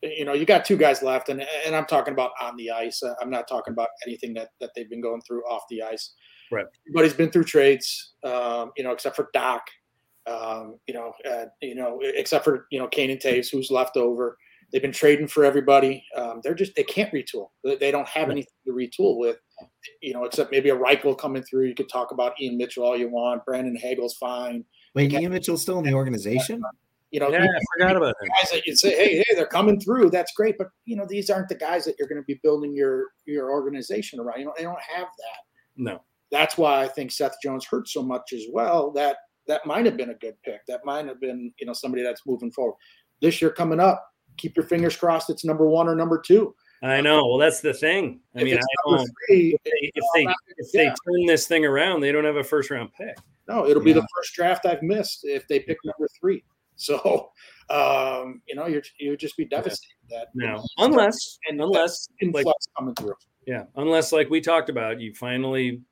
you 0.02 0.24
know, 0.24 0.32
you 0.32 0.46
got 0.46 0.64
two 0.64 0.76
guys 0.76 1.02
left, 1.02 1.28
and 1.28 1.44
and 1.66 1.74
I'm 1.74 1.86
talking 1.86 2.12
about 2.12 2.32
on 2.40 2.56
the 2.56 2.70
ice. 2.70 3.02
I'm 3.20 3.30
not 3.30 3.48
talking 3.48 3.72
about 3.72 3.88
anything 4.06 4.34
that 4.34 4.48
that 4.60 4.70
they've 4.74 4.88
been 4.88 5.02
going 5.02 5.20
through 5.22 5.42
off 5.44 5.62
the 5.68 5.82
ice. 5.82 6.14
Right. 6.50 6.66
Everybody's 6.88 7.14
been 7.14 7.30
through 7.30 7.44
trades, 7.44 8.14
um, 8.24 8.72
you 8.76 8.84
know, 8.84 8.92
except 8.92 9.16
for 9.16 9.28
Dach. 9.34 9.60
Um, 10.26 10.76
you 10.86 10.94
know, 10.94 11.12
uh, 11.28 11.46
you 11.60 11.74
know, 11.74 12.00
except 12.02 12.44
for 12.44 12.66
you 12.70 12.78
know 12.78 12.88
Kane 12.88 13.10
and 13.10 13.20
Toews, 13.20 13.50
who's 13.50 13.70
left 13.70 13.96
over. 13.96 14.36
They've 14.72 14.82
been 14.82 14.92
trading 14.92 15.26
for 15.26 15.44
everybody. 15.44 16.04
Um, 16.16 16.40
they're 16.44 16.54
just 16.54 16.76
they 16.76 16.84
can't 16.84 17.12
retool. 17.12 17.48
They 17.64 17.90
don't 17.90 18.08
have 18.08 18.30
anything 18.30 18.52
to 18.66 18.72
retool 18.72 19.18
with, 19.18 19.36
you 20.00 20.14
know, 20.14 20.24
except 20.24 20.52
maybe 20.52 20.70
a 20.70 20.76
Reichel 20.76 21.18
coming 21.18 21.42
through. 21.42 21.66
You 21.66 21.74
could 21.74 21.88
talk 21.88 22.12
about 22.12 22.40
Ian 22.40 22.56
Mitchell 22.56 22.84
all 22.84 22.96
you 22.96 23.10
want. 23.10 23.44
Brandon 23.44 23.76
Hagel's 23.76 24.14
fine. 24.14 24.64
Wait, 24.94 25.12
Ian 25.12 25.32
Mitchell's 25.32 25.62
still 25.62 25.78
in 25.78 25.84
the 25.84 25.92
organization? 25.92 26.62
You 27.10 27.18
know, 27.20 27.28
yeah, 27.28 27.44
I 27.44 27.60
forgot 27.76 27.96
about 27.96 28.14
that. 28.20 28.28
Guys 28.40 28.50
that 28.52 28.66
you 28.66 28.76
say, 28.76 28.90
hey, 28.96 29.16
hey, 29.16 29.34
they're 29.34 29.46
coming 29.46 29.80
through. 29.80 30.10
That's 30.10 30.32
great, 30.32 30.56
but 30.56 30.68
you 30.84 30.94
know, 30.96 31.06
these 31.08 31.28
aren't 31.28 31.48
the 31.48 31.56
guys 31.56 31.84
that 31.84 31.96
you're 31.98 32.06
going 32.06 32.20
to 32.20 32.26
be 32.26 32.38
building 32.42 32.72
your 32.72 33.08
your 33.26 33.50
organization 33.50 34.20
around. 34.20 34.38
You 34.38 34.46
know, 34.46 34.54
they 34.56 34.62
don't 34.62 34.80
have 34.80 35.08
that. 35.18 35.40
No. 35.76 36.02
That's 36.30 36.56
why 36.56 36.82
I 36.82 36.88
think 36.88 37.10
Seth 37.10 37.34
Jones 37.42 37.66
hurt 37.66 37.88
so 37.88 38.02
much 38.02 38.32
as 38.32 38.44
well. 38.52 38.92
That 38.92 39.16
that 39.48 39.66
might 39.66 39.84
have 39.86 39.96
been 39.96 40.10
a 40.10 40.14
good 40.14 40.40
pick. 40.44 40.64
That 40.68 40.84
might 40.84 41.06
have 41.06 41.20
been, 41.20 41.52
you 41.58 41.66
know, 41.66 41.72
somebody 41.72 42.04
that's 42.04 42.24
moving 42.26 42.52
forward. 42.52 42.76
This 43.20 43.42
year 43.42 43.50
coming 43.50 43.80
up, 43.80 44.06
keep 44.36 44.56
your 44.56 44.66
fingers 44.66 44.96
crossed 44.96 45.30
it's 45.30 45.44
number 45.44 45.66
one 45.66 45.88
or 45.88 45.96
number 45.96 46.18
two. 46.18 46.54
I 46.82 47.00
know. 47.00 47.26
Well, 47.26 47.38
that's 47.38 47.60
the 47.60 47.74
thing. 47.74 48.20
I 48.34 48.40
If 48.40 48.44
mean, 48.44 48.58
I 48.58 49.04
three, 49.28 49.54
if 49.54 49.62
they 49.64 49.92
if 49.94 50.04
they, 50.14 50.24
not- 50.24 50.36
if 50.56 50.68
yeah. 50.72 50.82
they 50.82 50.88
turn 50.88 51.26
this 51.26 51.46
thing 51.46 51.66
around, 51.66 52.00
they 52.00 52.12
don't 52.12 52.24
have 52.24 52.36
a 52.36 52.44
first 52.44 52.70
round 52.70 52.90
pick. 52.94 53.18
No, 53.48 53.66
it'll 53.66 53.82
be 53.82 53.92
the 53.92 54.06
first 54.16 54.32
draft 54.34 54.64
I've 54.64 54.82
missed 54.82 55.24
if 55.24 55.46
they 55.48 55.58
pick 55.58 55.76
number 55.84 56.08
three. 56.20 56.44
So, 56.80 57.30
um, 57.70 58.42
you 58.48 58.54
know, 58.54 58.66
you're 58.66 58.82
you 58.98 59.10
would 59.10 59.20
just 59.20 59.36
be 59.36 59.44
devastated 59.44 59.94
that 60.08 60.28
you 60.34 60.46
No, 60.46 60.56
know, 60.56 60.64
unless 60.78 61.38
and 61.48 61.60
unless 61.60 62.08
like 62.20 62.36
influx 62.36 62.66
coming 62.76 62.94
through. 62.94 63.14
yeah, 63.46 63.64
unless 63.76 64.12
like 64.12 64.30
we 64.30 64.40
talked 64.40 64.70
about, 64.70 65.00
you 65.00 65.14
finally 65.14 65.82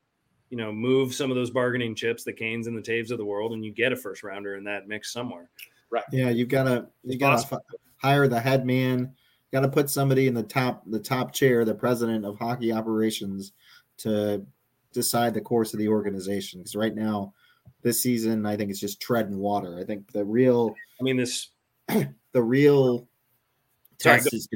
you 0.50 0.56
know 0.56 0.72
move 0.72 1.14
some 1.14 1.30
of 1.30 1.36
those 1.36 1.50
bargaining 1.50 1.94
chips, 1.94 2.24
the 2.24 2.32
Kanes 2.32 2.66
and 2.66 2.76
the 2.76 2.82
Toews 2.82 3.10
of 3.10 3.18
the 3.18 3.24
world, 3.24 3.52
and 3.52 3.64
you 3.64 3.72
get 3.72 3.92
a 3.92 3.96
first 3.96 4.22
rounder 4.22 4.56
in 4.56 4.64
that 4.64 4.88
mix 4.88 5.12
somewhere. 5.12 5.50
Right. 5.90 6.04
Yeah, 6.10 6.30
you've 6.30 6.48
got 6.48 6.64
to 6.64 6.86
you 7.04 7.18
got 7.18 7.48
to 7.48 7.60
hire 7.96 8.28
the 8.28 8.40
head 8.40 8.66
man. 8.66 9.14
Got 9.52 9.60
to 9.60 9.68
put 9.68 9.88
somebody 9.88 10.26
in 10.26 10.34
the 10.34 10.42
top 10.42 10.82
the 10.86 10.98
top 10.98 11.32
chair, 11.32 11.64
the 11.64 11.74
president 11.74 12.24
of 12.24 12.38
hockey 12.38 12.72
operations, 12.72 13.52
to 13.98 14.44
decide 14.92 15.34
the 15.34 15.40
course 15.40 15.72
of 15.74 15.78
the 15.78 15.88
organization. 15.88 16.60
Because 16.60 16.76
right 16.76 16.94
now, 16.94 17.34
this 17.88 18.02
season, 18.02 18.44
I 18.46 18.56
think 18.56 18.70
it's 18.70 18.78
just 18.80 19.00
treading 19.00 19.38
water. 19.38 19.78
I 19.78 19.84
think 19.84 20.12
the 20.12 20.24
real 20.24 20.74
I 21.00 21.02
mean, 21.02 21.16
this 21.16 21.50
the 21.88 22.42
real 22.42 23.08
Sorry, 23.98 24.18
test 24.18 24.30
go- 24.30 24.36
is 24.36 24.48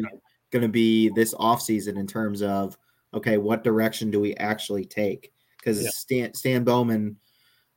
going 0.51 0.63
to 0.63 0.69
be 0.69 1.09
this 1.11 1.35
offseason 1.35 1.99
in 1.99 2.07
terms 2.07 2.43
of 2.43 2.77
okay, 3.15 3.39
what 3.39 3.65
direction 3.65 4.11
do 4.11 4.21
we 4.21 4.35
actually 4.37 4.85
take? 4.85 5.33
Because 5.59 5.83
Yeah. 5.83 5.91
Stan 5.91 6.35
Stan 6.35 6.65
Bowman 6.65 7.17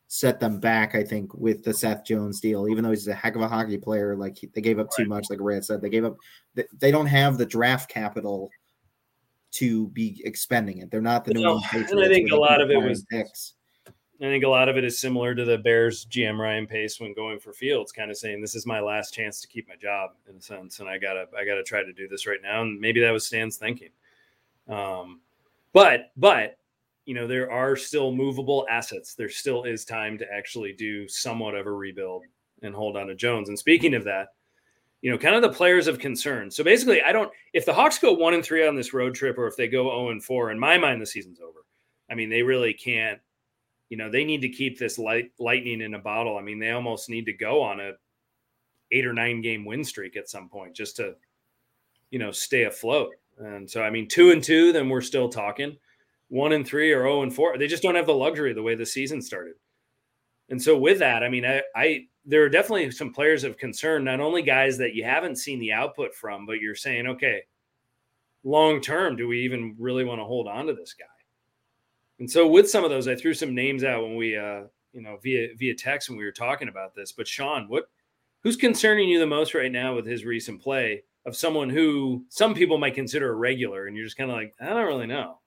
set 0.07 0.39
them 0.39 0.59
back, 0.59 0.93
I 0.93 1.03
think, 1.03 1.33
with 1.33 1.63
the 1.63 1.73
Seth 1.73 2.05
Jones 2.05 2.39
deal. 2.39 2.67
Even 2.69 2.83
though 2.83 2.91
he's 2.91 3.07
a 3.07 3.13
heck 3.13 3.35
of 3.35 3.41
a 3.41 3.47
hockey 3.47 3.77
player, 3.77 4.15
like 4.15 4.37
he- 4.37 4.47
they 4.53 4.61
gave 4.61 4.77
up 4.79 4.89
too 4.95 5.05
much. 5.05 5.27
Like 5.29 5.39
Ray 5.41 5.55
had 5.55 5.65
said, 5.65 5.81
they 5.81 5.89
gave 5.89 6.05
up. 6.05 6.15
They, 6.53 6.65
they 6.79 6.91
don't 6.91 7.07
have 7.07 7.37
the 7.37 7.45
draft 7.45 7.89
capital 7.89 8.49
to 9.53 9.87
be 9.89 10.21
expending 10.25 10.79
it. 10.79 10.91
They're 10.91 11.01
not 11.01 11.23
the 11.25 11.33
New 11.33 11.47
England 11.47 11.89
and 11.91 12.03
I 12.03 12.07
think 12.09 12.31
a 12.31 12.35
lot 12.35 12.61
of 12.61 12.69
it 12.69 12.77
was- 12.77 13.03
picks. 13.09 13.53
I 14.21 14.25
think 14.25 14.45
a 14.45 14.49
lot 14.49 14.69
of 14.69 14.78
it 14.78 14.86
is 14.86 14.97
similar 14.97 15.36
to 15.36 15.43
the 15.43 15.58
Bears 15.58 16.06
GM 16.06 16.39
Ryan 16.39 16.67
Pace 16.67 17.01
when 17.01 17.13
going 17.13 17.38
for 17.38 17.51
Fields, 17.51 17.91
kind 17.91 18.10
of 18.10 18.17
saying 18.17 18.39
this 18.39 18.56
is 18.56 18.65
my 18.65 18.80
last 18.80 19.13
chance 19.13 19.41
to 19.41 19.47
keep 19.47 19.67
my 19.67 19.75
job 19.75 20.12
in 20.30 20.38
a 20.38 20.41
sense, 20.41 20.80
and 20.80 20.88
I 20.88 20.97
gotta 20.97 21.25
I 21.38 21.43
gotta 21.43 21.63
try 21.63 21.84
to 21.84 21.91
do 21.91 22.08
this 22.08 22.25
right 22.25 22.39
now, 22.41 22.62
and 22.62 22.80
maybe 22.80 23.01
that 23.01 23.12
was 23.12 23.28
Stan's 23.28 23.58
thinking. 23.58 23.89
Um, 24.69 25.19
but 25.73 26.12
but 26.15 26.58
you 27.06 27.13
know 27.13 27.28
there 27.28 27.51
are 27.51 27.75
still 27.75 28.13
movable 28.13 28.65
assets. 28.69 29.15
There 29.15 29.30
still 29.30 29.65
is 29.65 29.84
time 29.84 30.17
to 30.19 30.34
actually 30.34 30.71
do 30.71 31.10
somewhat 31.10 31.56
of 31.56 31.67
a 31.67 31.71
rebuild 31.71 32.23
and 32.62 32.73
hold 32.73 32.95
on 32.95 33.08
to 33.08 33.15
Jones. 33.15 33.49
And 33.49 33.60
speaking 33.60 33.93
of 33.95 34.06
that, 34.06 34.30
you 35.01 35.12
know, 35.12 35.17
kind 35.17 35.36
of 35.36 35.41
the 35.41 35.49
players 35.49 35.88
of 35.88 35.99
concern. 35.99 36.49
So 36.49 36.63
basically, 36.63 37.01
I 37.01 37.12
don't 37.12 37.32
if 37.54 37.65
the 37.65 37.73
Hawks 37.73 37.99
go 37.99 38.13
one 38.13 38.34
and 38.34 38.43
three 38.43 38.65
on 38.65 38.78
this 38.78 38.93
road 38.93 39.13
trip, 39.13 39.38
or 39.38 39.47
if 39.47 39.58
they 39.58 39.67
go 39.67 39.89
zero 39.89 40.10
and 40.10 40.23
four, 40.23 40.51
in 40.51 40.60
my 40.60 40.78
mind, 40.78 41.01
the 41.01 41.06
season's 41.06 41.41
over. 41.41 41.65
I 42.10 42.15
mean, 42.15 42.30
they 42.30 42.43
really 42.43 42.73
can't 42.73 43.19
you 43.89 43.97
know 43.97 44.09
they 44.09 44.23
need 44.23 44.41
to 44.41 44.49
keep 44.49 44.77
this 44.77 44.97
light 44.97 45.31
lightning 45.39 45.81
in 45.81 45.93
a 45.93 45.99
bottle. 45.99 46.37
I 46.37 46.41
mean 46.41 46.59
they 46.59 46.71
almost 46.71 47.09
need 47.09 47.25
to 47.25 47.33
go 47.33 47.61
on 47.61 47.79
a 47.79 47.93
eight 48.91 49.05
or 49.05 49.13
nine 49.13 49.41
game 49.41 49.65
win 49.65 49.83
streak 49.83 50.15
at 50.15 50.29
some 50.29 50.49
point 50.49 50.75
just 50.75 50.95
to 50.97 51.15
you 52.11 52.19
know 52.19 52.31
stay 52.31 52.63
afloat. 52.63 53.13
And 53.37 53.69
so 53.69 53.83
i 53.83 53.89
mean 53.89 54.07
two 54.07 54.31
and 54.31 54.43
two 54.43 54.71
then 54.71 54.89
we're 54.89 55.01
still 55.01 55.29
talking. 55.29 55.77
One 56.29 56.53
and 56.53 56.65
three 56.65 56.91
or 56.91 57.05
oh 57.05 57.21
and 57.21 57.33
four 57.33 57.57
they 57.57 57.67
just 57.67 57.83
don't 57.83 57.95
have 57.95 58.07
the 58.07 58.13
luxury 58.13 58.53
the 58.53 58.63
way 58.63 58.75
the 58.75 58.85
season 58.85 59.21
started. 59.21 59.55
And 60.49 60.61
so 60.61 60.77
with 60.77 60.99
that 60.99 61.23
i 61.23 61.29
mean 61.29 61.45
i 61.45 61.61
i 61.75 62.05
there 62.25 62.43
are 62.43 62.49
definitely 62.49 62.89
some 62.91 63.13
players 63.13 63.43
of 63.43 63.57
concern 63.57 64.03
not 64.03 64.19
only 64.19 64.41
guys 64.41 64.77
that 64.77 64.95
you 64.95 65.03
haven't 65.03 65.37
seen 65.37 65.59
the 65.59 65.71
output 65.71 66.13
from 66.13 66.45
but 66.45 66.59
you're 66.59 66.75
saying 66.75 67.07
okay 67.07 67.43
long 68.43 68.81
term 68.81 69.15
do 69.15 69.27
we 69.27 69.41
even 69.41 69.75
really 69.77 70.03
want 70.03 70.19
to 70.19 70.25
hold 70.25 70.47
on 70.47 70.67
to 70.67 70.73
this 70.73 70.93
guy 70.93 71.05
and 72.19 72.30
so 72.30 72.47
with 72.47 72.69
some 72.69 72.84
of 72.84 72.89
those, 72.89 73.08
I 73.08 73.15
threw 73.15 73.34
some 73.34 73.54
names 73.54 73.84
out 73.84 74.04
when 74.04 74.15
we, 74.15 74.38
uh, 74.38 74.63
you 74.93 75.01
know, 75.01 75.17
via 75.21 75.49
via 75.58 75.75
text 75.75 76.10
when 76.10 76.17
we 76.17 76.23
were 76.23 76.32
talking 76.32 76.69
about 76.69 76.95
this. 76.95 77.12
But 77.12 77.28
Sean, 77.28 77.67
what 77.67 77.89
who's 78.41 78.56
concerning 78.56 79.10
you 79.10 79.19
the 79.19 79.28
most 79.28 79.54
right 79.54 79.71
now 79.71 79.95
with 79.95 80.06
his 80.06 80.23
recent 80.23 80.62
play 80.62 81.04
of 81.25 81.36
someone 81.36 81.69
who 81.69 82.23
some 82.30 82.54
people 82.54 82.78
might 82.78 82.95
consider 82.95 83.32
a 83.32 83.36
regular, 83.36 83.88
and 83.88 83.97
you're 83.97 84.06
just 84.06 84.17
kind 84.17 84.30
of 84.30 84.38
like, 84.38 84.54
I 84.62 84.67
don't 84.67 84.86
really 84.86 85.08
know. 85.08 85.39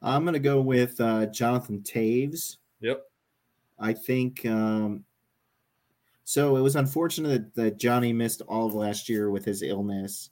I'm 0.00 0.22
going 0.22 0.34
to 0.34 0.38
go 0.38 0.60
with 0.60 1.00
uh, 1.00 1.26
Jonathan 1.26 1.80
Toews. 1.80 2.58
Yep. 2.80 3.02
I 3.78 3.92
think 3.92 4.46
um, 4.46 5.04
so. 6.24 6.56
It 6.56 6.60
was 6.60 6.76
unfortunate 6.76 7.54
that 7.54 7.78
Johnny 7.78 8.12
missed 8.12 8.40
all 8.42 8.66
of 8.66 8.74
last 8.74 9.08
year 9.08 9.30
with 9.30 9.44
his 9.44 9.62
illness, 9.62 10.30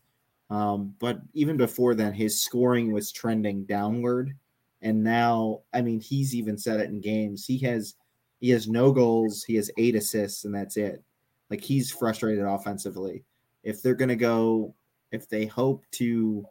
um, 0.49 0.95
but 0.99 1.21
even 1.35 1.57
before 1.57 1.95
then, 1.95 2.13
his 2.13 2.41
scoring 2.41 2.93
was 2.93 3.13
trending 3.13 3.65
downward. 3.65 4.35
And 4.85 5.03
now, 5.03 5.63
I 5.73 5.81
mean, 5.83 5.99
he's 6.01 6.35
even 6.35 6.57
said 6.57 6.79
it 6.79 6.91
in 6.91 7.01
games. 7.01 7.45
He 7.47 7.59
has 7.59 7.97
he 8.41 8.51
has 8.51 8.69
no 8.69 8.93
goals. 8.93 9.43
He 9.43 9.57
has 9.57 9.71
eight 9.79 9.97
assists, 9.97 10.45
and 10.45 10.55
that's 10.55 10.77
it. 10.77 11.03
Like 11.51 11.63
he's 11.63 11.91
frustrated 11.91 12.45
offensively. 12.45 13.25
If 13.63 13.83
they're 13.83 13.95
going 13.95 14.11
to 14.11 14.17
go, 14.17 14.75
if 15.11 15.29
they 15.29 15.47
hope 15.47 15.85
to 15.93 16.47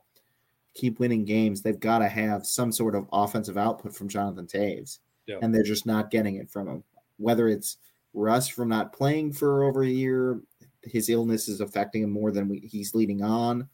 keep 0.74 1.00
winning 1.00 1.24
games, 1.24 1.62
they've 1.62 1.80
got 1.80 2.00
to 2.00 2.08
have 2.10 2.46
some 2.46 2.72
sort 2.72 2.96
of 2.96 3.08
offensive 3.14 3.58
output 3.58 3.96
from 3.96 4.10
Jonathan 4.10 4.48
Toews 4.48 4.98
Yeah. 5.28 5.38
and 5.44 5.54
they're 5.54 5.62
just 5.62 5.86
not 5.86 6.10
getting 6.10 6.38
it 6.38 6.50
from 6.50 6.68
him. 6.68 6.84
Whether 7.18 7.48
it's 7.48 7.78
Russ 8.16 8.48
from 8.48 8.70
not 8.70 8.92
playing 8.94 9.34
for 9.34 9.64
over 9.66 9.84
a 9.84 9.88
year, 9.88 10.42
his 10.84 11.10
illness 11.10 11.48
is 11.48 11.62
affecting 11.62 12.02
him 12.02 12.10
more 12.10 12.32
than 12.32 12.50
we, 12.50 12.60
he's 12.60 12.96
leading 12.96 13.22
on, 13.22 13.70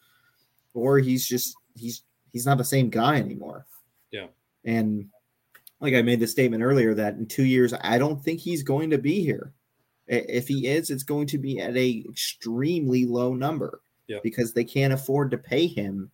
or 0.73 0.99
he's 0.99 1.25
just 1.25 1.55
he's 1.75 2.03
he's 2.33 2.45
not 2.45 2.57
the 2.57 2.65
same 2.65 2.89
guy 2.89 3.15
anymore. 3.15 3.65
Yeah. 4.11 4.27
And 4.65 5.07
like 5.79 5.93
I 5.93 6.01
made 6.01 6.19
the 6.19 6.27
statement 6.27 6.63
earlier 6.63 6.93
that 6.95 7.15
in 7.15 7.25
two 7.25 7.45
years, 7.45 7.73
I 7.81 7.97
don't 7.97 8.21
think 8.23 8.39
he's 8.39 8.63
going 8.63 8.89
to 8.91 8.97
be 8.97 9.21
here. 9.23 9.53
If 10.07 10.47
he 10.47 10.67
is, 10.67 10.89
it's 10.89 11.03
going 11.03 11.27
to 11.27 11.37
be 11.37 11.59
at 11.59 11.77
a 11.77 12.03
extremely 12.09 13.05
low 13.05 13.33
number 13.33 13.81
Yeah. 14.07 14.17
because 14.23 14.53
they 14.53 14.63
can't 14.63 14.91
afford 14.93 15.31
to 15.31 15.37
pay 15.37 15.67
him 15.67 16.09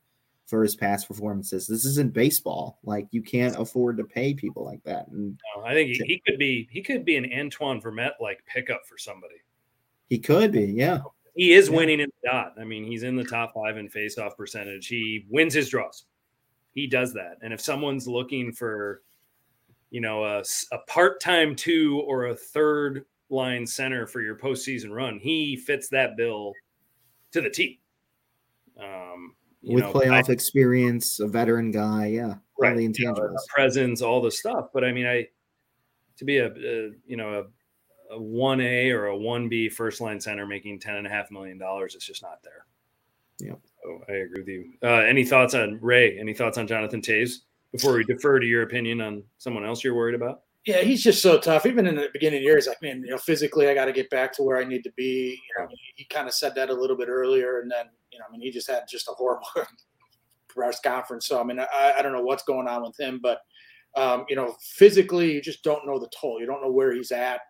for 0.48 0.62
his 0.62 0.76
past 0.76 1.08
performances. 1.08 1.66
This 1.66 1.86
isn't 1.86 2.14
baseball. 2.14 2.78
Like 2.84 3.08
you 3.12 3.24
can't 3.24 3.58
afford 3.58 3.98
to 3.98 4.04
pay 4.04 4.34
people 4.34 4.64
like 4.66 4.84
that. 4.84 5.08
And 5.08 5.40
No, 5.56 5.64
I 5.64 5.74
think 5.74 5.90
he, 5.90 6.04
he 6.06 6.22
could 6.28 6.38
be 6.38 6.68
he 6.72 6.82
could 6.82 7.04
be 7.06 7.16
an 7.16 7.32
Antoine 7.34 7.82
Vermette 7.82 8.20
like 8.20 8.44
pickup 8.46 8.86
for 8.86 8.98
somebody. 8.98 9.36
he 10.10 10.20
could 10.20 10.52
be, 10.52 10.66
yeah. 10.66 11.00
He 11.36 11.54
is 11.54 11.70
Yeah. 11.70 11.76
winning 11.78 12.00
in 12.02 12.10
the 12.22 12.30
dot. 12.30 12.54
I 12.60 12.64
mean, 12.64 12.84
he's 12.86 13.02
in 13.04 13.16
the 13.16 13.24
top 13.24 13.54
five 13.56 13.78
in 13.78 13.90
faceoff 13.90 14.38
percentage. 14.38 14.88
He 14.88 15.26
wins 15.30 15.54
his 15.54 15.70
draws. 15.70 16.06
He 16.76 16.86
does 16.88 17.14
that. 17.14 17.38
And 17.42 17.52
if 17.52 17.60
someone's 17.62 18.08
looking 18.08 18.52
for, 18.52 19.02
you 19.90 20.02
know, 20.02 20.24
a 20.26 20.44
part-time 20.88 21.56
two 21.56 22.04
or 22.06 22.26
a 22.28 22.36
third 22.36 23.06
line 23.30 23.66
center 23.66 24.06
for 24.06 24.22
your 24.22 24.36
postseason 24.38 24.92
run, 24.92 25.18
he 25.18 25.56
fits 25.58 25.88
that 25.90 26.16
bill 26.18 26.54
to 27.32 27.42
the 27.42 27.50
T. 27.50 27.80
Um, 28.80 29.36
With 29.64 29.86
know, 29.86 29.94
playoff 29.94 30.30
I- 30.30 30.34
experience, 30.34 31.20
a 31.20 31.28
veteran 31.28 31.72
guy, 31.72 32.08
yeah. 32.08 32.36
Right 32.60 32.76
the 32.76 32.84
you 32.84 32.90
know, 32.90 33.14
intangibles. 33.14 33.36
presence 33.50 34.02
all 34.02 34.22
the 34.22 34.32
stuff 34.32 34.70
but 34.74 34.86
i 34.86 34.92
mean 34.94 35.06
i 35.06 35.28
to 36.18 36.24
be 36.24 36.38
a, 36.38 36.48
a 36.48 36.92
you 37.06 37.18
know 37.18 37.44
a, 38.10 38.16
a 38.16 38.18
1a 38.18 38.92
or 38.94 39.08
a 39.08 39.14
1b 39.14 39.74
first 39.74 40.00
line 40.00 40.22
center 40.22 40.48
making 40.48 40.80
10 40.80 40.96
and 40.96 41.06
a 41.06 41.10
half 41.10 41.30
million 41.32 41.58
dollars 41.58 41.96
it's 41.96 42.06
just 42.06 42.22
not 42.22 42.40
there 42.44 42.66
Yep. 43.40 43.60
So 43.86 44.02
i 44.10 44.14
agree 44.14 44.42
with 44.42 44.48
you 44.48 44.74
uh, 44.84 45.02
any 45.02 45.24
thoughts 45.24 45.54
on 45.54 45.78
ray 45.82 46.18
any 46.20 46.34
thoughts 46.34 46.58
on 46.58 46.66
jonathan 46.66 47.02
Toews 47.02 47.42
before 47.72 47.94
we 47.94 48.04
defer 48.04 48.40
to 48.40 48.46
your 48.46 48.64
opinion 48.64 49.00
on 49.02 49.24
someone 49.38 49.64
else 49.66 49.84
you're 49.84 49.96
worried 49.96 50.16
about 50.16 50.42
Yeah, 50.66 50.82
he's 50.82 51.04
just 51.04 51.22
so 51.22 51.40
tough. 51.40 51.68
Even 51.68 51.86
in 51.86 51.96
the 51.96 52.10
beginning 52.12 52.38
of 52.38 52.42
the 52.42 52.46
year, 52.46 52.56
he's 52.56 52.68
like, 52.68 52.82
man, 52.82 53.04
you 53.04 53.12
know, 53.12 53.20
physically, 53.20 53.70
I 53.70 53.76
got 53.76 53.86
to 53.86 53.92
get 53.92 54.10
back 54.10 54.34
to 54.34 54.42
where 54.42 54.58
I 54.58 54.64
need 54.64 54.84
to 54.86 54.92
be. 54.98 55.40
You 55.48 55.62
know, 55.62 55.68
he, 55.70 55.78
he 55.98 56.06
kind 56.06 56.28
of 56.28 56.34
said 56.34 56.56
that 56.56 56.72
a 56.72 56.74
little 56.74 56.98
bit 56.98 57.08
earlier, 57.08 57.60
and 57.60 57.70
then, 57.70 57.86
you 58.12 58.18
know, 58.18 58.26
I 58.28 58.32
mean, 58.32 58.42
he 58.42 58.50
just 58.50 58.68
had 58.68 58.82
just 58.90 59.08
a 59.08 59.12
horrible 59.12 59.46
press 60.48 60.80
conference. 60.80 61.28
So, 61.28 61.40
I 61.40 61.44
mean, 61.44 61.60
I, 61.60 61.94
I 62.00 62.02
don't 62.02 62.14
know 62.14 62.24
what's 62.24 62.42
going 62.42 62.68
on 62.68 62.82
with 62.82 63.00
him, 63.00 63.20
but, 63.22 63.42
um, 63.96 64.26
you 64.28 64.36
know, 64.36 64.56
physically, 64.60 65.34
you 65.34 65.42
just 65.42 65.64
don't 65.64 65.86
know 65.86 66.00
the 66.00 66.10
toll. 66.20 66.40
You 66.40 66.48
don't 66.48 66.64
know 66.64 66.72
where 66.72 66.94
he's 66.94 67.12
at. 67.12 67.42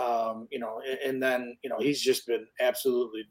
Um, 0.00 0.46
you 0.52 0.60
know, 0.60 0.80
and, 0.88 0.98
and 1.00 1.22
then, 1.22 1.56
you 1.64 1.70
know, 1.70 1.78
he's 1.80 2.00
just 2.00 2.24
been 2.28 2.46
absolutely 2.60 3.24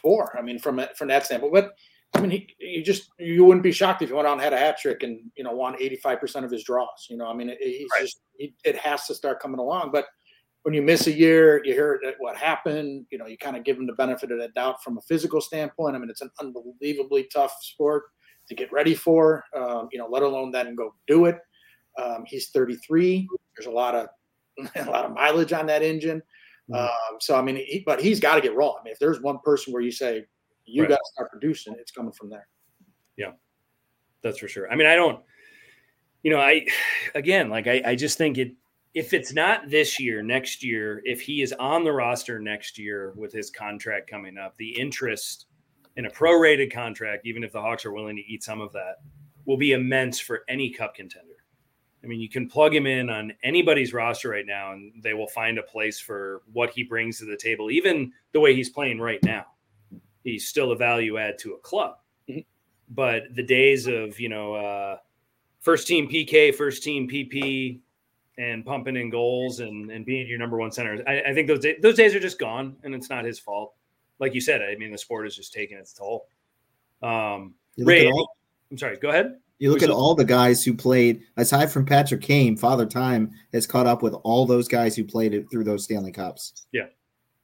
four. 0.00 0.36
I 0.38 0.42
mean, 0.42 0.58
from 0.58 0.80
from 0.96 1.08
that 1.08 1.26
standpoint, 1.26 1.52
but 1.52 1.72
I 2.14 2.20
mean, 2.20 2.30
he, 2.30 2.48
you 2.58 2.82
just 2.82 3.10
you 3.18 3.44
wouldn't 3.44 3.62
be 3.62 3.72
shocked 3.72 4.02
if 4.02 4.10
he 4.10 4.14
went 4.14 4.26
out 4.26 4.34
and 4.34 4.42
had 4.42 4.52
a 4.52 4.58
hat 4.58 4.78
trick 4.78 5.02
and 5.02 5.20
you 5.36 5.44
know 5.44 5.52
won 5.52 5.76
eighty 5.80 5.96
five 5.96 6.20
percent 6.20 6.44
of 6.44 6.50
his 6.50 6.64
draws. 6.64 7.06
You 7.08 7.16
know, 7.16 7.26
I 7.26 7.34
mean, 7.34 7.48
it, 7.48 7.58
he's 7.60 7.88
right. 7.92 8.02
just 8.02 8.20
he, 8.38 8.54
it 8.64 8.76
has 8.76 9.06
to 9.06 9.14
start 9.14 9.40
coming 9.40 9.60
along. 9.60 9.90
But 9.92 10.06
when 10.62 10.74
you 10.74 10.82
miss 10.82 11.06
a 11.06 11.12
year, 11.12 11.62
you 11.64 11.72
hear 11.72 12.00
what 12.18 12.36
happened. 12.36 13.06
You 13.10 13.18
know, 13.18 13.26
you 13.26 13.38
kind 13.38 13.56
of 13.56 13.64
give 13.64 13.76
him 13.76 13.86
the 13.86 13.94
benefit 13.94 14.30
of 14.30 14.38
the 14.38 14.48
doubt 14.48 14.82
from 14.82 14.98
a 14.98 15.02
physical 15.02 15.40
standpoint. 15.40 15.96
I 15.96 15.98
mean, 15.98 16.10
it's 16.10 16.20
an 16.20 16.30
unbelievably 16.40 17.28
tough 17.32 17.54
sport 17.60 18.04
to 18.48 18.54
get 18.54 18.72
ready 18.72 18.94
for. 18.94 19.44
Um, 19.56 19.88
you 19.90 19.98
know, 19.98 20.06
let 20.08 20.22
alone 20.22 20.50
then 20.50 20.74
go 20.74 20.94
do 21.06 21.24
it. 21.26 21.38
Um, 22.00 22.24
he's 22.26 22.50
33. 22.50 23.26
There's 23.56 23.66
a 23.66 23.70
lot 23.70 23.94
of 23.94 24.08
a 24.76 24.90
lot 24.90 25.04
of 25.04 25.12
mileage 25.12 25.52
on 25.52 25.66
that 25.66 25.82
engine. 25.82 26.22
Mm-hmm. 26.72 27.14
Um, 27.14 27.20
so 27.20 27.36
I 27.36 27.42
mean, 27.42 27.56
he, 27.56 27.82
but 27.84 28.00
he's 28.00 28.20
got 28.20 28.36
to 28.36 28.40
get 28.40 28.54
rolling. 28.54 28.78
I 28.80 28.84
mean, 28.84 28.92
if 28.92 28.98
there's 28.98 29.20
one 29.20 29.38
person 29.44 29.72
where 29.72 29.82
you 29.82 29.92
say 29.92 30.24
you 30.64 30.82
right. 30.82 30.90
got 30.90 30.96
to 30.96 31.10
start 31.14 31.30
producing, 31.30 31.74
it's 31.78 31.92
coming 31.92 32.12
from 32.12 32.30
there. 32.30 32.48
Yeah, 33.16 33.32
that's 34.22 34.38
for 34.38 34.48
sure. 34.48 34.70
I 34.70 34.76
mean, 34.76 34.86
I 34.86 34.96
don't. 34.96 35.22
You 36.22 36.30
know, 36.30 36.40
I 36.40 36.66
again, 37.14 37.50
like 37.50 37.66
I, 37.66 37.82
I 37.84 37.94
just 37.94 38.18
think 38.18 38.38
it. 38.38 38.52
If 38.94 39.14
it's 39.14 39.32
not 39.32 39.70
this 39.70 39.98
year, 39.98 40.22
next 40.22 40.62
year, 40.62 41.00
if 41.06 41.22
he 41.22 41.40
is 41.40 41.54
on 41.54 41.82
the 41.82 41.92
roster 41.92 42.38
next 42.38 42.78
year 42.78 43.14
with 43.16 43.32
his 43.32 43.50
contract 43.50 44.10
coming 44.10 44.36
up, 44.36 44.54
the 44.58 44.78
interest 44.78 45.46
in 45.96 46.04
a 46.04 46.10
prorated 46.10 46.70
contract, 46.70 47.26
even 47.26 47.42
if 47.42 47.52
the 47.52 47.60
Hawks 47.60 47.86
are 47.86 47.92
willing 47.92 48.16
to 48.16 48.22
eat 48.22 48.44
some 48.44 48.60
of 48.60 48.70
that, 48.72 48.96
will 49.46 49.56
be 49.56 49.72
immense 49.72 50.20
for 50.20 50.42
any 50.46 50.68
cup 50.68 50.94
contender. 50.94 51.31
I 52.04 52.06
mean, 52.08 52.20
you 52.20 52.28
can 52.28 52.48
plug 52.48 52.74
him 52.74 52.86
in 52.86 53.10
on 53.10 53.32
anybody's 53.44 53.92
roster 53.92 54.28
right 54.30 54.46
now, 54.46 54.72
and 54.72 54.92
they 55.02 55.14
will 55.14 55.28
find 55.28 55.58
a 55.58 55.62
place 55.62 56.00
for 56.00 56.42
what 56.52 56.70
he 56.70 56.82
brings 56.82 57.18
to 57.18 57.24
the 57.24 57.36
table, 57.36 57.70
even 57.70 58.12
the 58.32 58.40
way 58.40 58.54
he's 58.54 58.70
playing 58.70 58.98
right 59.00 59.22
now. 59.22 59.46
He's 60.24 60.48
still 60.48 60.72
a 60.72 60.76
value 60.76 61.18
add 61.18 61.38
to 61.40 61.54
a 61.54 61.58
club. 61.58 61.96
Mm-hmm. 62.28 62.40
But 62.90 63.34
the 63.34 63.42
days 63.42 63.86
of, 63.86 64.18
you 64.18 64.28
know, 64.28 64.54
uh, 64.54 64.96
first 65.60 65.86
team 65.86 66.08
PK, 66.08 66.54
first 66.54 66.82
team 66.82 67.08
PP, 67.08 67.80
and 68.38 68.64
pumping 68.64 68.96
in 68.96 69.10
goals 69.10 69.60
and, 69.60 69.90
and 69.90 70.04
being 70.04 70.26
your 70.26 70.38
number 70.38 70.56
one 70.56 70.72
center, 70.72 71.02
I, 71.06 71.30
I 71.30 71.34
think 71.34 71.46
those, 71.46 71.60
day, 71.60 71.76
those 71.80 71.96
days 71.96 72.14
are 72.14 72.20
just 72.20 72.38
gone, 72.38 72.76
and 72.82 72.94
it's 72.94 73.10
not 73.10 73.24
his 73.24 73.38
fault. 73.38 73.74
Like 74.18 74.34
you 74.34 74.40
said, 74.40 74.62
I 74.62 74.74
mean, 74.76 74.90
the 74.90 74.98
sport 74.98 75.26
is 75.26 75.36
just 75.36 75.52
taking 75.52 75.76
its 75.76 75.92
toll. 75.92 76.26
Um, 77.02 77.54
Ray, 77.78 78.10
all- 78.10 78.36
I'm 78.70 78.78
sorry, 78.78 78.96
go 78.96 79.10
ahead. 79.10 79.36
You 79.62 79.70
look 79.70 79.84
at 79.84 79.90
all 79.90 80.16
the 80.16 80.24
guys 80.24 80.64
who 80.64 80.74
played, 80.74 81.22
aside 81.36 81.70
from 81.70 81.86
Patrick 81.86 82.20
Kane, 82.20 82.56
Father 82.56 82.84
Time 82.84 83.30
has 83.52 83.64
caught 83.64 83.86
up 83.86 84.02
with 84.02 84.12
all 84.24 84.44
those 84.44 84.66
guys 84.66 84.96
who 84.96 85.04
played 85.04 85.34
it 85.34 85.48
through 85.52 85.62
those 85.62 85.84
Stanley 85.84 86.10
Cups. 86.10 86.66
Yeah. 86.72 86.86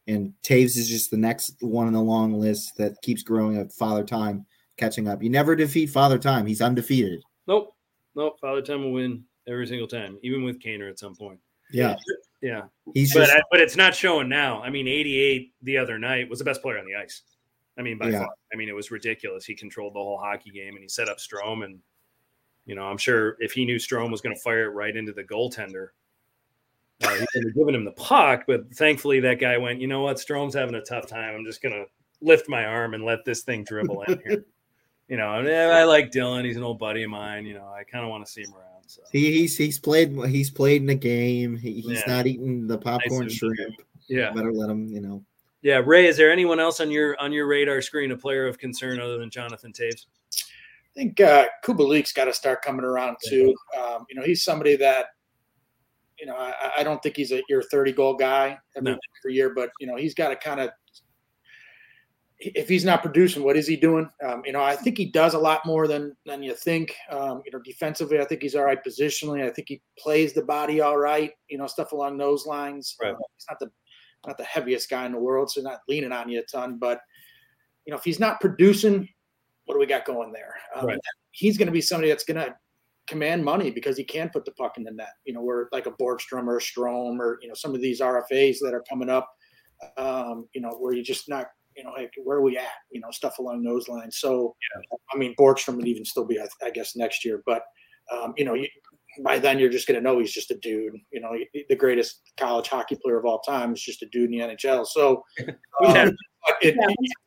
And 0.08 0.32
Toews 0.42 0.76
is 0.76 0.88
just 0.88 1.12
the 1.12 1.16
next 1.16 1.54
one 1.60 1.86
in 1.86 1.92
the 1.92 2.02
long 2.02 2.32
list 2.32 2.76
that 2.76 3.00
keeps 3.02 3.22
growing 3.22 3.56
at 3.56 3.72
Father 3.72 4.02
Time 4.02 4.44
catching 4.76 5.06
up. 5.06 5.22
You 5.22 5.30
never 5.30 5.54
defeat 5.54 5.90
Father 5.90 6.18
Time. 6.18 6.44
He's 6.44 6.60
undefeated. 6.60 7.22
Nope. 7.46 7.76
Nope. 8.16 8.40
Father 8.40 8.62
Time 8.62 8.82
will 8.82 8.94
win 8.94 9.22
every 9.46 9.68
single 9.68 9.86
time, 9.86 10.18
even 10.24 10.42
with 10.42 10.58
Kaner 10.58 10.90
at 10.90 10.98
some 10.98 11.14
point. 11.14 11.38
Yeah. 11.70 11.94
Yeah. 12.42 12.62
He's 12.94 13.14
but, 13.14 13.26
just, 13.26 13.32
I, 13.32 13.42
but 13.52 13.60
it's 13.60 13.76
not 13.76 13.94
showing 13.94 14.28
now. 14.28 14.60
I 14.60 14.70
mean, 14.70 14.88
88 14.88 15.52
the 15.62 15.78
other 15.78 16.00
night 16.00 16.28
was 16.28 16.40
the 16.40 16.44
best 16.44 16.62
player 16.62 16.78
on 16.78 16.84
the 16.84 16.96
ice. 16.96 17.22
I 17.78 17.82
mean, 17.82 17.96
by 17.96 18.08
yeah. 18.08 18.18
far. 18.18 18.30
I 18.52 18.56
mean, 18.56 18.68
it 18.68 18.74
was 18.74 18.90
ridiculous. 18.90 19.44
He 19.44 19.54
controlled 19.54 19.94
the 19.94 20.00
whole 20.00 20.18
hockey 20.18 20.50
game 20.50 20.74
and 20.74 20.82
he 20.82 20.88
set 20.88 21.08
up 21.08 21.18
Strome 21.18 21.64
and 21.64 21.78
you 22.68 22.74
know, 22.74 22.84
I'm 22.84 22.98
sure 22.98 23.36
if 23.40 23.52
he 23.52 23.64
knew 23.64 23.76
Strome 23.76 24.12
was 24.12 24.20
going 24.20 24.36
to 24.36 24.40
fire 24.40 24.66
it 24.66 24.74
right 24.74 24.94
into 24.94 25.12
the 25.12 25.24
goaltender, 25.24 25.88
uh, 27.02 27.14
he 27.14 27.20
would 27.34 27.44
have 27.46 27.54
given 27.54 27.74
him 27.74 27.84
the 27.84 27.92
puck. 27.92 28.44
But 28.46 28.72
thankfully, 28.74 29.20
that 29.20 29.40
guy 29.40 29.56
went, 29.56 29.80
you 29.80 29.88
know 29.88 30.02
what, 30.02 30.18
Strome's 30.18 30.54
having 30.54 30.74
a 30.74 30.82
tough 30.82 31.06
time. 31.06 31.34
I'm 31.34 31.46
just 31.46 31.62
going 31.62 31.74
to 31.74 31.86
lift 32.20 32.46
my 32.46 32.66
arm 32.66 32.92
and 32.92 33.04
let 33.04 33.24
this 33.24 33.42
thing 33.42 33.64
dribble 33.64 34.02
in 34.02 34.20
here. 34.26 34.44
you 35.08 35.16
know, 35.16 35.28
I 35.28 35.84
like 35.84 36.12
Dylan. 36.12 36.44
He's 36.44 36.58
an 36.58 36.62
old 36.62 36.78
buddy 36.78 37.04
of 37.04 37.10
mine. 37.10 37.46
You 37.46 37.54
know, 37.54 37.68
I 37.68 37.84
kind 37.84 38.04
of 38.04 38.10
want 38.10 38.26
to 38.26 38.30
see 38.30 38.42
him 38.42 38.52
around. 38.54 38.84
So 38.86 39.02
he, 39.12 39.32
he's 39.32 39.56
he's 39.56 39.78
played 39.78 40.16
he's 40.26 40.50
played 40.50 40.82
in 40.82 40.88
a 40.88 40.94
game. 40.94 41.58
He, 41.58 41.80
he's 41.80 42.02
yeah. 42.06 42.14
not 42.14 42.26
eating 42.26 42.66
the 42.66 42.78
popcorn 42.78 43.26
nice 43.26 43.34
shrimp. 43.34 43.74
Yeah, 44.08 44.30
better 44.30 44.50
let 44.50 44.70
him. 44.70 44.86
You 44.86 45.02
know. 45.02 45.24
Yeah, 45.60 45.82
Ray. 45.84 46.06
Is 46.06 46.16
there 46.16 46.32
anyone 46.32 46.58
else 46.58 46.80
on 46.80 46.90
your 46.90 47.20
on 47.20 47.30
your 47.30 47.46
radar 47.46 47.82
screen, 47.82 48.12
a 48.12 48.16
player 48.16 48.46
of 48.46 48.58
concern 48.58 48.98
other 48.98 49.18
than 49.18 49.28
Jonathan 49.28 49.72
Toews? 49.72 50.06
I 50.98 51.00
think 51.00 51.20
uh, 51.20 51.46
Kubalik's 51.64 52.12
got 52.12 52.24
to 52.24 52.32
start 52.32 52.62
coming 52.62 52.84
around 52.84 53.18
too. 53.24 53.54
Um, 53.78 54.04
you 54.10 54.16
know, 54.18 54.26
he's 54.26 54.42
somebody 54.42 54.74
that, 54.76 55.06
you 56.18 56.26
know, 56.26 56.34
I, 56.36 56.72
I 56.78 56.82
don't 56.82 57.00
think 57.00 57.16
he's 57.16 57.30
a 57.30 57.40
your 57.48 57.62
30 57.62 57.92
goal 57.92 58.14
guy 58.14 58.58
every, 58.76 58.92
no. 58.92 58.98
year, 59.26 59.54
but 59.54 59.70
you 59.78 59.86
know, 59.86 59.94
he's 59.94 60.14
got 60.14 60.30
to 60.30 60.36
kind 60.36 60.58
of, 60.60 60.70
if 62.40 62.68
he's 62.68 62.84
not 62.84 63.02
producing, 63.02 63.44
what 63.44 63.56
is 63.56 63.68
he 63.68 63.76
doing? 63.76 64.10
Um, 64.26 64.42
you 64.44 64.50
know, 64.50 64.60
I 64.60 64.74
think 64.74 64.98
he 64.98 65.06
does 65.06 65.34
a 65.34 65.38
lot 65.38 65.64
more 65.64 65.86
than 65.86 66.16
than 66.26 66.42
you 66.42 66.54
think. 66.54 66.94
Um, 67.10 67.42
you 67.44 67.52
know, 67.52 67.60
defensively, 67.64 68.20
I 68.20 68.24
think 68.24 68.42
he's 68.42 68.56
all 68.56 68.64
right. 68.64 68.78
Positionally, 68.84 69.44
I 69.44 69.50
think 69.50 69.68
he 69.68 69.80
plays 69.98 70.32
the 70.32 70.42
body 70.42 70.80
all 70.80 70.98
right. 70.98 71.32
You 71.48 71.58
know, 71.58 71.66
stuff 71.66 71.92
along 71.92 72.18
those 72.18 72.46
lines. 72.46 72.96
Right. 73.00 73.12
Uh, 73.12 73.18
he's 73.36 73.46
not 73.50 73.58
the 73.58 73.70
not 74.26 74.38
the 74.38 74.44
heaviest 74.44 74.88
guy 74.88 75.06
in 75.06 75.12
the 75.12 75.18
world, 75.18 75.50
so 75.50 75.62
not 75.62 75.80
leaning 75.88 76.12
on 76.12 76.28
you 76.28 76.40
a 76.40 76.44
ton. 76.44 76.78
But 76.78 77.00
you 77.86 77.90
know, 77.92 77.98
if 77.98 78.04
he's 78.04 78.20
not 78.20 78.40
producing, 78.40 79.08
what 79.68 79.74
do 79.74 79.80
we 79.80 79.86
got 79.86 80.06
going 80.06 80.32
there? 80.32 80.54
Um, 80.74 80.86
right. 80.86 80.98
He's 81.32 81.58
going 81.58 81.66
to 81.66 81.72
be 81.72 81.82
somebody 81.82 82.08
that's 82.08 82.24
going 82.24 82.38
to 82.38 82.56
command 83.06 83.44
money 83.44 83.70
because 83.70 83.98
he 83.98 84.04
can 84.04 84.30
put 84.30 84.46
the 84.46 84.52
puck 84.52 84.78
in 84.78 84.82
the 84.82 84.90
net. 84.90 85.12
You 85.26 85.34
know, 85.34 85.42
where 85.42 85.68
like 85.72 85.84
a 85.84 85.90
Borgstrom 85.90 86.46
or 86.46 86.56
a 86.56 86.60
Strome 86.60 87.18
or 87.18 87.38
you 87.42 87.48
know 87.48 87.54
some 87.54 87.74
of 87.74 87.82
these 87.82 88.00
RFAs 88.00 88.56
that 88.62 88.72
are 88.72 88.82
coming 88.88 89.10
up. 89.10 89.28
Um, 89.98 90.48
you 90.54 90.62
know, 90.62 90.70
where 90.70 90.94
you 90.94 91.02
just 91.02 91.28
not 91.28 91.48
you 91.76 91.84
know 91.84 91.90
like 91.90 92.10
where 92.24 92.38
are 92.38 92.42
we 92.42 92.56
at? 92.56 92.64
You 92.90 93.02
know, 93.02 93.10
stuff 93.10 93.38
along 93.38 93.62
those 93.62 93.88
lines. 93.88 94.18
So, 94.18 94.56
yeah. 94.74 94.96
I 95.14 95.18
mean, 95.18 95.34
Borgstrom 95.38 95.76
would 95.76 95.86
even 95.86 96.06
still 96.06 96.24
be, 96.24 96.40
I, 96.40 96.48
I 96.64 96.70
guess, 96.70 96.96
next 96.96 97.26
year. 97.26 97.42
But 97.44 97.62
um, 98.10 98.32
you 98.38 98.46
know, 98.46 98.54
you, 98.54 98.68
by 99.22 99.38
then 99.38 99.58
you're 99.58 99.68
just 99.68 99.86
going 99.86 99.96
to 99.96 100.02
know 100.02 100.18
he's 100.18 100.32
just 100.32 100.50
a 100.50 100.58
dude. 100.58 100.94
You 101.12 101.20
know, 101.20 101.36
the 101.68 101.76
greatest 101.76 102.22
college 102.38 102.68
hockey 102.68 102.96
player 103.02 103.18
of 103.18 103.26
all 103.26 103.40
time 103.40 103.74
is 103.74 103.82
just 103.82 104.02
a 104.02 104.06
dude 104.06 104.32
in 104.32 104.38
the 104.38 104.54
NHL. 104.54 104.86
So, 104.86 105.24
um, 105.84 106.16
it, 106.62 106.76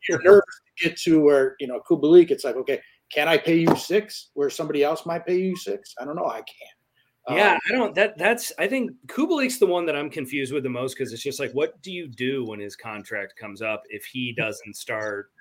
you're 0.09 0.21
nervous 0.23 0.43
to 0.45 0.70
get 0.81 0.97
to 1.01 1.21
where 1.21 1.55
you 1.59 1.67
know 1.67 1.81
Kubalik. 1.89 2.31
It's 2.31 2.43
like, 2.43 2.55
okay, 2.55 2.81
can 3.11 3.27
I 3.27 3.37
pay 3.37 3.57
you 3.57 3.75
six 3.75 4.29
where 4.33 4.49
somebody 4.49 4.83
else 4.83 5.05
might 5.05 5.25
pay 5.25 5.37
you 5.37 5.55
six? 5.55 5.93
I 5.99 6.05
don't 6.05 6.15
know. 6.15 6.27
I 6.27 6.37
can't. 6.37 7.37
Yeah, 7.37 7.53
um, 7.53 7.59
I 7.69 7.71
don't. 7.73 7.95
That 7.95 8.17
that's. 8.17 8.51
I 8.57 8.67
think 8.67 8.91
Kubalik's 9.07 9.59
the 9.59 9.67
one 9.67 9.85
that 9.85 9.95
I'm 9.95 10.09
confused 10.09 10.53
with 10.53 10.63
the 10.63 10.69
most 10.69 10.97
because 10.97 11.13
it's 11.13 11.21
just 11.21 11.39
like, 11.39 11.51
what 11.51 11.79
do 11.81 11.91
you 11.91 12.07
do 12.07 12.45
when 12.45 12.59
his 12.59 12.75
contract 12.75 13.35
comes 13.37 13.61
up 13.61 13.83
if 13.89 14.05
he 14.05 14.33
doesn't 14.33 14.75
start? 14.75 15.31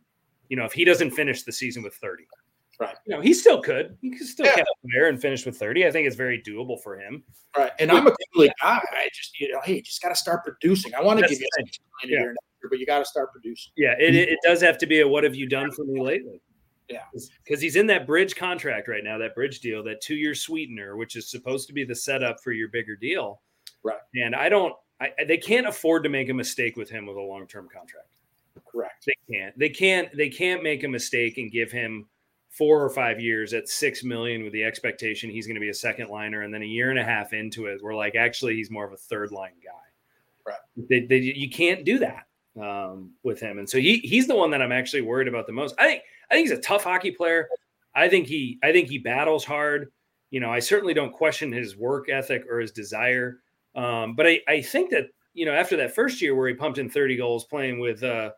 You 0.49 0.57
know, 0.57 0.65
if 0.65 0.73
he 0.73 0.85
doesn't 0.85 1.13
finish 1.13 1.45
the 1.45 1.53
season 1.53 1.83
with 1.83 1.95
30, 1.95 2.25
right? 2.81 2.97
You 3.07 3.15
know, 3.15 3.23
he 3.23 3.33
still 3.33 3.63
could. 3.63 3.97
He 4.03 4.11
could 4.11 4.27
still 4.27 4.47
yeah. 4.47 4.57
get 4.57 4.67
there 4.93 5.09
and 5.09 5.21
finish 5.21 5.47
with 5.47 5.57
30. 5.57 5.87
I 5.87 5.93
think 5.93 6.07
it's 6.07 6.17
very 6.17 6.43
doable 6.43 6.83
for 6.83 6.99
him. 6.99 7.23
Right. 7.57 7.71
And 7.79 7.91
I'm 7.91 8.07
a 8.07 8.11
Kubalik 8.37 8.51
guy. 8.61 8.81
I 8.93 9.09
just, 9.15 9.39
you 9.41 9.53
know, 9.53 9.61
hey, 9.65 9.81
just 9.81 10.03
got 10.03 10.09
to 10.09 10.17
start 10.17 10.45
producing. 10.45 10.93
I 10.95 11.03
want 11.03 11.21
to 11.21 11.29
give 11.29 11.39
you 11.39 11.47
a 11.59 12.09
yeah 12.09 12.33
but 12.69 12.79
you 12.79 12.87
got 12.87 12.99
to 12.99 13.05
start 13.05 13.33
producing. 13.33 13.73
Yeah, 13.77 13.95
it, 13.99 14.15
it 14.15 14.39
does 14.43 14.61
have 14.61 14.79
to 14.79 14.87
be 14.87 15.01
a 15.01 15.09
what 15.09 15.25
have 15.25 15.35
you 15.35 15.49
done 15.49 15.71
for 15.71 15.85
me 15.85 16.01
lately? 16.01 16.41
Yeah, 16.89 17.05
because 17.45 17.61
he's 17.61 17.77
in 17.77 17.87
that 17.87 18.07
bridge 18.07 18.35
contract 18.35 18.89
right 18.89 19.05
now, 19.05 19.17
that 19.19 19.35
bridge 19.35 19.61
deal, 19.61 19.83
that 19.85 20.01
two 20.01 20.17
year 20.17 20.35
sweetener, 20.35 20.97
which 20.97 21.15
is 21.15 21.31
supposed 21.31 21.69
to 21.69 21.73
be 21.73 21.85
the 21.85 21.95
setup 21.95 22.41
for 22.43 22.51
your 22.53 22.69
bigger 22.69 22.97
deal. 22.97 23.41
Right. 23.85 24.01
And 24.17 24.35
I 24.35 24.49
don't, 24.49 24.75
I, 25.01 25.13
they 25.27 25.39
can't 25.39 25.69
afford 25.69 26.03
to 26.03 26.11
make 26.11 26.29
a 26.29 26.35
mistake 26.35 26.77
with 26.77 26.91
him 26.91 27.07
with 27.07 27.17
a 27.17 27.21
long 27.21 27.47
term 27.47 27.69
contract. 27.73 28.17
Correct. 28.71 29.07
They 29.07 29.35
can't. 29.35 29.59
They 29.59 29.69
can't. 29.69 30.17
They 30.17 30.29
can't 30.29 30.63
make 30.63 30.85
a 30.85 30.89
mistake 30.89 31.39
and 31.39 31.51
give 31.51 31.71
him 31.71 32.07
four 32.51 32.85
or 32.85 32.91
five 32.91 33.21
years 33.21 33.55
at 33.55 33.69
six 33.69 34.03
million 34.03 34.43
with 34.43 34.53
the 34.53 34.65
expectation 34.65 35.31
he's 35.31 35.47
going 35.47 35.55
to 35.55 35.61
be 35.61 35.69
a 35.69 35.75
second 35.75 36.11
liner, 36.11 36.43
and 36.43 36.53
then 36.53 36.63
a 36.63 36.67
year 36.67 36.91
and 36.91 36.99
a 36.99 37.05
half 37.05 37.33
into 37.33 37.67
it, 37.67 37.81
we're 37.81 37.95
like, 37.95 38.17
actually, 38.17 38.57
he's 38.57 38.71
more 38.71 38.85
of 38.85 38.93
a 38.93 38.97
third 38.97 39.31
line 39.31 39.53
guy. 39.65 40.51
Right. 40.53 40.89
They, 40.89 41.07
they, 41.07 41.19
you 41.19 41.49
can't 41.49 41.85
do 41.85 41.99
that 42.01 42.27
um, 42.61 43.13
with 43.23 43.41
him, 43.41 43.59
and 43.59 43.69
so 43.69 43.79
he 43.79 43.99
he's 43.99 44.27
the 44.27 44.37
one 44.37 44.51
that 44.51 44.63
I'm 44.63 44.73
actually 44.73 45.03
worried 45.03 45.29
about 45.29 45.47
the 45.47 45.53
most. 45.53 45.75
I 45.79 45.87
think 45.87 46.03
I 46.31 46.35
think 46.35 46.49
he's 46.49 46.59
a 46.59 46.63
tough 46.63 46.85
hockey 46.85 47.11
player. 47.11 47.49
I 47.95 48.09
think 48.09 48.27
he 48.27 48.59
I 48.63 48.73
think 48.73 48.89
he 48.89 48.99
battles 48.99 49.45
hard. 49.45 49.93
You 50.31 50.41
know, 50.41 50.51
I 50.51 50.61
certainly 50.61 50.95
don't 50.95 51.13
question 51.13 51.53
his 51.53 51.77
work 51.77 52.09
ethic 52.09 52.45
or 52.49 52.61
his 52.61 52.73
desire. 52.73 53.41
Um, 53.75 54.15
but 54.15 54.27
I, 54.27 54.41
I 54.49 54.63
think 54.63 54.91
that 54.91 55.07
you 55.35 55.47
know 55.47 55.53
after 55.53 55.77
that 55.77 55.95
first 55.95 56.21
year 56.21 56.35
where 56.35 56.49
he 56.49 56.55
pumped 56.55 56.79
in 56.79 56.89
30 56.89 57.17
goals 57.17 57.45
playing 57.45 57.79
with 57.79 58.03
uh, 58.03 58.31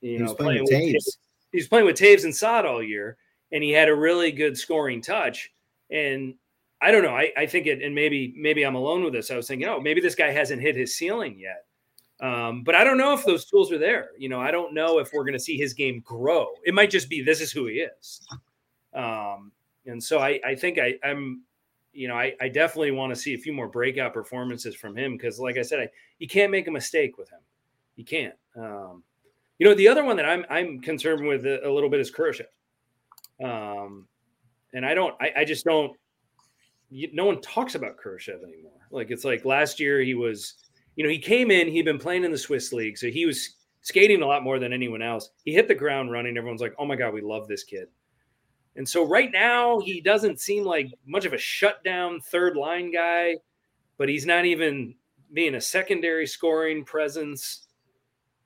you 0.00 0.18
know 0.18 0.34
playing, 0.34 0.66
playing 0.66 0.94
with 0.94 1.16
he's 1.52 1.68
playing 1.68 1.86
with 1.86 1.96
Toews 1.96 2.24
and 2.24 2.34
Saad 2.34 2.66
all 2.66 2.82
year, 2.82 3.16
and 3.52 3.62
he 3.62 3.70
had 3.70 3.88
a 3.88 3.94
really 3.94 4.32
good 4.32 4.56
scoring 4.56 5.00
touch. 5.00 5.50
And 5.90 6.34
I 6.80 6.90
don't 6.90 7.02
know. 7.02 7.14
I, 7.14 7.32
I 7.36 7.46
think 7.46 7.66
it, 7.66 7.82
and 7.82 7.94
maybe 7.94 8.34
maybe 8.36 8.64
I'm 8.64 8.74
alone 8.74 9.04
with 9.04 9.12
this. 9.12 9.30
I 9.30 9.36
was 9.36 9.48
thinking, 9.48 9.68
oh, 9.68 9.80
maybe 9.80 10.00
this 10.00 10.14
guy 10.14 10.30
hasn't 10.30 10.62
hit 10.62 10.76
his 10.76 10.96
ceiling 10.96 11.38
yet. 11.38 11.64
Um, 12.20 12.62
but 12.62 12.74
I 12.74 12.84
don't 12.84 12.98
know 12.98 13.14
if 13.14 13.24
those 13.24 13.46
tools 13.46 13.72
are 13.72 13.78
there. 13.78 14.10
You 14.18 14.28
know, 14.28 14.40
I 14.40 14.50
don't 14.50 14.74
know 14.74 14.98
if 14.98 15.12
we're 15.12 15.24
going 15.24 15.32
to 15.32 15.40
see 15.40 15.56
his 15.56 15.72
game 15.72 16.00
grow. 16.04 16.48
It 16.64 16.74
might 16.74 16.90
just 16.90 17.08
be 17.08 17.22
this 17.22 17.40
is 17.40 17.50
who 17.50 17.66
he 17.66 17.76
is. 17.76 18.20
Um, 18.92 19.52
and 19.86 20.02
so 20.02 20.18
I, 20.18 20.38
I 20.46 20.54
think 20.54 20.78
I, 20.78 20.98
I'm, 21.02 21.42
you 21.92 22.08
know, 22.08 22.16
I, 22.16 22.34
I 22.40 22.48
definitely 22.48 22.90
want 22.90 23.14
to 23.14 23.20
see 23.20 23.34
a 23.34 23.38
few 23.38 23.52
more 23.52 23.68
breakout 23.68 24.12
performances 24.12 24.74
from 24.74 24.96
him 24.96 25.16
because, 25.16 25.40
like 25.40 25.56
I 25.56 25.62
said, 25.62 25.80
I, 25.80 25.88
you 26.18 26.28
can't 26.28 26.52
make 26.52 26.68
a 26.68 26.70
mistake 26.70 27.16
with 27.16 27.30
him. 27.30 27.40
You 27.96 28.04
can't. 28.04 28.34
Um, 28.56 29.02
You 29.58 29.66
know, 29.66 29.74
the 29.74 29.88
other 29.88 30.04
one 30.04 30.16
that 30.16 30.24
I'm 30.24 30.44
I'm 30.48 30.80
concerned 30.80 31.26
with 31.26 31.44
a, 31.44 31.66
a 31.66 31.70
little 31.70 31.90
bit 31.90 32.00
is 32.00 32.10
Kurashev. 32.10 32.48
Um, 33.44 34.06
and 34.72 34.86
I 34.86 34.94
don't, 34.94 35.14
I, 35.20 35.32
I 35.38 35.44
just 35.44 35.64
don't. 35.66 35.94
You, 36.90 37.10
no 37.12 37.24
one 37.26 37.40
talks 37.42 37.74
about 37.74 37.96
Kurashev 37.96 38.42
anymore. 38.42 38.80
Like 38.90 39.10
it's 39.10 39.24
like 39.24 39.44
last 39.44 39.78
year 39.78 40.00
he 40.00 40.14
was, 40.14 40.54
you 40.96 41.04
know, 41.04 41.10
he 41.10 41.18
came 41.18 41.50
in, 41.50 41.68
he'd 41.68 41.84
been 41.84 41.98
playing 41.98 42.24
in 42.24 42.30
the 42.30 42.38
Swiss 42.38 42.72
league, 42.72 42.98
so 42.98 43.08
he 43.08 43.26
was 43.26 43.56
skating 43.82 44.22
a 44.22 44.26
lot 44.26 44.42
more 44.42 44.58
than 44.58 44.72
anyone 44.72 45.02
else. 45.02 45.30
He 45.44 45.52
hit 45.52 45.68
the 45.68 45.74
ground 45.74 46.10
running. 46.10 46.36
Everyone's 46.36 46.60
like, 46.60 46.74
"Oh 46.78 46.84
my 46.84 46.96
god, 46.96 47.14
we 47.14 47.20
love 47.20 47.48
this 47.48 47.64
kid." 47.64 47.88
And 48.76 48.88
so 48.88 49.06
right 49.06 49.30
now 49.32 49.80
he 49.80 50.00
doesn't 50.00 50.40
seem 50.40 50.64
like 50.64 50.92
much 51.06 51.24
of 51.24 51.32
a 51.32 51.38
shutdown 51.38 52.20
third 52.20 52.56
line 52.56 52.92
guy, 52.92 53.36
but 53.98 54.08
he's 54.08 54.26
not 54.26 54.44
even 54.44 54.94
being 55.32 55.56
a 55.56 55.60
secondary 55.60 56.26
scoring 56.26 56.84
presence. 56.84 57.68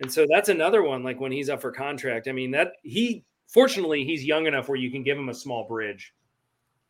And 0.01 0.12
so 0.12 0.26
that's 0.28 0.49
another 0.49 0.82
one 0.82 1.03
like 1.03 1.20
when 1.20 1.32
he's 1.32 1.49
up 1.49 1.61
for 1.61 1.70
contract. 1.72 2.28
I 2.28 2.32
mean, 2.32 2.51
that 2.53 2.72
he 2.82 3.24
fortunately 3.49 4.05
he's 4.05 4.24
young 4.24 4.47
enough 4.47 4.68
where 4.68 4.78
you 4.78 4.90
can 4.90 5.03
give 5.03 5.18
him 5.18 5.28
a 5.28 5.34
small 5.34 5.66
bridge 5.66 6.12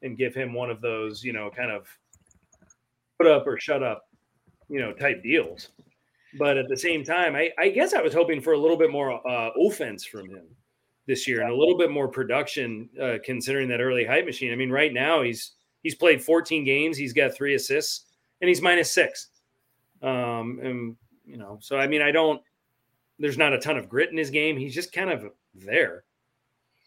and 0.03 0.17
give 0.17 0.35
him 0.35 0.53
one 0.53 0.71
of 0.71 0.81
those, 0.81 1.23
you 1.25 1.33
know, 1.33 1.51
kind 1.51 1.71
of 1.71 1.87
put 3.19 3.27
up 3.27 3.47
or 3.47 3.59
shut 3.59 3.83
up, 3.83 4.05
you 4.75 4.81
know, 4.81 4.93
type 4.93 5.23
deals. 5.23 5.69
But 6.37 6.59
at 6.59 6.69
the 6.69 6.77
same 6.77 7.05
time, 7.05 7.37
I, 7.37 7.53
I 7.57 7.69
guess 7.69 7.95
I 7.95 8.03
was 8.03 8.13
hoping 8.13 8.41
for 8.41 8.55
a 8.55 8.59
little 8.59 8.77
bit 8.77 8.91
more 8.91 9.25
uh, 9.25 9.51
offense 9.51 10.05
from 10.05 10.29
him 10.29 10.43
this 11.07 11.29
year 11.29 11.43
and 11.43 11.51
a 11.53 11.55
little 11.55 11.79
bit 11.79 11.93
more 11.93 12.09
production, 12.09 12.89
uh, 13.01 13.19
considering 13.25 13.69
that 13.69 13.81
early 13.81 14.05
hype 14.05 14.25
machine. 14.25 14.53
I 14.53 14.57
mean, 14.57 14.71
right 14.71 14.93
now 14.93 15.23
he's 15.23 15.53
he's 15.85 15.95
played 15.95 16.21
14 16.21 16.65
games, 16.65 16.97
he's 16.97 17.13
got 17.13 17.33
three 17.33 17.55
assists, 17.55 18.07
and 18.41 18.49
he's 18.49 18.61
minus 18.61 18.91
six. 18.93 19.29
Um, 20.03 20.59
and 20.61 20.97
you 21.25 21.37
know, 21.37 21.59
so 21.61 21.77
I 21.79 21.87
mean, 21.87 22.03
I 22.03 22.11
don't. 22.11 22.43
There's 23.21 23.39
not 23.39 23.53
a 23.53 23.59
ton 23.61 23.77
of 23.77 23.89
grit 23.89 24.11
in 24.11 24.17
his 24.17 24.31
game. 24.31 24.57
He's 24.57 24.75
just 24.75 24.93
kind 24.93 25.11
of 25.11 25.31
there, 25.55 26.03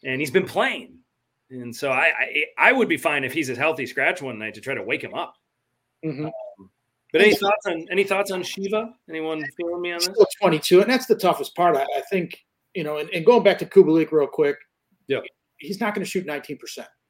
and 0.04 0.20
he's 0.20 0.32
been 0.32 0.46
playing. 0.46 0.98
And 1.50 1.74
so 1.74 1.90
I, 1.90 2.12
I, 2.20 2.44
I 2.58 2.72
would 2.74 2.90
be 2.90 2.98
fine 2.98 3.24
if 3.24 3.32
he's 3.32 3.50
a 3.50 3.56
healthy 3.56 3.86
scratch 3.86 4.22
one 4.22 4.38
night 4.38 4.56
to 4.56 4.62
try 4.62 4.74
to 4.74 4.84
wake 4.84 5.02
him 5.02 5.14
up. 5.14 5.36
Mhm. 6.04 6.26
Um, 6.26 6.32
but 7.12 7.22
any 7.22 7.36
thoughts 7.36 7.66
on 7.66 7.86
any 7.91 8.03
thoughts 8.03 8.32
on 8.32 8.43
Shiva? 8.43 8.93
Anyone 9.10 9.43
feeling 9.55 9.82
me 9.82 9.91
on 9.91 9.99
this? 9.99 10.05
Still 10.05 10.28
22, 10.41 10.82
and 10.82 10.89
that's 10.89 11.05
the 11.05 11.16
toughest 11.16 11.55
part. 11.55 11.76
I, 11.76 11.84
I 11.84 12.01
think 12.12 12.45
you 12.74 12.84
know, 12.84 12.97
and, 12.97 13.10
and 13.10 13.26
going 13.26 13.43
back 13.43 13.58
to 13.60 13.66
Kubalik 13.66 14.12
real 14.12 14.28
quick. 14.28 14.58
Yeah. 15.08 15.20
he's 15.58 15.80
not 15.80 15.95
going 15.95 16.03
to 16.05 16.10
shoot 16.10 16.28
19%. 16.28 16.60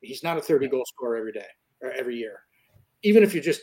He's 0.02 0.24
not 0.24 0.38
a 0.38 0.42
30 0.42 0.70
goal 0.70 0.86
scorer 0.86 1.18
every 1.18 1.32
day 1.34 1.48
or 1.82 1.92
every 1.92 2.16
year. 2.16 2.40
Even 3.04 3.24
if 3.24 3.34
you're 3.34 3.44
just 3.44 3.62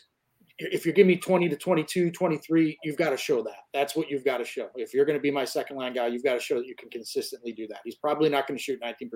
if 0.58 0.84
you're 0.84 0.94
giving 0.94 1.08
me 1.08 1.16
20 1.16 1.48
to 1.48 1.56
22, 1.56 2.10
23, 2.12 2.78
you've 2.84 2.96
got 2.96 3.10
to 3.10 3.16
show 3.16 3.42
that. 3.42 3.56
That's 3.72 3.96
what 3.96 4.08
you've 4.08 4.24
got 4.24 4.38
to 4.38 4.44
show. 4.44 4.68
If 4.76 4.94
you're 4.94 5.04
going 5.04 5.18
to 5.18 5.22
be 5.22 5.30
my 5.30 5.44
second 5.44 5.76
line 5.76 5.94
guy, 5.94 6.06
you've 6.06 6.22
got 6.22 6.34
to 6.34 6.40
show 6.40 6.56
that 6.58 6.66
you 6.66 6.76
can 6.76 6.90
consistently 6.90 7.52
do 7.52 7.66
that. 7.68 7.80
He's 7.84 7.96
probably 7.96 8.28
not 8.28 8.46
going 8.46 8.56
to 8.56 8.62
shoot 8.62 8.80
19%. 8.80 9.10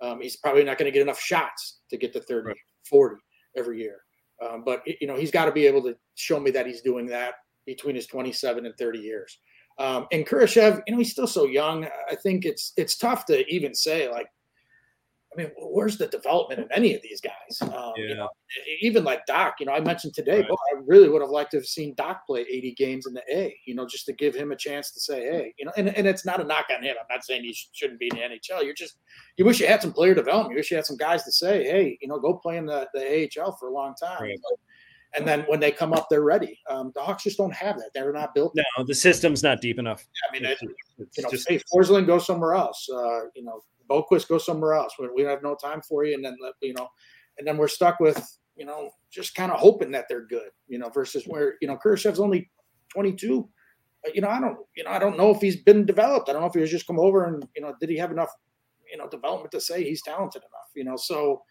Um, 0.00 0.20
he's 0.20 0.36
probably 0.36 0.62
not 0.62 0.78
going 0.78 0.86
to 0.86 0.92
get 0.92 1.02
enough 1.02 1.18
shots 1.18 1.80
to 1.90 1.96
get 1.96 2.12
to 2.12 2.20
30, 2.20 2.46
Right. 2.46 2.56
40 2.88 3.16
every 3.56 3.80
year. 3.80 4.02
Um, 4.42 4.62
but 4.64 4.82
you 4.86 5.06
know, 5.06 5.16
he's 5.16 5.30
got 5.30 5.44
to 5.46 5.52
be 5.52 5.66
able 5.66 5.82
to 5.82 5.96
show 6.14 6.40
me 6.40 6.50
that 6.52 6.66
he's 6.66 6.80
doing 6.80 7.06
that 7.06 7.34
between 7.66 7.94
his 7.94 8.06
27 8.06 8.66
and 8.66 8.76
30 8.76 8.98
years. 8.98 9.38
Um, 9.78 10.06
and 10.12 10.26
Kurashev, 10.26 10.82
you 10.86 10.92
know, 10.92 10.98
he's 10.98 11.12
still 11.12 11.26
so 11.26 11.46
young. 11.46 11.86
I 12.10 12.14
think 12.14 12.44
it's 12.44 12.72
it's 12.76 12.96
tough 12.96 13.24
to 13.26 13.46
even 13.52 13.74
say 13.74 14.10
like, 14.10 14.26
I 15.32 15.40
mean, 15.40 15.50
where's 15.56 15.96
the 15.96 16.08
development 16.08 16.60
in 16.60 16.72
any 16.72 16.94
of 16.94 17.00
these 17.02 17.20
guys? 17.20 17.62
Um, 17.62 17.92
you 17.96 18.14
know, 18.14 18.28
even 18.80 19.02
like 19.02 19.24
Dach, 19.26 19.52
you 19.60 19.66
know, 19.66 19.72
I 19.72 19.80
mentioned 19.80 20.14
today, 20.14 20.40
Right. 20.40 20.50
I 20.50 20.80
really 20.84 21.08
would 21.08 21.22
have 21.22 21.30
liked 21.30 21.52
to 21.52 21.56
have 21.56 21.66
seen 21.66 21.94
Dach 21.94 22.18
play 22.26 22.42
80 22.42 22.74
games 22.74 23.06
in 23.06 23.14
the 23.14 23.22
A, 23.34 23.56
you 23.64 23.74
know, 23.74 23.86
just 23.86 24.04
to 24.06 24.12
give 24.12 24.34
him 24.34 24.52
a 24.52 24.56
chance 24.56 24.90
to 24.92 25.00
say, 25.00 25.22
hey, 25.22 25.54
you 25.58 25.64
know, 25.64 25.72
and, 25.76 25.88
and 25.96 26.06
it's 26.06 26.26
not 26.26 26.40
a 26.40 26.44
knock 26.44 26.66
on 26.76 26.82
him. 26.82 26.96
I'm 27.00 27.06
not 27.08 27.24
saying 27.24 27.44
he 27.44 27.54
sh- 27.54 27.70
shouldn't 27.72 27.98
be 27.98 28.10
in 28.12 28.16
the 28.16 28.22
NHL. 28.22 28.64
You're 28.64 28.74
just, 28.74 28.96
you 29.36 29.44
wish 29.44 29.60
you 29.60 29.66
had 29.66 29.80
some 29.80 29.92
player 29.92 30.14
development. 30.14 30.52
You 30.52 30.56
wish 30.56 30.70
you 30.70 30.76
had 30.76 30.86
some 30.86 30.98
guys 30.98 31.24
to 31.24 31.32
say, 31.32 31.64
hey, 31.64 31.98
you 32.02 32.08
know, 32.08 32.18
go 32.18 32.34
play 32.34 32.58
in 32.58 32.66
the, 32.66 32.88
the 32.92 33.30
AHL 33.40 33.52
for 33.52 33.68
a 33.68 33.72
long 33.72 33.94
time. 33.94 34.22
Right. 34.22 34.38
And 35.14 35.28
then 35.28 35.42
when 35.42 35.60
they 35.60 35.70
come 35.70 35.92
up, 35.92 36.08
they're 36.08 36.22
ready. 36.22 36.58
Um, 36.68 36.90
the 36.94 37.02
Hawks 37.02 37.24
just 37.24 37.36
don't 37.36 37.52
have 37.54 37.76
that. 37.76 37.90
They're 37.92 38.12
not 38.12 38.34
built. 38.34 38.54
No, 38.54 38.84
the 38.84 38.94
system's 38.94 39.42
not 39.42 39.60
deep 39.60 39.78
enough. 39.78 40.06
I 40.28 40.32
mean, 40.32 40.44
it, 40.44 40.58
It's 40.98 41.18
you 41.18 41.24
know, 41.24 41.30
just 41.30 41.48
hey, 41.48 41.60
Forsling, 41.72 42.06
go 42.06 42.18
somewhere 42.18 42.54
else. 42.54 42.88
Uh, 42.90 43.26
you 43.34 43.42
know, 43.42 43.62
Boqvist, 43.92 44.28
go 44.28 44.38
somewhere 44.38 44.74
else. 44.74 44.94
We, 44.98 45.08
we 45.14 45.22
have 45.22 45.42
no 45.42 45.54
time 45.54 45.82
for 45.82 46.04
you. 46.04 46.14
And 46.14 46.24
then, 46.24 46.36
you 46.60 46.74
know, 46.74 46.88
and 47.38 47.46
then 47.46 47.56
we're 47.56 47.68
stuck 47.68 48.00
with, 48.00 48.38
you 48.56 48.66
know, 48.66 48.90
just 49.10 49.34
kind 49.34 49.52
of 49.52 49.58
hoping 49.58 49.90
that 49.92 50.06
they're 50.08 50.26
good, 50.26 50.50
you 50.68 50.78
know, 50.78 50.88
versus 50.88 51.24
where, 51.26 51.54
you 51.60 51.68
know, 51.68 51.76
Kurashev's 51.76 52.20
only 52.20 52.50
22. 52.92 53.48
Uh, 54.06 54.10
You 54.14 54.20
know, 54.22 54.28
I 54.28 54.40
don't, 54.40 54.58
you 54.76 54.84
know, 54.84 54.90
I 54.90 54.98
don't 54.98 55.16
know 55.16 55.30
if 55.30 55.40
he's 55.40 55.56
been 55.56 55.86
developed. 55.86 56.28
I 56.28 56.32
don't 56.32 56.42
know 56.42 56.48
if 56.48 56.54
he 56.54 56.60
was 56.60 56.70
just 56.70 56.86
come 56.86 56.98
over 56.98 57.24
and, 57.24 57.46
you 57.56 57.62
know, 57.62 57.74
did 57.80 57.88
he 57.90 57.96
have 57.98 58.10
enough, 58.10 58.30
you 58.90 58.98
know, 58.98 59.08
development 59.08 59.52
to 59.52 59.60
say 59.60 59.84
he's 59.84 60.02
talented 60.02 60.42
enough, 60.42 60.70
you 60.74 60.84
know? 60.84 60.96
So 60.96 61.42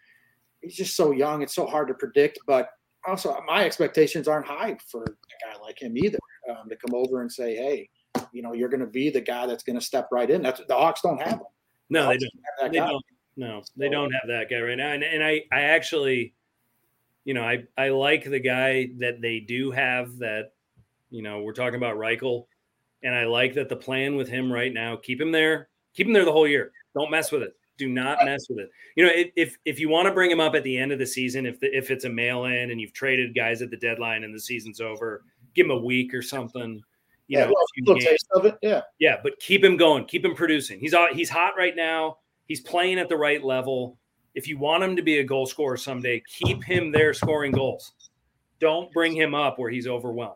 he's 0.61 0.75
just 0.75 0.95
so 0.95 1.11
young. 1.11 1.41
It's 1.41 1.55
so 1.55 1.65
hard 1.65 1.87
to 1.87 1.93
predict, 1.93 2.39
but 2.45 2.69
also 3.07 3.35
my 3.47 3.65
expectations 3.65 4.27
aren't 4.27 4.45
high 4.45 4.77
for 4.89 5.03
a 5.03 5.07
guy 5.07 5.59
like 5.61 5.81
him 5.81 5.97
either 5.97 6.19
um, 6.49 6.69
to 6.69 6.75
come 6.75 6.95
over 6.95 7.21
and 7.21 7.31
say, 7.31 7.55
Hey, 7.55 7.89
you 8.31 8.41
know, 8.41 8.53
you're 8.53 8.69
going 8.69 8.81
to 8.81 8.87
be 8.87 9.09
the 9.09 9.21
guy 9.21 9.45
that's 9.45 9.63
going 9.63 9.79
to 9.79 9.85
step 9.85 10.07
right 10.11 10.29
in. 10.29 10.41
That's 10.41 10.61
the 10.67 10.75
Hawks 10.75 11.01
don't 11.01 11.21
have 11.21 11.33
him. 11.33 11.50
No, 11.91 12.07
they 12.07 12.17
don't. 12.17 12.31
have 12.33 12.61
that 12.61 12.71
They 12.71 12.77
guy. 12.79 12.87
don't. 12.89 13.05
No, 13.37 13.63
they 13.77 13.89
don't 13.89 14.11
have 14.11 14.27
that 14.27 14.49
guy 14.49 14.59
right 14.59 14.77
now. 14.77 14.91
And, 14.91 15.03
and 15.03 15.23
I, 15.23 15.43
I 15.51 15.61
actually, 15.61 16.33
you 17.23 17.33
know, 17.33 17.43
I, 17.43 17.63
I 17.77 17.89
like 17.89 18.25
the 18.25 18.39
guy 18.39 18.89
that 18.97 19.21
they 19.21 19.39
do 19.39 19.71
have 19.71 20.17
that, 20.17 20.51
you 21.11 21.21
know, 21.21 21.41
we're 21.41 21.53
talking 21.53 21.77
about 21.77 21.95
Reichel. 21.95 22.45
And 23.03 23.15
I 23.15 23.23
like 23.25 23.53
that 23.55 23.69
the 23.69 23.75
plan 23.75 24.15
with 24.15 24.27
him 24.27 24.51
right 24.51 24.71
now, 24.71 24.95
keep 24.95 25.19
him 25.19 25.31
there, 25.31 25.69
keep 25.95 26.07
him 26.07 26.13
there 26.13 26.25
the 26.25 26.31
whole 26.31 26.47
year. 26.47 26.71
Don't 26.93 27.09
mess 27.09 27.31
with 27.31 27.41
it. 27.41 27.55
Do 27.77 27.87
not 27.89 28.19
mess 28.25 28.47
with 28.49 28.59
it. 28.59 28.69
You 28.95 29.05
know, 29.05 29.11
if 29.15 29.31
if, 29.35 29.57
if 29.65 29.79
you 29.79 29.89
want 29.89 30.07
to 30.07 30.13
bring 30.13 30.29
him 30.29 30.39
up 30.39 30.53
at 30.53 30.63
the 30.63 30.77
end 30.77 30.91
of 30.91 30.99
the 30.99 31.07
season, 31.07 31.45
if 31.47 31.59
the, 31.59 31.75
if 31.75 31.89
it's 31.89 32.05
a 32.05 32.09
mail 32.09 32.45
in 32.45 32.69
and 32.69 32.79
you've 32.79 32.93
traded 32.93 33.33
guys 33.33 33.61
at 33.63 33.71
the 33.71 33.77
deadline 33.77 34.23
and 34.23 34.35
the 34.35 34.39
season's 34.39 34.81
over, 34.81 35.23
give 35.55 35.65
him 35.65 35.71
a 35.71 35.77
week 35.77 36.13
or 36.13 36.21
something. 36.21 36.79
You 37.32 37.38
yeah, 37.38 37.45
know, 37.45 37.53
well, 37.53 37.63
a 37.63 37.73
few 37.73 37.86
little 37.86 38.01
taste 38.01 38.27
of 38.36 38.45
it. 38.45 38.57
Yeah. 38.61 38.82
Yeah, 38.99 39.15
but 39.23 39.39
keep 39.39 39.63
him 39.63 39.77
going. 39.77 40.03
Keep 40.03 40.25
him 40.25 40.36
producing. 40.36 40.82
He's 40.82 40.93
he's 41.13 41.29
hot 41.29 41.53
right 41.57 41.77
now. 41.77 42.17
He's 42.45 42.59
playing 42.59 42.99
at 42.99 43.07
the 43.07 43.15
right 43.15 43.41
level. 43.41 43.97
If 44.36 44.49
you 44.49 44.57
want 44.57 44.84
him 44.84 44.97
to 44.97 45.01
be 45.01 45.19
a 45.19 45.23
goal 45.23 45.45
scorer 45.45 45.77
someday, 45.77 46.21
keep 46.27 46.61
him 46.61 46.91
there 46.91 47.13
scoring 47.13 47.53
goals. 47.53 47.93
Don't 48.59 48.91
bring 48.91 49.15
him 49.15 49.34
up 49.34 49.57
where 49.57 49.69
he's 49.69 49.88
overwhelmed. 49.88 50.36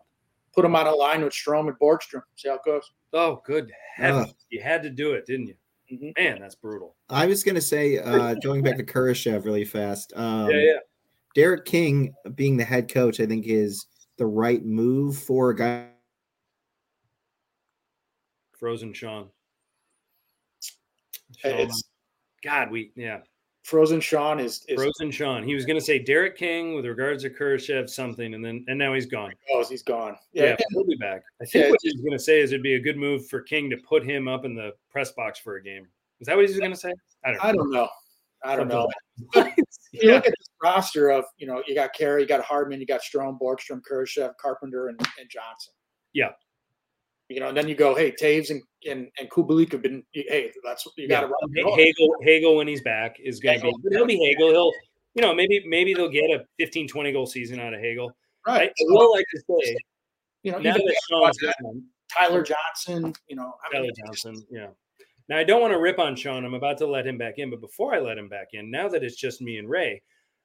Put 0.54 0.64
him 0.64 0.74
on 0.74 0.88
a 0.88 0.92
line 0.92 1.22
with 1.22 1.34
Strome 1.34 1.68
and 1.68 1.78
Borgstrom. 1.80 2.22
See 2.38 2.48
how 2.48 2.56
it 2.56 2.62
goes. 2.64 2.90
Oh, 3.12 3.42
good 3.46 3.70
heavens. 3.94 4.30
Ugh. 4.30 4.36
You 4.50 4.62
had 4.62 4.82
to 4.84 4.90
do 4.90 5.12
it, 5.12 5.26
didn't 5.26 5.48
you? 5.48 5.56
Mhm. 5.92 6.18
Man, 6.18 6.40
that's 6.40 6.56
brutal. 6.56 6.96
I 7.10 7.26
was 7.26 7.44
gonna 7.44 7.60
say, 7.60 7.98
uh, 7.98 8.36
going 8.36 8.64
back 8.64 8.78
to 8.78 8.86
Kurashev 8.86 9.44
really 9.44 9.66
fast. 9.66 10.14
Um, 10.16 10.50
yeah, 10.50 10.60
yeah. 10.60 10.78
Derek 11.36 11.66
King 11.66 12.16
being 12.36 12.56
the 12.56 12.64
head 12.64 12.90
coach, 12.90 13.20
I 13.20 13.26
think, 13.26 13.48
is 13.48 13.86
the 14.16 14.26
right 14.26 14.64
move 14.64 15.18
for 15.18 15.50
a 15.50 15.56
guy. 15.56 15.90
Frozen 18.66 18.94
Sean. 18.94 19.28
Sean. 21.38 21.52
It's 21.52 21.84
God, 22.44 22.72
we 22.72 22.92
yeah. 22.96 23.20
Frozen 23.62 24.02
Sean 24.02 24.40
is, 24.40 24.66
is 24.68 24.76
Frozen 24.76 25.12
Sean. 25.12 25.44
He 25.44 25.54
was 25.54 25.68
gonna 25.68 25.80
say 25.80 26.00
Derek 26.00 26.36
King 26.36 26.74
with 26.74 26.88
regards 26.88 27.22
to 27.22 27.30
Kurashev 27.30 27.88
something, 27.88 28.34
and 28.34 28.44
then 28.44 28.66
and 28.68 28.80
now 28.80 28.96
he's 28.96 29.06
gone. 29.06 29.34
oh, 29.52 29.64
he's 29.70 29.84
gone. 29.84 30.18
Yeah, 30.34 30.46
Yeah. 30.46 30.56
he'll 30.72 30.84
be 30.84 30.96
back. 30.96 31.22
I 31.40 31.46
think 31.46 31.66
Yeah, 31.66 31.70
what 31.70 31.80
he 31.84 31.90
was 31.90 32.02
going 32.02 32.18
to 32.18 32.24
say 32.24 32.40
is 32.42 32.54
it'd 32.54 32.64
be 32.64 32.74
a 32.74 32.80
good 32.80 32.98
move 32.98 33.28
for 33.28 33.42
King 33.42 33.70
to 33.70 33.78
put 33.78 34.04
him 34.04 34.28
up 34.28 34.46
in 34.46 34.56
the 34.56 34.72
press 34.90 35.12
box 35.12 35.38
for 35.38 35.58
a 35.58 35.62
game. 35.64 35.88
Is 36.22 36.26
that 36.26 36.36
what 36.36 36.46
he 36.46 36.52
was 36.52 36.60
going 36.60 36.72
to 36.72 36.78
say? 36.78 36.92
I 37.24 37.34
don't 37.34 37.38
know. 37.38 37.44
I 37.44 37.52
don't 37.54 37.72
know. 37.72 37.90
I 38.44 38.56
don't 38.56 38.68
know. 38.68 38.90
You 39.92 40.12
look 40.12 40.26
at 40.26 40.34
this 40.38 40.50
roster 40.64 41.10
of, 41.12 41.26
you 41.38 41.46
know, 41.46 41.62
you 41.68 41.76
got 41.76 41.94
Carey, 41.94 42.24
you 42.24 42.28
got 42.28 42.44
Hardman, 42.44 42.80
you 42.80 42.88
got 42.88 43.02
Strome, 43.02 43.40
Borgstrom, 43.40 43.82
Kurashev, 43.90 44.34
Carpenter, 44.42 44.88
and, 44.88 45.00
and 45.20 45.30
Johnson. 45.30 45.74
Yeah. 46.14 46.32
You 47.30 47.40
know, 47.40 47.48
and 47.50 47.58
then 47.58 47.68
you 47.68 47.74
go, 47.76 47.96
hey, 47.96 48.12
Toews 48.12 48.52
and 48.52 48.62
and, 48.88 49.08
and 49.20 49.30
Kubalik 49.32 49.72
have 49.72 49.82
been, 49.82 50.04
hey, 50.14 50.52
that's 50.64 50.86
what 50.86 50.94
you 50.96 51.08
got 51.08 51.22
to 51.22 51.28
Yeah. 51.56 51.64
run. 51.64 51.76
Hagel, 51.76 52.16
Hagel 52.22 52.56
when 52.56 52.68
he's 52.68 52.84
back 52.84 53.16
is 53.20 53.40
going 53.40 53.60
to 53.60 53.66
be. 53.66 53.68
Hagel. 53.72 53.92
He'll, 53.92 54.06
be 54.06 54.18
Hagel. 54.18 54.52
He'll, 54.52 54.72
you 55.16 55.22
know, 55.24 55.34
maybe 55.34 55.64
maybe 55.66 55.94
they'll 55.96 56.08
get 56.10 56.30
a 56.30 56.46
15, 56.60 56.88
20 56.88 57.12
goal 57.12 57.26
season 57.26 57.60
out 57.60 57.74
of 57.74 57.80
Hagel. 57.80 58.12
I, 58.46 58.52
I 58.52 58.58
Right. 58.60 58.72
will 58.82 59.12
like 59.12 59.26
to 59.34 59.40
say 59.60 59.76
You 60.44 60.52
know, 60.52 60.60
now 60.60 60.76
even 60.76 60.86
that 60.86 60.96
Sean's 61.10 61.38
gone, 61.40 61.84
Tyler 62.16 62.44
Johnson, 62.44 63.14
you 63.28 63.36
know, 63.36 63.56
I 63.68 63.72
Tyler 63.74 63.84
mean, 63.86 63.94
Johnson. 64.06 64.46
Yeah. 64.52 64.68
Now 65.28 65.38
I 65.40 65.44
don't 65.44 65.62
want 65.62 65.74
to 65.74 65.80
rip 65.80 65.98
on 65.98 66.16
Sean. 66.16 66.46
I'm 66.46 66.54
about 66.54 66.78
to 66.78 66.86
let 66.86 67.08
him 67.08 67.18
back 67.18 67.40
in, 67.40 67.50
but 67.50 67.60
before 67.60 67.96
I 67.96 68.00
let 68.00 68.20
him 68.20 68.30
back 68.30 68.50
in, 68.54 68.70
now 68.70 68.88
that 68.90 69.04
it's 69.04 69.16
just 69.16 69.42
me 69.42 69.58
and 69.58 69.68
Ray, 69.68 70.04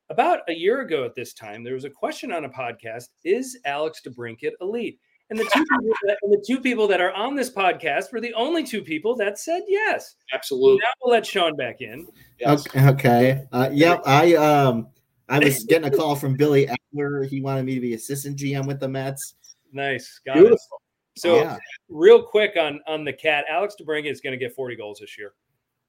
about 0.08 0.40
a 0.48 0.54
year 0.54 0.80
ago 0.80 1.04
at 1.04 1.14
this 1.14 1.34
time, 1.34 1.62
there 1.62 1.74
was 1.74 1.84
a 1.84 1.90
question 1.90 2.32
on 2.32 2.46
a 2.46 2.48
podcast: 2.48 3.08
Is 3.22 3.58
Alex 3.66 4.00
DeBrincat 4.06 4.52
elite? 4.62 4.98
And 5.30 5.38
the 5.38 5.44
two 5.44 5.64
people 5.64 5.94
that, 6.06 6.16
and 6.22 6.32
the 6.32 6.44
two 6.44 6.60
people 6.60 6.88
that 6.88 7.00
are 7.00 7.12
on 7.12 7.36
this 7.36 7.50
podcast 7.50 8.12
were 8.12 8.20
the 8.20 8.34
only 8.34 8.64
two 8.64 8.82
people 8.82 9.14
that 9.16 9.38
said 9.38 9.62
yes. 9.68 10.16
absolutely. 10.32 10.80
Now 10.82 10.90
we'll 11.02 11.12
let 11.12 11.24
Sean 11.24 11.56
back 11.56 11.80
in. 11.80 12.08
Yes. 12.38 12.66
Okay. 12.66 12.88
okay. 12.88 13.44
Uh, 13.52 13.70
yep. 13.72 14.02
I 14.04 14.34
um 14.34 14.88
I 15.28 15.38
was 15.38 15.62
getting 15.64 15.92
a 15.92 15.96
call 15.96 16.16
from 16.16 16.36
Billy 16.36 16.66
Eppler. 16.66 17.28
He 17.28 17.40
wanted 17.40 17.64
me 17.64 17.76
to 17.76 17.80
be 17.80 17.94
assistant 17.94 18.36
GM 18.36 18.66
with 18.66 18.80
the 18.80 18.88
Mets. 18.88 19.34
Nice, 19.72 20.20
got 20.26 20.36
it. 20.36 20.40
Beautiful. 20.40 20.82
So 21.16 21.36
Yeah. 21.36 21.58
real 21.88 22.22
quick 22.22 22.56
on 22.56 22.80
on 22.88 23.04
the 23.04 23.12
cat, 23.12 23.44
Alex 23.48 23.76
DeBrincat 23.80 24.10
is 24.10 24.20
going 24.20 24.32
to 24.32 24.44
get 24.44 24.52
40 24.54 24.74
goals 24.74 24.98
this 24.98 25.16
year. 25.16 25.32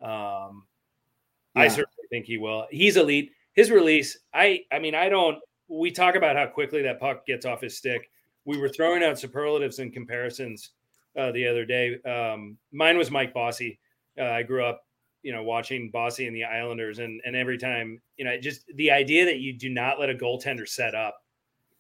Um, 0.02 0.68
I 1.56 1.68
certainly 1.68 2.08
think 2.10 2.26
he 2.26 2.38
will. 2.38 2.68
He's 2.70 2.96
elite. 2.96 3.32
His 3.54 3.72
release, 3.72 4.18
I 4.34 4.62
I 4.72 4.78
mean, 4.78 4.94
I 4.94 5.10
don't. 5.10 5.40
We 5.68 5.90
talk 5.90 6.16
about 6.16 6.36
how 6.36 6.46
quickly 6.46 6.84
that 6.84 7.00
puck 7.00 7.26
gets 7.26 7.46
off 7.46 7.62
his 7.62 7.78
stick. 7.78 8.10
We 8.46 8.58
were 8.58 8.70
throwing 8.70 9.04
out 9.04 9.20
superlatives 9.20 9.80
and 9.80 9.94
comparisons 9.94 10.72
uh, 11.18 11.32
the 11.32 11.48
other 11.48 11.66
day. 11.66 12.02
Um, 12.04 12.58
mine 12.72 12.98
was 12.98 13.12
Mike 13.12 13.34
Bossy. 13.34 13.80
Uh, 14.18 14.26
I 14.26 14.44
grew 14.44 14.66
up, 14.66 14.86
you 15.24 15.32
know, 15.32 15.44
watching 15.44 15.92
Bossy 15.92 16.28
and 16.28 16.36
the 16.36 16.44
Islanders, 16.44 17.00
and 17.00 17.22
and 17.26 17.36
every 17.36 17.58
time, 17.58 18.02
you 18.18 18.26
know, 18.26 18.38
just 18.40 18.66
the 18.76 18.92
idea 18.92 19.26
that 19.26 19.40
you 19.40 19.54
do 19.54 19.70
not 19.70 20.00
let 20.00 20.10
a 20.10 20.16
goaltender 20.16 20.68
set 20.68 20.96
up, 20.96 21.24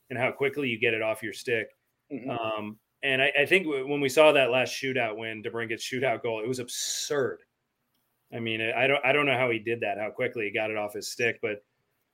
and 0.09 0.20
how 0.20 0.32
quickly 0.32 0.70
you 0.70 0.80
get 0.80 0.93
it 0.93 1.01
off 1.01 1.24
your 1.24 1.34
stick. 1.34 1.70
Mhm. 2.12 2.30
Um, 2.30 2.80
and 3.03 3.22
I, 3.22 3.32
I 3.39 3.45
think 3.45 3.66
w- 3.66 3.88
when 3.88 4.01
we 4.01 4.09
saw 4.09 4.32
that 4.32 4.51
last 4.51 4.74
shootout 4.74 5.18
win, 5.18 5.41
DeBrincat's 5.41 5.84
shootout 5.84 6.22
goal, 6.22 6.41
it 6.43 6.47
was 6.47 6.59
absurd. 6.59 7.39
I 8.34 8.39
mean, 8.39 8.62
I 8.62 8.88
don't, 8.88 9.03
I 9.05 9.12
don't 9.12 9.26
know 9.26 9.38
how 9.38 9.49
he 9.49 9.59
did 9.59 9.82
that, 9.82 9.97
how 9.97 10.09
quickly 10.12 10.45
he 10.45 10.51
got 10.51 10.72
it 10.72 10.78
off 10.78 10.93
his 10.93 11.09
stick, 11.09 11.39
but 11.41 11.64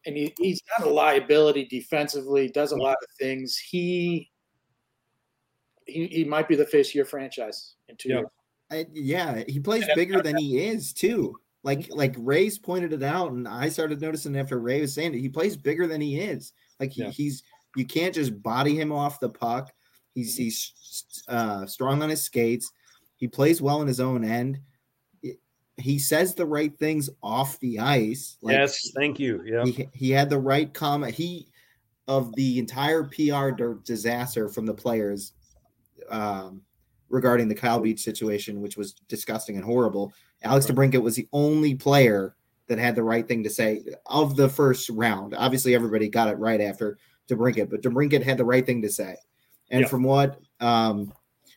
and 0.05 0.15
he, 0.15 0.33
he's 0.39 0.61
not 0.77 0.87
a 0.87 0.89
liability 0.91 1.65
defensively. 1.65 2.47
Does 2.49 2.71
a 2.71 2.77
lot 2.77 2.97
of 3.01 3.09
things. 3.19 3.57
He 3.57 4.31
he, 5.87 6.07
he 6.07 6.23
might 6.23 6.47
be 6.47 6.55
the 6.55 6.65
face 6.65 6.89
of 6.89 6.95
your 6.95 7.05
franchise 7.05 7.75
in 7.89 7.95
two 7.95 8.09
Yeah. 8.09 8.15
years. 8.19 8.29
I, 8.69 8.85
yeah, 8.93 9.43
he 9.47 9.59
plays 9.59 9.83
And 9.83 9.95
bigger 9.95 10.21
than 10.21 10.35
he 10.37 10.65
is 10.67 10.91
too. 10.93 11.39
Like 11.63 11.87
like 11.89 12.15
Ray's 12.17 12.59
pointed 12.59 12.93
it 12.93 13.03
out, 13.03 13.31
and 13.31 13.47
I 13.47 13.69
started 13.69 14.01
noticing 14.01 14.37
after 14.37 14.59
Ray 14.59 14.81
was 14.81 14.93
saying 14.93 15.13
it, 15.15 15.19
he 15.19 15.29
plays 15.29 15.55
bigger 15.57 15.87
than 15.87 16.01
he 16.01 16.19
is. 16.19 16.53
Like 16.79 16.91
he, 16.91 17.03
Yeah. 17.03 17.09
he's 17.09 17.43
you 17.75 17.85
can't 17.85 18.13
just 18.13 18.41
body 18.43 18.79
him 18.79 18.91
off 18.91 19.19
the 19.19 19.29
puck. 19.29 19.71
He's 20.13 20.35
he's 20.35 21.23
uh, 21.27 21.65
strong 21.65 22.01
on 22.03 22.09
his 22.09 22.23
skates. 22.23 22.71
He 23.17 23.27
plays 23.27 23.61
well 23.61 23.81
in 23.81 23.87
his 23.87 23.99
own 23.99 24.23
end. 24.23 24.59
He 25.79 25.99
says 25.99 26.33
the 26.33 26.45
right 26.45 26.75
things 26.77 27.07
off 27.21 27.59
the 27.59 27.79
ice. 27.79 28.37
Like 28.41 28.53
yes, 28.53 28.91
thank 28.95 29.19
you. 29.19 29.43
Yeah. 29.45 29.63
he, 29.63 29.87
he 29.93 30.09
had 30.09 30.29
the 30.29 30.39
right 30.39 30.73
comment. 30.73 31.13
He 31.13 31.47
of 32.07 32.33
the 32.35 32.57
entire 32.57 33.03
PR 33.03 33.49
disaster 33.83 34.49
from 34.49 34.65
the 34.65 34.73
players 34.73 35.33
um, 36.09 36.61
regarding 37.09 37.47
the 37.47 37.55
Kyle 37.55 37.79
Beach 37.79 38.01
situation, 38.01 38.61
which 38.61 38.77
was 38.77 38.93
disgusting 39.07 39.55
and 39.55 39.65
horrible. 39.65 40.13
Alex 40.43 40.69
Right. 40.69 40.91
DeBrincat 40.91 41.01
was 41.01 41.15
the 41.15 41.27
only 41.33 41.75
player 41.75 42.35
that 42.67 42.77
had 42.79 42.95
the 42.95 43.03
right 43.03 43.27
thing 43.27 43.43
to 43.43 43.49
say 43.49 43.81
of 44.07 44.35
the 44.35 44.49
first 44.49 44.89
round. 44.89 45.33
Obviously, 45.35 45.73
everybody 45.73 46.09
got 46.09 46.27
it 46.27 46.37
right 46.37 46.59
after 46.61 46.97
DeBrincat, 47.29 47.69
but 47.69 47.81
DeBrincat 47.81 48.23
had 48.23 48.37
the 48.37 48.45
right 48.45 48.65
thing 48.65 48.81
to 48.81 48.89
say. 48.89 49.15
And 49.71 49.89
from 49.89 50.03
what 50.03 50.39
um, 50.59 51.13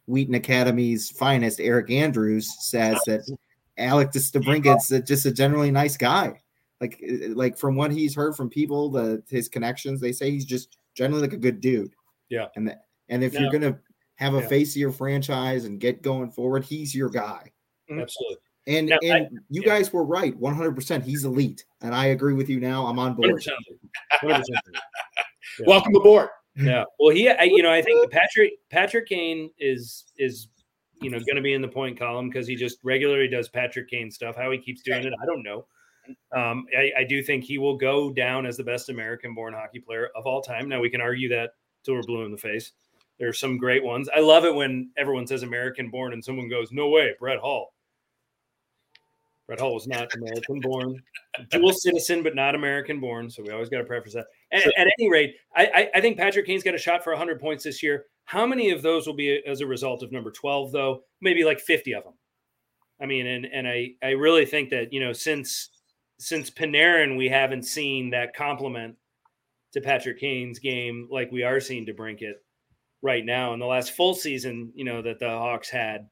Wheaton 0.07 0.35
Academy's 0.35 1.11
finest, 1.11 1.61
Eric 1.61 1.91
Andrews, 1.91 2.55
says 2.61 2.99
that 3.07 3.29
Alex 3.79 4.31
DeBrincat's 4.31 4.91
a- 4.93 5.03
just 5.03 5.27
a 5.27 5.33
generally 5.33 5.71
nice 5.71 5.97
guy 5.97 6.41
like 6.81 7.03
uh, 7.07 7.29
like 7.35 7.59
from 7.59 7.77
what 7.77 7.91
he's 7.91 8.15
heard 8.15 8.35
from 8.35 8.49
people 8.49 8.91
the 8.91 9.23
his 9.29 9.49
connections 9.49 10.01
they 10.01 10.13
say 10.13 10.31
he's 10.31 10.45
just 10.47 10.79
generally 10.95 11.21
like 11.23 11.33
a 11.35 11.37
good 11.39 11.61
dude 11.61 11.93
Yeah. 12.31 12.47
and 12.57 12.67
that 12.69 12.87
and 13.11 13.23
if 13.23 13.35
you're 13.35 13.51
gonna 13.51 13.79
have 14.21 14.35
a 14.35 14.41
Yeah. 14.41 14.47
face 14.49 14.73
of 14.77 14.77
your 14.77 14.93
franchise 14.93 15.65
and 15.65 15.81
get 15.81 16.03
going 16.03 16.31
forward 16.31 16.65
he's 16.65 16.95
your 16.95 17.09
guy 17.09 17.51
Absolutely. 17.91 18.37
and 18.69 18.87
Now, 18.89 18.99
I- 19.03 19.07
and 19.17 19.41
you 19.49 19.63
yeah. 19.65 19.69
guys 19.79 19.93
were 19.93 20.05
right 20.05 20.39
100% 20.39 21.03
he's 21.03 21.25
elite 21.25 21.65
and 21.81 21.95
i 21.95 22.07
agree 22.07 22.35
with 22.35 22.49
you 22.49 22.61
now 22.61 22.87
i'm 22.87 22.99
on 22.99 23.15
board 23.15 23.43
100%. 23.43 23.49
100%. 24.23 24.45
Yeah. 25.59 25.67
Welcome 25.67 25.95
aboard. 25.97 26.29
Yeah. 26.57 26.85
Well, 26.99 27.15
he, 27.15 27.29
I, 27.29 27.43
you 27.43 27.63
know, 27.63 27.73
I 27.73 27.83
think 27.83 28.11
Patrick 28.11 28.53
Patrick 28.71 29.07
Kane 29.09 29.51
is 29.59 30.05
is 30.17 30.49
you 31.03 31.11
know 31.11 31.19
going 31.19 31.37
to 31.37 31.43
be 31.43 31.55
in 31.55 31.61
the 31.61 31.69
point 31.69 31.99
column 31.99 32.29
because 32.31 32.47
he 32.47 32.55
just 32.55 32.79
regularly 32.85 33.29
does 33.29 33.49
Patrick 33.49 33.91
Kane 33.91 34.11
stuff. 34.11 34.37
How 34.37 34.51
he 34.53 34.59
keeps 34.59 34.81
doing 34.83 35.05
it, 35.05 35.13
I 35.21 35.27
don't 35.27 35.43
know. 35.43 35.67
Um, 36.35 36.67
I, 36.77 37.01
I 37.01 37.05
do 37.05 37.23
think 37.23 37.45
he 37.45 37.59
will 37.59 37.77
go 37.77 38.11
down 38.13 38.47
as 38.47 38.57
the 38.57 38.65
best 38.65 38.89
American-born 38.89 39.53
hockey 39.53 39.81
player 39.81 40.09
of 40.17 40.25
all 40.25 40.41
time. 40.41 40.69
Now 40.69 40.81
we 40.81 40.89
can 40.89 41.01
argue 41.01 41.29
that 41.31 41.51
till 41.85 41.95
we're 41.95 42.03
blue 42.03 42.25
in 42.25 42.31
the 42.31 42.39
face. 42.39 42.73
There 43.21 43.29
are 43.29 43.35
some 43.35 43.59
great 43.59 43.85
ones. 43.85 44.09
I 44.15 44.21
love 44.21 44.47
it 44.47 44.55
when 44.55 44.91
everyone 44.97 45.27
says 45.27 45.43
American-born 45.43 46.15
and 46.15 46.25
someone 46.25 46.49
goes, 46.49 46.73
"No 46.73 46.89
way, 46.89 47.15
Brett 47.21 47.39
Hull." 47.39 47.75
Brett 49.47 49.61
Hull 49.61 49.75
was 49.75 49.87
not 49.87 50.09
American-born, 50.15 51.03
dual 51.51 51.73
citizen, 51.75 52.23
but 52.23 52.35
not 52.35 52.55
American-born. 52.55 53.29
So 53.29 53.43
we 53.43 53.51
always 53.51 53.69
got 53.69 53.79
to 53.79 53.85
preface 53.85 54.15
that. 54.15 54.27
At, 54.53 54.67
at 54.79 54.87
any 54.99 55.11
rate, 55.11 55.35
I, 55.55 55.67
I, 55.67 55.91
I 55.97 56.01
think 56.01 56.17
Patrick 56.17 56.47
Kane's 56.47 56.63
got 56.63 56.75
a 56.75 56.79
shot 56.79 57.05
for 57.05 57.13
100 57.13 57.41
points 57.41 57.65
this 57.65 57.83
year. 57.83 58.07
How 58.25 58.47
many 58.47 58.71
of 58.71 58.81
those 58.81 59.07
will 59.07 59.15
be 59.15 59.43
as 59.47 59.61
a 59.61 59.67
result 59.67 60.03
of 60.03 60.13
number 60.13 60.31
12, 60.31 60.73
though? 60.73 61.03
Maybe 61.21 61.45
like 61.45 61.61
50 61.61 61.95
of 61.95 62.05
them. 62.05 62.15
I 63.03 63.07
mean, 63.07 63.27
and 63.27 63.45
and 63.47 63.69
I 63.69 63.93
I 64.03 64.11
really 64.11 64.47
think 64.47 64.71
that 64.71 64.93
you 64.93 65.01
know 65.01 65.13
since 65.13 65.71
since 66.19 66.51
Panarin, 66.51 67.19
we 67.19 67.29
haven't 67.29 67.65
seen 67.65 68.11
that 68.11 68.35
complement 68.35 68.97
to 69.73 69.81
Patrick 69.81 70.21
Kane's 70.21 70.59
game 70.59 71.07
like 71.11 71.31
we 71.33 71.43
are 71.43 71.61
seeing 71.61 71.87
to 71.87 71.95
Brincat 71.95 72.35
right 73.03 73.25
now 73.25 73.53
in 73.55 73.61
the 73.61 73.67
last 73.67 73.93
full 73.93 74.15
season. 74.15 74.73
You 74.75 74.85
know 74.85 75.03
that 75.03 75.19
the 75.19 75.29
Hawks 75.29 75.69
had, 75.69 76.09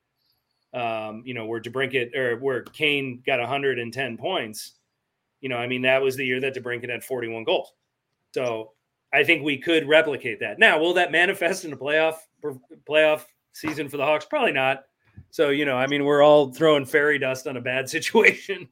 um, 0.74 1.22
you 1.24 1.34
know, 1.34 1.47
where 1.47 1.61
DeBrincat 1.61 2.16
or 2.16 2.36
where 2.39 2.62
Kane 2.62 3.22
got 3.26 3.41
110 3.41 4.16
points. 4.16 4.72
You 5.41 5.49
know, 5.49 5.57
I 5.57 5.66
mean, 5.66 5.82
that 5.82 6.03
was 6.03 6.16
the 6.16 6.24
year 6.24 6.41
that 6.41 6.55
DeBrincat 6.55 6.91
had 6.91 7.05
41 7.05 7.45
goals. 7.45 7.72
So 8.34 8.72
I 9.12 9.24
think 9.24 9.43
we 9.43 9.59
could 9.59 9.89
replicate 9.89 10.41
that. 10.41 10.59
Now, 10.59 10.78
will 10.78 10.95
that 10.95 11.12
manifest 11.12 11.64
in 11.64 11.72
a 11.72 11.76
playoff 11.76 12.16
playoff 12.89 13.24
season 13.53 13.89
for 13.89 13.97
the 13.97 14.05
Hawks? 14.05 14.24
Probably 14.24 14.53
not. 14.53 14.84
So 15.30 15.51
you 15.51 15.64
know, 15.64 15.76
I 15.76 15.86
mean, 15.86 16.05
we're 16.05 16.22
all 16.22 16.53
throwing 16.53 16.84
fairy 16.84 17.18
dust 17.18 17.47
on 17.47 17.57
a 17.57 17.61
bad 17.61 17.89
situation, 17.91 18.68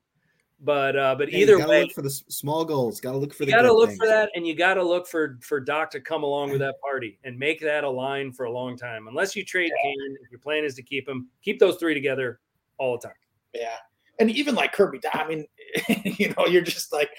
but 0.61 0.97
uh, 0.97 1.15
but 1.15 1.29
Hey, 1.29 1.39
you 1.39 1.43
either 1.45 1.59
gotta 1.59 1.71
way, 1.71 1.83
look 1.83 1.93
for 1.93 2.03
the 2.03 2.11
small 2.11 2.65
goals 2.65 3.01
gotta 3.01 3.19
look 3.19 3.35
for 3.35 3.43
you 3.43 3.47
the 3.47 3.53
got 3.53 3.63
to 3.63 3.69
good 3.69 3.75
look 3.75 3.89
things. 3.91 3.99
for 3.99 4.07
that, 4.07 4.31
and 4.35 4.47
you 4.47 4.55
got 4.55 4.75
to 4.75 4.83
look 4.83 5.07
for 5.07 5.39
for 5.43 5.65
Dach 5.65 5.91
to 5.91 6.01
come 6.01 6.23
along 6.23 6.51
with 6.51 6.59
that 6.61 6.75
party 6.81 7.19
and 7.25 7.39
make 7.39 7.61
that 7.61 7.85
a 7.85 7.91
line 7.91 8.33
for 8.33 8.45
a 8.47 8.51
long 8.51 8.77
time. 8.77 9.09
Unless 9.09 9.37
you 9.37 9.45
trade 9.45 9.73
Kane, 9.83 10.17
if 10.23 10.31
your 10.31 10.41
plan 10.41 10.65
is 10.65 10.75
to 10.77 10.83
keep 10.83 11.09
him, 11.09 11.29
keep 11.43 11.59
those 11.59 11.77
three 11.77 11.95
together 11.95 12.41
all 12.79 12.99
the 12.99 13.09
time. 13.09 13.17
Yeah. 13.55 13.77
And 14.19 14.31
even 14.31 14.55
like 14.55 14.73
Kirby, 14.73 15.01
I 15.13 15.27
mean, 15.29 15.47
you 16.05 16.35
know, 16.37 16.47
you're 16.47 16.63
just 16.63 16.93
like, 16.93 17.11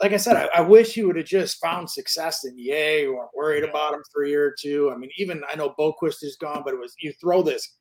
like 0.00 0.12
I 0.12 0.16
said, 0.16 0.36
I, 0.36 0.48
I 0.56 0.60
wish 0.62 0.96
you 0.96 1.06
would 1.06 1.16
have 1.16 1.26
just 1.26 1.60
found 1.60 1.90
success 1.90 2.44
in 2.44 2.58
Yay. 2.58 3.02
You 3.02 3.14
weren't 3.14 3.30
worried 3.36 3.64
about 3.64 3.92
him 3.92 4.02
for 4.10 4.24
a 4.24 4.28
year 4.28 4.46
or 4.46 4.54
two. 4.58 4.90
I 4.90 4.96
mean, 4.96 5.10
even 5.18 5.42
I 5.50 5.56
know 5.56 5.74
Boqvist 5.78 6.22
is 6.22 6.36
gone, 6.40 6.62
but 6.64 6.72
it 6.72 6.80
was 6.80 6.94
you 6.98 7.12
throw 7.20 7.42
this 7.42 7.76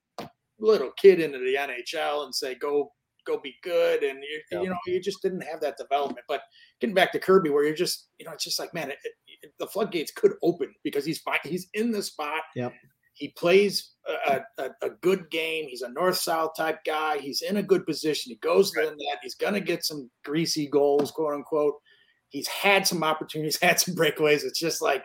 little 0.60 0.92
kid 0.98 1.22
into 1.22 1.40
the 1.40 1.56
NHL 1.56 2.26
and 2.26 2.36
say, 2.36 2.56
go, 2.56 2.92
go 3.30 3.40
be 3.40 3.56
good. 3.64 4.04
And 4.04 4.24
you, 4.24 4.42
Yeah. 4.52 4.62
you 4.62 4.70
know, 4.70 4.78
you 4.88 5.00
just 5.02 5.22
didn't 5.22 5.42
have 5.42 5.62
that 5.62 5.78
development. 5.78 6.26
But 6.28 6.42
getting 6.80 6.94
back 6.94 7.12
to 7.14 7.20
Kirby, 7.20 7.50
where 7.50 7.64
you're 7.64 7.76
just, 7.76 8.10
you 8.18 8.26
know, 8.26 8.32
it's 8.32 8.44
just 8.44 8.60
like, 8.60 8.74
man, 8.74 8.92
it, 8.92 8.98
it, 9.42 9.54
the 9.60 9.68
floodgates 9.68 10.12
could 10.12 10.34
open 10.44 10.74
because 10.84 11.06
he's 11.06 11.20
fine. 11.20 11.40
He's 11.44 11.68
in 11.74 11.92
the 11.92 12.02
spot. 12.02 12.42
Yep. 12.56 12.74
He 13.14 13.30
plays 13.30 13.92
a, 14.08 14.40
a, 14.58 14.70
a 14.82 14.90
good 15.02 15.30
game. 15.30 15.68
He's 15.68 15.82
a 15.82 15.90
north 15.90 16.18
south 16.18 16.52
type 16.56 16.80
guy. 16.86 17.18
He's 17.18 17.42
in 17.42 17.58
a 17.58 17.64
good 17.64 17.86
position. 17.86 18.32
He 18.32 18.38
goes 18.38 18.72
to 18.72 18.82
the 18.82 18.92
net. 18.92 19.20
He's 19.22 19.36
going 19.36 19.54
to 19.56 19.60
get 19.60 19.84
some 19.84 20.10
greasy 20.24 20.68
goals, 20.68 21.12
quote 21.12 21.34
unquote. 21.34 21.76
He's 22.30 22.48
had 22.48 22.88
some 22.88 23.04
opportunities, 23.04 23.58
had 23.62 23.80
some 23.80 23.96
breakaways. 23.96 24.44
It's 24.44 24.60
just 24.60 24.82
like, 24.82 25.04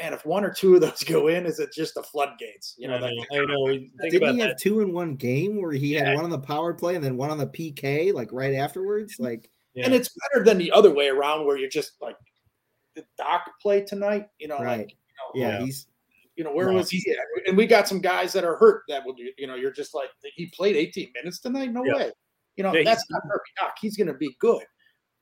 man, 0.00 0.12
if 0.12 0.24
one 0.26 0.44
or 0.44 0.52
two 0.52 0.74
of 0.74 0.80
those 0.80 1.02
go 1.06 1.28
in, 1.28 1.46
is 1.46 1.58
it 1.60 1.72
just 1.72 1.94
the 1.94 2.02
floodgates? 2.02 2.74
You 2.78 2.88
know, 2.88 2.96
I 2.96 3.00
that- 3.00 3.12
know. 3.30 3.42
I 3.42 3.44
know. 3.44 3.66
Think 3.66 3.90
Didn't 4.02 4.16
about 4.16 4.34
he 4.34 4.40
that. 4.40 4.48
have 4.48 4.58
two 4.58 4.80
in 4.80 4.92
one 4.92 5.14
game 5.16 5.60
where 5.60 5.72
he 5.72 5.94
Yeah. 5.94 6.06
had 6.06 6.14
one 6.16 6.24
on 6.24 6.30
the 6.30 6.38
power 6.38 6.74
play 6.74 6.94
and 6.96 7.04
then 7.04 7.16
one 7.16 7.30
on 7.30 7.38
the 7.38 7.46
PK, 7.46 8.12
like 8.12 8.28
right 8.32 8.54
afterwards? 8.54 9.14
Mm-hmm. 9.14 9.24
Like, 9.24 9.50
Yeah. 9.74 9.84
and 9.86 9.94
it's 9.94 10.10
better 10.32 10.44
than 10.44 10.58
the 10.58 10.72
other 10.72 10.90
way 10.92 11.08
around 11.08 11.46
where 11.46 11.56
you're 11.56 11.68
just 11.68 11.92
like, 12.00 12.16
the 12.94 13.04
Dach 13.20 13.40
play 13.60 13.82
tonight? 13.82 14.26
You 14.38 14.48
know, 14.48 14.58
Right. 14.58 14.78
like, 14.78 14.90
you 15.34 15.42
know, 15.42 15.48
yeah, 15.48 15.58
Yeah. 15.58 15.64
he's 15.64 15.86
you 16.36 16.42
know, 16.42 16.52
where 16.52 16.66
No. 16.66 16.78
was 16.78 16.90
he? 16.90 16.98
At? 17.12 17.46
And 17.46 17.56
we 17.56 17.64
got 17.64 17.86
some 17.86 18.00
guys 18.00 18.32
that 18.32 18.42
are 18.42 18.56
hurt 18.56 18.82
that 18.88 19.06
will 19.06 19.12
do, 19.12 19.30
you 19.38 19.46
know, 19.46 19.54
you're 19.54 19.70
just 19.70 19.94
like, 19.94 20.08
he 20.34 20.46
played 20.46 20.74
18 20.74 21.12
minutes 21.14 21.38
tonight? 21.38 21.70
No 21.70 21.84
Yeah. 21.84 21.94
way. 21.94 22.12
You 22.56 22.64
know, 22.64 22.72
Yeah, 22.72 22.80
he's- 22.80 22.86
that's 22.96 23.08
not 23.10 23.22
Kirby 23.22 23.44
Dach. 23.60 23.70
He's 23.80 23.96
going 23.96 24.08
to 24.08 24.14
be 24.14 24.34
good. 24.40 24.64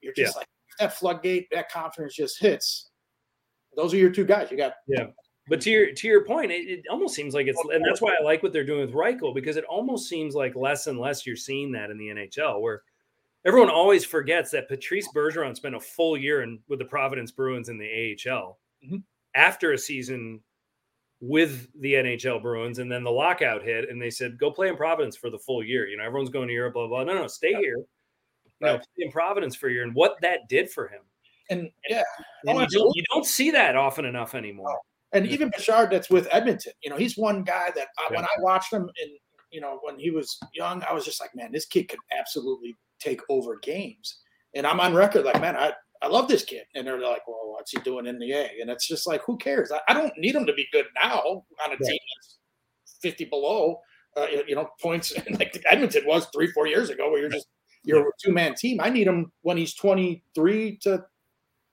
You're 0.00 0.14
just 0.14 0.36
like, 0.36 0.46
that 0.78 0.94
floodgate, 0.94 1.48
that 1.52 1.70
confidence 1.70 2.14
just 2.14 2.38
hits. 2.40 2.91
Those 3.76 3.94
are 3.94 3.98
your 3.98 4.10
two 4.10 4.24
guys. 4.24 4.50
You 4.50 4.56
got, 4.56 4.74
yeah. 4.86 5.06
But 5.48 5.60
to 5.62 5.70
your 5.70 5.92
to 5.92 6.06
your 6.06 6.24
point, 6.24 6.52
it, 6.52 6.68
it 6.68 6.84
almost 6.90 7.14
seems 7.14 7.34
like 7.34 7.46
it's, 7.48 7.60
and 7.72 7.84
that's 7.84 8.00
why 8.00 8.14
I 8.18 8.22
like 8.22 8.42
what 8.42 8.52
they're 8.52 8.64
doing 8.64 8.80
with 8.86 8.94
Reichel 8.94 9.34
because 9.34 9.56
it 9.56 9.64
almost 9.64 10.08
seems 10.08 10.34
like 10.34 10.54
less 10.54 10.86
and 10.86 10.98
less 11.00 11.26
you're 11.26 11.34
seeing 11.36 11.72
that 11.72 11.90
in 11.90 11.98
the 11.98 12.08
NHL, 12.08 12.60
where 12.60 12.82
everyone 13.44 13.70
always 13.70 14.04
forgets 14.04 14.50
that 14.52 14.68
Patrice 14.68 15.08
Bergeron 15.12 15.56
spent 15.56 15.74
a 15.74 15.80
full 15.80 16.16
year 16.16 16.42
in 16.42 16.60
with 16.68 16.78
the 16.78 16.84
Providence 16.84 17.32
Bruins 17.32 17.68
in 17.68 17.76
the 17.78 17.88
AHL 18.28 18.60
Mhm. 18.88 19.02
after 19.34 19.72
a 19.72 19.78
season 19.78 20.40
with 21.20 21.68
the 21.80 21.94
NHL 21.94 22.40
Bruins, 22.40 22.78
and 22.78 22.90
then 22.90 23.02
the 23.04 23.10
lockout 23.10 23.62
hit, 23.62 23.88
and 23.88 24.00
they 24.00 24.10
said, 24.10 24.38
"Go 24.38 24.50
play 24.50 24.68
in 24.68 24.76
Providence 24.76 25.16
for 25.16 25.28
the 25.30 25.38
full 25.38 25.62
year." 25.62 25.88
You 25.88 25.96
know, 25.96 26.04
everyone's 26.04 26.30
going 26.30 26.48
to 26.48 26.54
Europe, 26.54 26.74
blah 26.74 26.86
blah. 26.86 27.02
No, 27.04 27.14
no, 27.14 27.26
stay 27.26 27.54
here. 27.54 27.78
You 27.78 28.52
know, 28.60 28.72
Right. 28.74 28.80
play 28.80 29.06
in 29.06 29.10
Providence 29.12 29.56
for 29.56 29.68
a 29.68 29.72
year, 29.72 29.82
and 29.82 29.94
what 29.94 30.20
that 30.20 30.48
did 30.48 30.70
for 30.70 30.86
him. 30.88 31.02
And 31.52 31.70
yeah, 31.88 32.02
And 32.46 32.58
Oh, 32.58 32.60
you, 32.60 32.66
don't, 32.78 32.96
you 32.96 33.04
don't 33.12 33.26
see 33.26 33.50
that 33.50 33.76
often 33.76 34.04
enough 34.04 34.34
anymore. 34.34 34.78
And 35.12 35.26
even 35.26 35.50
Bouchard, 35.50 35.90
that's 35.90 36.08
with 36.08 36.26
Edmonton. 36.32 36.72
You 36.82 36.90
know, 36.90 36.96
he's 36.96 37.18
one 37.18 37.44
guy 37.44 37.70
that 37.74 37.88
I, 37.98 38.14
when 38.14 38.24
I 38.24 38.40
watched 38.40 38.72
him 38.72 38.88
in, 39.02 39.10
you 39.50 39.60
know, 39.60 39.78
when 39.82 39.98
he 39.98 40.10
was 40.10 40.38
young, 40.54 40.82
I 40.88 40.94
was 40.94 41.04
just 41.04 41.20
like, 41.20 41.34
man, 41.34 41.52
this 41.52 41.66
kid 41.66 41.88
could 41.88 41.98
absolutely 42.18 42.74
take 42.98 43.20
over 43.28 43.58
games. 43.62 44.20
And 44.54 44.66
I'm 44.66 44.80
on 44.80 44.94
record 44.94 45.24
like, 45.24 45.40
man, 45.40 45.56
I, 45.56 45.72
I 46.00 46.08
love 46.08 46.28
this 46.28 46.44
kid. 46.44 46.64
And 46.74 46.86
they're 46.86 47.00
like, 47.00 47.26
well, 47.28 47.52
what's 47.52 47.70
he 47.70 47.78
doing 47.80 48.06
in 48.06 48.18
the 48.18 48.32
A? 48.32 48.48
And 48.60 48.70
it's 48.70 48.88
just 48.88 49.06
like, 49.06 49.22
who 49.26 49.36
cares? 49.36 49.70
I, 49.70 49.80
I 49.88 49.94
don't 49.94 50.12
need 50.16 50.34
him 50.34 50.46
to 50.46 50.54
be 50.54 50.66
good 50.72 50.86
now 51.00 51.44
on 51.64 51.72
a 51.72 51.76
team 51.76 51.98
that's 52.16 52.38
50 53.02 53.26
below, 53.26 53.80
uh, 54.16 54.26
you 54.46 54.54
know, 54.54 54.70
points 54.80 55.12
like 55.38 55.62
Edmonton 55.66 56.04
was 56.06 56.26
three, 56.34 56.50
four 56.52 56.66
years 56.66 56.88
ago, 56.88 57.10
where 57.10 57.20
you're 57.20 57.30
just, 57.30 57.46
you're 57.84 58.00
a 58.00 58.12
two 58.22 58.32
man 58.32 58.54
team. 58.54 58.80
I 58.80 58.88
need 58.88 59.06
him 59.06 59.30
when 59.42 59.56
he's 59.56 59.74
23 59.74 60.78
to 60.82 61.04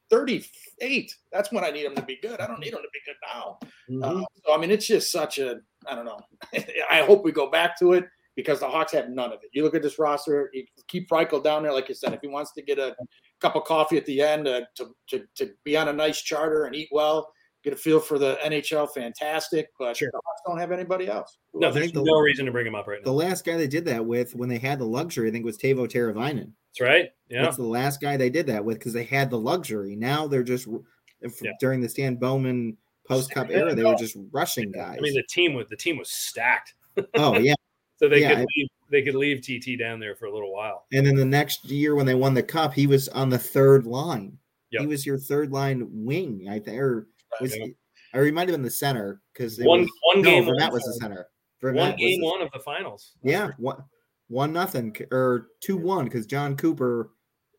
38. 0.10 1.16
That's 1.32 1.51
when 1.51 1.64
I 1.64 1.72
need 1.72 1.86
him 1.86 1.95
to 1.95 2.01
be 2.01 2.18
good. 2.22 2.39
I 2.39 2.47
don't 2.47 2.60
need 2.60 2.74
him 2.74 2.80
to 2.82 2.89
be 2.91 2.99
good 3.05 3.16
now. 3.34 3.60
Mm-hmm. 3.89 4.22
Uh, 4.22 4.26
so, 4.45 4.53
I 4.53 4.57
mean, 4.57 4.72
it's 4.72 4.88
just 4.88 5.12
such 5.12 5.39
a, 5.39 5.57
I 5.88 5.95
don't 5.95 6.05
know. 6.05 6.20
I 6.89 7.01
hope 7.01 7.24
we 7.24 7.32
go 7.32 7.49
back 7.49 7.78
to 7.80 7.93
it 7.93 8.05
because 8.36 8.60
the 8.60 8.68
Hawks 8.68 8.93
have 8.93 9.10
none 9.10 9.32
of 9.32 9.39
it. 9.43 9.49
You 9.51 9.64
look 9.64 9.76
at 9.76 9.82
this 9.82 9.99
roster, 9.99 10.49
you 10.53 10.66
keep 10.88 11.10
Reichel 11.10 11.43
down 11.43 11.64
there, 11.64 11.74
like 11.74 11.89
you 11.89 11.95
said, 11.95 12.14
if 12.14 12.22
he 12.22 12.28
wants 12.28 12.53
to 12.53 12.62
get 12.62 12.80
a 12.80 12.95
cup 13.41 13.55
of 13.55 13.66
coffee 13.66 13.97
at 13.97 14.05
the 14.05 14.22
end 14.22 14.47
uh, 14.47 14.62
to, 14.76 14.95
to, 15.10 15.24
to 15.36 15.51
be 15.64 15.78
on 15.78 15.89
a 15.89 15.93
nice 15.93 16.22
charter 16.22 16.66
and 16.66 16.76
eat 16.76 16.89
well, 16.91 17.32
get 17.64 17.74
a 17.74 17.76
feel 17.76 17.99
for 17.99 18.18
the 18.18 18.38
NHL, 18.43 18.89
fantastic. 18.93 19.70
But 19.78 19.97
sure. 19.97 20.10
the 20.12 20.22
Hawks 20.26 20.41
don't 20.47 20.57
have 20.57 20.72
anybody 20.72 21.07
else. 21.07 21.38
No, 21.53 21.72
there's 21.72 21.91
the, 21.91 22.01
no 22.01 22.20
reason 22.20 22.45
to 22.45 22.51
bring 22.51 22.66
him 22.66 22.76
up 22.76 22.88
right 22.88 22.99
now. 22.99 23.12
The 23.12 23.18
last 23.18 23.45
guy 23.45 23.57
they 23.57 23.68
did 23.68 23.86
that 23.86 24.05
with 24.05 24.36
when 24.36 24.49
they 24.49 24.57
had 24.57 24.80
the 24.80 24.86
luxury, 24.86 25.28
I 25.28 25.32
think, 25.32 25.45
was 25.45 25.57
Teuvo 25.57 25.88
Teravainen. 25.88 26.53
That's 26.70 26.82
right. 26.82 27.10
Yeah. 27.30 27.44
That's 27.44 27.58
the 27.58 27.64
last 27.64 28.02
guy 28.02 28.18
they 28.18 28.30
did 28.30 28.48
that 28.48 28.64
with 28.64 28.80
because 28.80 28.94
they 28.94 29.04
had 29.04 29.30
the 29.30 29.40
luxury. 29.40 29.96
Now 29.96 30.28
they're 30.28 30.44
just 30.44 30.68
yeah. 31.22 31.52
during 31.60 31.82
the 31.82 31.90
Stan 31.90 32.16
Bowman 32.16 32.78
post 33.08 33.32
cup 33.32 33.50
era, 33.50 33.74
they 33.76 33.84
were 33.84 33.96
just 33.96 34.18
rushing 34.32 34.72
guys. 34.72 34.98
I 34.98 35.02
mean, 35.02 35.14
the 35.14 35.24
team 35.24 35.54
was 35.54 35.68
the 35.70 35.76
team 35.76 35.98
was 35.98 36.10
stacked. 36.10 36.76
oh 37.16 37.38
yeah. 37.38 37.56
so 37.98 38.08
they 38.08 38.22
yeah, 38.22 38.36
could 38.36 38.48
leave, 38.56 38.68
they 38.92 39.02
could 39.02 39.16
leave 39.16 39.42
TT 39.42 39.80
down 39.80 40.00
there 40.00 40.16
for 40.16 40.26
a 40.26 40.34
little 40.34 40.54
while. 40.54 40.86
And 40.92 41.06
then 41.06 41.16
the 41.16 41.26
next 41.26 41.66
year 41.66 41.96
when 41.96 42.06
they 42.06 42.16
won 42.16 42.34
the 42.34 42.44
cup, 42.44 42.74
he 42.74 42.88
was 42.88 43.08
on 43.10 43.30
the 43.30 43.38
third 43.38 43.86
line. 43.86 44.38
Yep. 44.72 44.82
He 44.82 44.88
was 44.88 45.06
your 45.06 45.18
third 45.18 45.52
line 45.52 45.88
wing, 45.92 46.48
I 46.50 46.60
think, 46.60 46.78
or 46.80 47.08
was 47.42 47.56
yeah. 47.58 47.68
or 48.14 48.24
he 48.26 48.32
might 48.32 48.48
have 48.48 48.54
been 48.54 48.62
the 48.62 48.70
center 48.70 49.22
because 49.34 49.60
one 49.60 49.82
was, 49.82 49.90
one 50.04 50.22
no, 50.22 50.30
game 50.30 50.46
Vermette 50.46 50.72
was 50.72 50.84
the 50.84 50.94
center. 51.02 51.28
Vermette 51.62 51.76
one 51.76 51.96
game 51.96 52.22
one 52.22 52.42
of 52.42 52.52
the 52.52 52.60
finals. 52.60 53.14
Yeah, 53.24 53.50
one 53.58 53.84
one 54.30 54.54
nothing 54.54 54.96
or 55.12 55.48
two 55.60 55.76
one 55.76 56.06
because 56.06 56.26
Jon 56.26 56.56
Cooper 56.56 57.12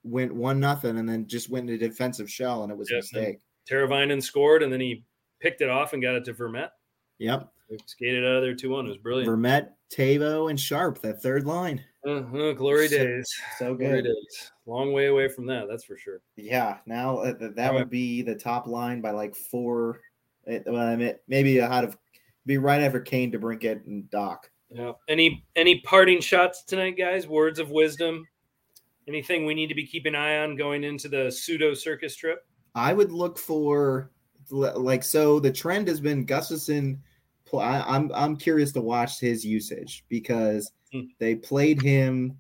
went 0.03 0.35
one 0.35 0.59
nothing 0.59 0.99
and 0.99 1.09
then 1.09 1.27
just 1.27 1.51
went 1.51 1.69
into 1.69 1.87
defensive 1.87 2.31
shell 2.31 2.63
and 2.63 2.73
it 2.73 2.79
was 2.79 2.91
a 2.91 2.97
mistake. 2.97 3.41
Teravainen 3.71 4.23
scored 4.23 4.63
and 4.63 4.73
then 4.73 4.81
he 4.81 5.05
picked 5.41 5.61
it 5.61 5.69
off 5.69 5.93
and 5.93 6.03
got 6.03 6.15
it 6.15 6.25
to 6.25 6.33
Vermette. 6.33 6.71
Yep. 7.19 7.49
Skated 7.87 8.25
out 8.25 8.37
of 8.37 8.43
there 8.43 8.55
2 8.55 8.71
1. 8.71 8.87
It 8.87 8.89
was 8.89 8.97
brilliant. 8.97 9.29
Vermette, 9.29 9.71
Teuvo, 9.95 10.51
and 10.51 10.59
Sharp, 10.59 11.01
that 11.03 11.23
third 11.23 11.47
line. 11.47 11.85
Uh-huh, 12.07 12.53
glory 12.53 12.89
so, 12.89 12.97
days. 12.97 13.31
So 13.59 13.75
good. 13.75 13.87
Glory 13.87 14.03
days. 14.03 14.53
Long 14.67 14.93
way 14.93 15.07
away 15.07 15.29
from 15.29 15.47
that, 15.47 15.67
that's 15.69 15.85
for 15.85 15.97
sure. 15.97 16.21
Yeah. 16.37 16.79
Now 16.87 17.19
uh, 17.19 17.35
that, 17.39 17.57
that 17.57 17.75
would 17.75 17.91
be 17.91 18.23
the 18.23 18.35
top 18.35 18.67
line 18.67 19.01
by 19.01 19.11
like 19.11 19.35
four. 19.35 20.01
It, 20.47 20.65
well, 20.67 20.87
I 20.87 20.97
mean, 20.97 21.15
maybe 21.29 21.61
out 21.61 21.85
of 21.85 21.97
be 22.47 22.59
right 22.59 22.81
after 22.81 23.01
Kane, 23.01 23.31
DeBrincat, 23.31 23.87
and 23.87 24.05
Dach. 24.05 24.39
Yeah. 24.71 24.93
Any 25.09 25.45
any 25.57 25.81
parting 25.81 26.21
shots 26.21 26.65
tonight, 26.65 26.97
guys? 26.97 27.27
Words 27.27 27.59
of 27.59 27.71
wisdom? 27.71 28.27
Anything 29.09 29.45
we 29.45 29.55
need 29.55 29.69
to 29.69 29.75
be 29.75 29.87
keeping 29.87 30.15
an 30.15 30.21
eye 30.21 30.39
on 30.39 30.57
going 30.57 30.85
into 30.85 31.09
the 31.09 31.31
pseudo 31.31 31.75
circus 31.75 32.15
trip? 32.15 32.47
I 32.75 32.93
would 32.93 33.11
look 33.11 33.39
for 33.39 34.11
like 34.51 35.03
so. 35.03 35.41
The 35.41 35.53
trend 35.53 35.89
has 35.89 36.01
been 36.01 36.27
Gustafsson. 36.27 36.99
I'm 37.53 38.13
I'm 38.15 38.37
curious 38.37 38.73
to 38.73 38.81
watch 38.81 39.19
his 39.19 39.45
usage 39.45 40.05
because 40.09 40.71
hmm. 40.93 41.07
they 41.19 41.35
played 41.35 41.83
him. 41.83 42.39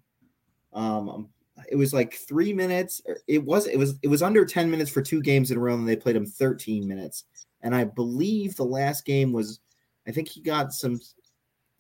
Um, 0.73 1.31
it 1.69 1.77
was 1.77 1.93
like 1.93 2.15
three 2.15 2.53
minutes. 2.53 3.03
It 3.27 3.45
was 3.45 3.67
it 3.67 3.77
was 3.77 3.99
it 4.03 4.09
was 4.09 4.23
under 4.23 4.45
ten 4.45 4.71
minutes 4.71 4.91
for 4.91 5.03
two 5.03 5.21
games 5.21 5.51
in 5.51 5.57
a 5.57 5.61
row, 5.61 5.75
and 5.75 5.89
they 5.89 5.97
played 5.97 6.17
him 6.17 6.27
thirteen 6.27 6.87
minutes. 6.87 7.25
And 7.63 7.75
I 7.75 7.85
believe 7.85 8.57
the 8.57 8.65
last 8.65 9.05
game 9.05 9.33
was, 9.33 9.61
I 10.09 10.13
think 10.13 10.29
he 10.29 10.41
got 10.41 10.73
some 10.73 10.99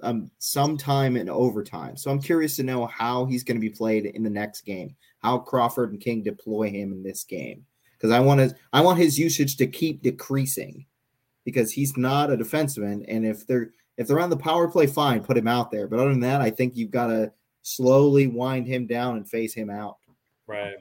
um, 0.03 0.30
sometime 0.38 1.16
in 1.16 1.28
overtime. 1.28 1.96
So 1.96 2.11
I'm 2.11 2.20
curious 2.20 2.57
to 2.57 2.62
know 2.62 2.86
how 2.86 3.24
he's 3.26 3.44
going 3.44 3.57
to 3.57 3.61
be 3.61 3.70
played 3.70 4.07
in 4.07 4.22
the 4.22 4.30
next 4.30 4.62
game. 4.62 4.94
How 5.18 5.38
Crawford 5.38 5.92
and 5.92 6.01
King 6.01 6.22
deploy 6.22 6.70
him 6.70 6.92
in 6.92 7.03
this 7.03 7.24
game 7.24 7.64
because 7.96 8.11
I 8.11 8.20
want 8.20 8.40
to 8.40 8.57
I 8.72 8.80
want 8.80 8.98
his 8.98 9.18
usage 9.18 9.57
to 9.59 9.66
keep 9.66 10.03
decreasing 10.03 10.86
because 11.44 11.72
he's 11.72 11.96
not 11.96 12.32
a 12.32 12.36
defenseman. 12.36 13.05
And 13.09 13.26
if 13.26 13.46
they're 13.46 13.70
if 13.96 14.07
they're 14.07 14.20
on 14.20 14.30
the 14.30 14.36
power 14.36 14.68
play, 14.68 14.86
fine, 14.86 15.22
put 15.22 15.36
him 15.36 15.48
out 15.48 15.70
there. 15.70 15.86
But 15.86 16.01
other 16.01 16.11
than 16.11 16.20
that, 16.20 16.40
I 16.40 16.51
think 16.51 16.76
you've 16.76 16.90
got 16.90 17.09
to 17.09 17.32
slowly 17.62 18.26
wind 18.26 18.66
him 18.66 18.86
down 18.86 19.16
and 19.16 19.28
phase 19.28 19.53
him 19.53 19.68
out. 19.68 19.98
Right. 20.46 20.76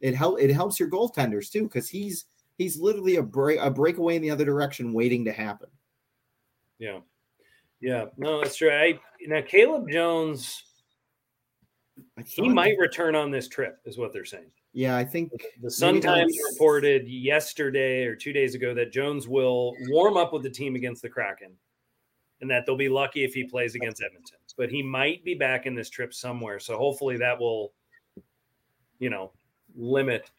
It 0.00 0.14
help 0.14 0.40
it 0.40 0.52
helps 0.52 0.78
your 0.78 0.90
goaltenders 0.90 1.50
too 1.50 1.64
because 1.64 1.88
he's 1.88 2.26
he's 2.56 2.78
literally 2.78 3.16
a 3.16 3.22
break 3.22 3.58
a 3.60 3.70
breakaway 3.70 4.16
in 4.16 4.22
the 4.22 4.30
other 4.30 4.44
direction 4.44 4.92
waiting 4.92 5.24
to 5.24 5.32
happen. 5.32 5.68
Yeah. 6.78 7.00
Yeah, 7.80 8.06
no, 8.16 8.40
that's 8.40 8.56
true. 8.56 8.70
I 8.70 8.98
now 9.26 9.40
Caleb 9.42 9.88
Jones, 9.90 10.64
he 12.26 12.48
might 12.48 12.76
that, 12.76 12.80
return 12.80 13.14
on 13.14 13.30
this 13.30 13.48
trip, 13.48 13.78
is 13.84 13.98
what 13.98 14.12
they're 14.12 14.24
saying. 14.24 14.50
Yeah, 14.72 14.96
I 14.96 15.04
think 15.04 15.32
the 15.62 15.70
Sun 15.70 16.00
Times 16.00 16.36
reported 16.52 17.08
yesterday 17.08 18.04
or 18.04 18.14
two 18.14 18.32
days 18.32 18.54
ago 18.54 18.74
that 18.74 18.92
Jones 18.92 19.28
will 19.28 19.74
warm 19.88 20.16
up 20.16 20.32
with 20.32 20.42
the 20.42 20.50
team 20.50 20.74
against 20.74 21.02
the 21.02 21.08
Kraken, 21.08 21.52
and 22.40 22.50
that 22.50 22.66
they'll 22.66 22.76
be 22.76 22.88
lucky 22.88 23.24
if 23.24 23.32
he 23.32 23.44
plays 23.44 23.74
against 23.74 24.02
Edmonton. 24.02 24.38
But 24.56 24.70
he 24.70 24.82
might 24.82 25.24
be 25.24 25.34
back 25.34 25.66
in 25.66 25.74
this 25.74 25.88
trip 25.88 26.12
somewhere, 26.12 26.58
so 26.58 26.76
hopefully 26.76 27.16
that 27.18 27.38
will, 27.38 27.72
you 28.98 29.10
know, 29.10 29.32
limit 29.76 30.30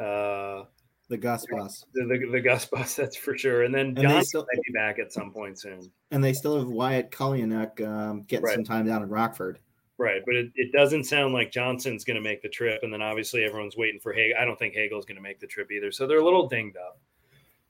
uh 0.00 0.64
the 1.10 1.18
Gus 1.18 1.44
bus. 1.50 1.84
The, 1.92 2.04
the, 2.04 2.30
the, 2.30 2.40
Gus 2.40 2.64
bus, 2.64 2.94
that's 2.96 3.16
for 3.16 3.36
sure. 3.36 3.64
And 3.64 3.74
then 3.74 3.94
Johnson 3.94 4.24
still, 4.24 4.46
might 4.52 4.62
be 4.66 4.72
back 4.72 4.98
at 4.98 5.12
some 5.12 5.30
point 5.30 5.58
soon. 5.58 5.90
And 6.12 6.24
they 6.24 6.32
still 6.32 6.58
have 6.58 6.68
Wyatt 6.68 7.10
Kalynuk 7.10 7.86
um, 7.86 8.22
getting 8.22 8.46
right. 8.46 8.54
some 8.54 8.64
time 8.64 8.86
down 8.86 9.02
in 9.02 9.08
Rockford. 9.10 9.58
Right, 9.98 10.22
but 10.24 10.34
it, 10.34 10.50
it 10.54 10.72
doesn't 10.72 11.04
sound 11.04 11.34
like 11.34 11.52
Johnson's 11.52 12.04
going 12.04 12.14
to 12.14 12.22
make 12.22 12.40
the 12.40 12.48
trip, 12.48 12.80
and 12.82 12.90
then 12.90 13.02
obviously 13.02 13.44
everyone's 13.44 13.76
waiting 13.76 14.00
for 14.00 14.14
Hagel. 14.14 14.38
I 14.40 14.46
don't 14.46 14.58
think 14.58 14.72
Hagel's 14.72 15.04
going 15.04 15.16
to 15.16 15.22
make 15.22 15.40
the 15.40 15.46
trip 15.46 15.70
either, 15.70 15.92
so 15.92 16.06
they're 16.06 16.20
a 16.20 16.24
little 16.24 16.48
dinged 16.48 16.78
up. 16.78 16.98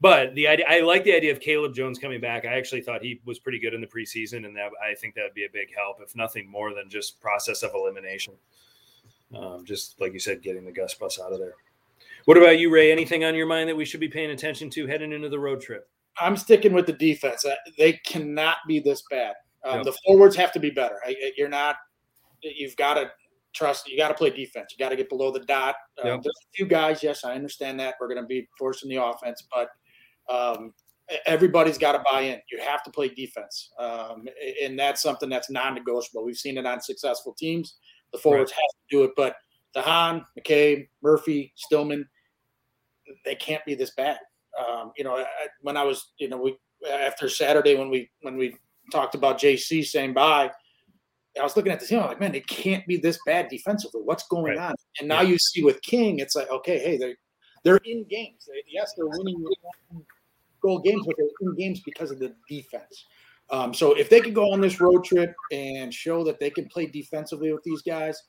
But 0.01 0.33
the 0.37 0.47
idea, 0.47 0.65
I 0.69 0.79
like 0.81 1.03
the 1.03 1.13
idea 1.13 1.33
of 1.33 1.41
Caleb 1.41 1.75
Jones 1.75 1.99
coming 1.99 2.21
back. 2.21 2.45
I 2.45 2.57
actually 2.57 2.83
thought 2.83 3.03
he 3.03 3.21
was 3.25 3.41
pretty 3.41 3.59
good 3.59 3.75
in 3.75 3.81
the 3.81 3.87
preseason, 3.89 4.47
and 4.47 4.57
that 4.57 4.71
I 4.81 4.95
think 4.95 5.17
that 5.17 5.25
would 5.25 5.35
be 5.35 5.45
a 5.45 5.51
big 5.53 5.75
help, 5.77 6.01
if 6.01 6.15
nothing 6.15 6.49
more 6.49 6.73
than 6.73 6.89
just 6.89 7.21
process 7.21 7.65
of 7.65 7.73
elimination. 7.75 8.35
Um, 9.37 9.65
just 9.65 10.01
like 10.01 10.13
you 10.13 10.21
said, 10.21 10.41
getting 10.41 10.65
the 10.65 10.71
Gus 10.71 10.95
bus 10.95 11.19
out 11.19 11.33
of 11.33 11.41
there. 11.41 11.55
What 12.25 12.37
about 12.37 12.59
you, 12.59 12.71
Ray? 12.71 12.93
Anything 12.93 13.25
on 13.25 13.35
your 13.35 13.47
mind 13.47 13.69
that 13.69 13.77
we 13.77 13.85
should 13.85 14.01
be 14.01 14.09
paying 14.09 14.31
attention 14.31 14.71
to 14.71 14.87
heading 14.87 15.13
into 15.13 15.29
the 15.29 15.39
road 15.39 15.61
trip? 15.61 15.89
I'm 16.21 16.37
sticking 16.37 16.73
with 16.73 16.87
the 16.87 16.93
defense. 16.93 17.45
They 17.79 17.95
cannot 18.05 18.59
be 18.67 18.81
this 18.81 19.03
bad. 19.11 19.35
Um, 19.65 19.83
The 19.83 19.97
forwards 20.07 20.37
have 20.37 20.53
to 20.53 20.61
be 20.61 20.71
better. 20.71 20.97
You're 21.37 21.49
not. 21.49 21.77
You've 22.43 22.77
got 22.77 22.95
to 22.95 23.11
trust. 23.55 23.89
You 23.89 23.97
got 23.97 24.09
to 24.09 24.15
play 24.15 24.31
defense. 24.31 24.73
You 24.73 24.83
got 24.83 24.91
to 24.91 24.97
get 24.97 25.09
below 25.09 25.31
the 25.31 25.41
dot. 25.41 25.77
Um. 26.03 26.21
There's 26.23 26.27
a 26.27 26.51
few 26.55 26.67
guys. 26.67 27.03
Yes, 27.03 27.25
I 27.25 27.35
understand 27.35 27.81
that 27.81 27.95
we're 28.01 28.09
going 28.09 28.23
to 28.23 28.27
be 28.27 28.49
forcing 28.59 28.91
the 28.91 29.03
offense, 29.03 29.47
but 29.55 29.69
um, 30.33 30.73
everybody's 31.27 31.79
got 31.79 31.93
to 31.93 32.03
buy 32.11 32.21
in. 32.23 32.41
You 32.51 32.61
have 32.61 32.83
to 32.85 32.91
play 32.91 33.09
defense, 33.09 33.71
um, 33.79 34.27
and 34.63 34.79
that's 34.79 35.03
something 35.03 35.29
that's 35.29 35.51
non-negotiable. 35.51 36.25
We've 36.25 36.37
seen 36.37 36.59
it 36.59 36.67
on 36.67 36.81
successful 36.81 37.35
teams. 37.39 37.77
The 38.13 38.19
forwards 38.19 38.53
right. 38.53 38.57
have 38.57 38.89
to 38.91 38.97
do 38.97 39.05
it, 39.05 39.11
but 39.17 39.37
de 39.75 39.83
Haan, 39.83 40.25
McCabe, 40.39 40.89
Murphy, 41.03 41.53
Stillman, 41.57 42.09
they 43.25 43.35
can't 43.35 43.65
be 43.65 43.75
this 43.75 43.93
bad. 43.95 44.19
Um, 44.59 44.93
you 44.97 45.05
know, 45.05 45.17
I, 45.17 45.25
when 45.63 45.77
I 45.77 45.85
was, 45.85 46.13
you 46.19 46.29
know, 46.29 46.39
we 46.39 46.57
after 46.91 47.29
Saturday 47.29 47.77
when 47.77 47.91
we 47.91 48.11
when 48.23 48.37
we 48.37 48.57
talked 48.91 49.15
about 49.15 49.39
JC 49.39 49.85
saying 49.85 50.15
bye, 50.15 50.51
I 51.39 51.43
was 51.43 51.57
looking 51.57 51.73
at 51.73 51.81
the 51.81 51.87
team. 51.87 52.01
I'm 52.01 52.07
like, 52.07 52.21
man, 52.21 52.33
they 52.33 52.41
can't 52.41 52.87
be 52.87 52.97
this 52.97 53.19
bad 53.27 53.49
defensively. 53.49 54.01
What's 54.03 54.27
going 54.29 54.57
right. 54.57 54.71
on? 54.71 54.75
And 54.99 55.09
now 55.09 55.21
yeah. 55.21 55.31
you 55.31 55.39
see 55.39 55.63
with 55.63 55.81
King, 55.83 56.19
it's 56.19 56.35
like, 56.35 56.51
okay, 56.51 56.79
hey, 56.79 56.97
they 56.97 57.15
they're 57.63 57.81
in 57.85 58.05
games. 58.09 58.49
They, 58.49 58.63
yes, 58.69 58.93
they're 58.97 59.07
winning 59.07 59.45
goal 60.63 60.81
games, 60.81 61.03
but 61.07 61.17
they're 61.17 61.27
in 61.49 61.57
games 61.57 61.81
because 61.81 62.11
of 62.11 62.19
the 62.19 62.35
defense. 62.49 63.07
Um, 63.51 63.75
so 63.75 63.95
if 63.95 64.09
they 64.09 64.21
could 64.21 64.35
go 64.35 64.53
on 64.53 64.61
this 64.61 64.81
road 64.81 65.05
trip 65.05 65.35
and 65.51 65.93
show 65.93 66.23
that 66.25 66.39
they 66.39 66.51
can 66.51 66.69
play 66.69 66.87
defensively 66.87 67.53
with 67.53 67.65
these 67.65 67.83
guys, 67.83 68.21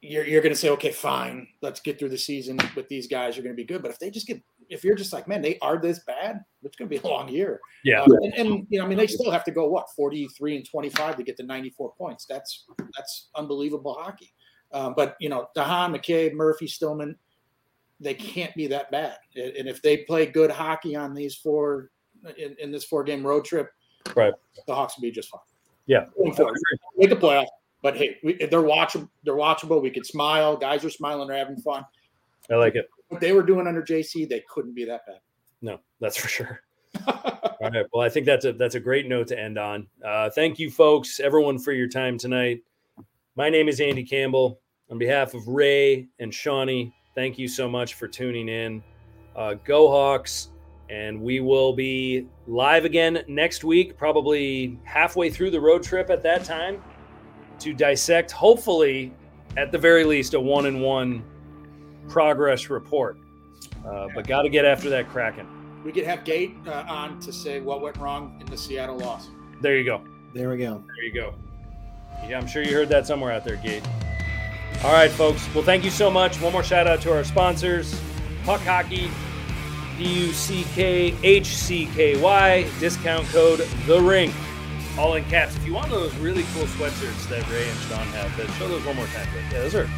you're, 0.00 0.24
you're 0.24 0.42
going 0.42 0.54
to 0.54 0.58
say, 0.58 0.70
okay, 0.70 0.92
fine, 0.92 1.48
let's 1.60 1.80
get 1.80 1.98
through 1.98 2.10
the 2.10 2.18
season 2.18 2.58
with 2.76 2.88
these 2.88 3.06
guys. 3.06 3.36
You're 3.36 3.42
going 3.42 3.56
to 3.56 3.60
be 3.60 3.66
good. 3.66 3.82
But 3.82 3.90
if 3.90 3.98
they 3.98 4.10
just 4.10 4.26
get, 4.26 4.40
if 4.68 4.84
you're 4.84 4.94
just 4.94 5.12
like, 5.12 5.26
man, 5.26 5.42
they 5.42 5.58
are 5.60 5.78
this 5.78 6.00
bad, 6.00 6.44
it's 6.62 6.76
going 6.76 6.88
to 6.88 7.00
be 7.00 7.02
a 7.02 7.10
long 7.10 7.28
year. 7.28 7.60
Yeah. 7.84 8.02
Um, 8.02 8.12
and, 8.22 8.34
and, 8.34 8.66
you 8.70 8.78
know, 8.78 8.84
I 8.84 8.88
mean, 8.88 8.98
they 8.98 9.06
still 9.06 9.30
have 9.30 9.44
to 9.44 9.50
go 9.50 9.68
what 9.68 9.86
43 9.96 10.56
and 10.56 10.68
25 10.68 11.16
to 11.16 11.22
get 11.22 11.36
to 11.38 11.42
94 11.42 11.92
points. 11.98 12.26
That's 12.26 12.64
that's 12.94 13.28
unbelievable 13.34 13.96
hockey. 13.98 14.32
Um, 14.72 14.94
but 14.96 15.16
you 15.20 15.28
know, 15.28 15.48
de 15.54 15.62
Haan, 15.62 15.92
McCabe, 15.92 16.34
Murphy, 16.34 16.66
Stillman, 16.66 17.16
they 18.00 18.14
can't 18.14 18.54
be 18.54 18.66
that 18.68 18.90
bad. 18.90 19.16
And 19.34 19.68
if 19.68 19.82
they 19.82 19.98
play 19.98 20.26
good 20.26 20.50
hockey 20.50 20.94
on 20.94 21.14
these 21.14 21.34
four 21.34 21.90
in, 22.36 22.54
in 22.58 22.70
this 22.70 22.84
four 22.84 23.02
game 23.02 23.26
road 23.26 23.44
trip, 23.44 23.70
right, 24.14 24.34
the 24.66 24.74
Hawks 24.74 24.96
will 24.96 25.02
be 25.02 25.10
just 25.10 25.30
fine. 25.30 25.40
Yeah, 25.86 26.04
make 26.96 27.10
a 27.10 27.16
playoff. 27.16 27.46
But 27.82 27.96
hey, 27.96 28.18
we, 28.22 28.34
they're 28.34 28.62
watchable. 28.62 29.08
They're 29.24 29.34
watchable. 29.34 29.82
We 29.82 29.90
could 29.90 30.06
smile. 30.06 30.56
Guys 30.56 30.84
are 30.84 30.90
smiling. 30.90 31.28
They're 31.28 31.38
having 31.38 31.58
fun. 31.58 31.84
I 32.50 32.54
like 32.54 32.74
it. 32.74 32.88
What 33.08 33.20
they 33.20 33.32
were 33.32 33.42
doing 33.42 33.66
under 33.66 33.82
JC, 33.82 34.28
they 34.28 34.42
couldn't 34.48 34.74
be 34.74 34.84
that 34.84 35.06
bad. 35.06 35.20
No, 35.62 35.78
that's 36.00 36.16
for 36.16 36.28
sure. 36.28 36.62
All 37.06 37.70
right. 37.70 37.86
Well, 37.92 38.04
I 38.04 38.08
think 38.08 38.26
that's 38.26 38.44
a 38.44 38.52
that's 38.52 38.74
a 38.74 38.80
great 38.80 39.08
note 39.08 39.28
to 39.28 39.38
end 39.38 39.58
on. 39.58 39.86
Uh, 40.04 40.30
thank 40.30 40.58
you, 40.58 40.70
folks, 40.70 41.20
everyone, 41.20 41.58
for 41.58 41.72
your 41.72 41.88
time 41.88 42.18
tonight. 42.18 42.62
My 43.36 43.50
name 43.50 43.68
is 43.68 43.80
Andy 43.80 44.04
Campbell. 44.04 44.60
On 44.90 44.98
behalf 44.98 45.34
of 45.34 45.46
Ray 45.46 46.08
and 46.18 46.32
Shawnee, 46.32 46.94
thank 47.14 47.38
you 47.38 47.46
so 47.46 47.68
much 47.68 47.94
for 47.94 48.08
tuning 48.08 48.48
in. 48.48 48.82
Uh, 49.36 49.54
go 49.64 49.88
Hawks! 49.88 50.48
And 50.88 51.20
we 51.20 51.40
will 51.40 51.74
be 51.74 52.26
live 52.46 52.86
again 52.86 53.22
next 53.28 53.62
week, 53.62 53.98
probably 53.98 54.80
halfway 54.84 55.28
through 55.28 55.50
the 55.50 55.60
road 55.60 55.82
trip 55.82 56.08
at 56.08 56.22
that 56.22 56.44
time, 56.44 56.82
to 57.60 57.72
dissect, 57.72 58.30
hopefully, 58.30 59.12
at 59.56 59.72
the 59.72 59.78
very 59.78 60.04
least, 60.04 60.34
a 60.34 60.40
one 60.40 60.66
and 60.66 60.80
one 60.82 61.24
progress 62.08 62.70
report. 62.70 63.18
Uh, 63.86 64.08
but 64.14 64.26
got 64.26 64.42
to 64.42 64.48
get 64.48 64.64
after 64.64 64.88
that 64.90 65.08
Kraken. 65.08 65.46
We 65.84 65.92
could 65.92 66.04
have 66.04 66.24
Gate 66.24 66.54
uh, 66.66 66.84
on 66.88 67.20
to 67.20 67.32
say 67.32 67.60
what 67.60 67.80
went 67.80 67.96
wrong 67.96 68.36
in 68.40 68.46
the 68.46 68.56
Seattle 68.56 68.98
loss. 68.98 69.28
There 69.60 69.76
you 69.76 69.84
go. 69.84 70.02
There 70.34 70.50
we 70.50 70.58
go. 70.58 70.82
There 70.86 71.04
you 71.04 71.14
go. 71.14 71.34
Yeah, 72.28 72.38
I'm 72.38 72.46
sure 72.46 72.62
you 72.62 72.74
heard 72.74 72.88
that 72.88 73.06
somewhere 73.06 73.32
out 73.32 73.44
there, 73.44 73.56
Gate. 73.56 73.82
All 74.84 74.92
right, 74.92 75.10
folks. 75.10 75.48
Well, 75.54 75.64
thank 75.64 75.84
you 75.84 75.90
so 75.90 76.10
much. 76.10 76.40
One 76.40 76.52
more 76.52 76.62
shout 76.62 76.86
out 76.86 77.00
to 77.02 77.12
our 77.12 77.24
sponsors 77.24 77.98
Puck 78.44 78.60
Hockey, 78.62 79.10
D 79.98 80.26
U 80.26 80.32
C 80.32 80.64
K 80.74 81.14
H 81.22 81.46
C 81.46 81.86
K 81.94 82.20
Y, 82.20 82.70
discount 82.80 83.26
code 83.28 83.60
The 83.86 84.00
Rink, 84.00 84.32
all 84.98 85.14
in 85.14 85.24
caps. 85.24 85.56
If 85.56 85.64
you 85.64 85.72
want 85.72 85.90
those 85.90 86.14
really 86.16 86.42
cool 86.54 86.64
sweatshirts 86.64 87.28
that 87.28 87.48
Ray 87.50 87.68
and 87.68 87.78
Sean 87.80 88.06
have, 88.08 88.36
then 88.36 88.48
show 88.58 88.68
those 88.68 88.84
one 88.84 88.96
more 88.96 89.06
time. 89.06 89.28
But 89.32 89.42
yeah, 89.52 89.62
those 89.62 89.74
are 89.74 89.88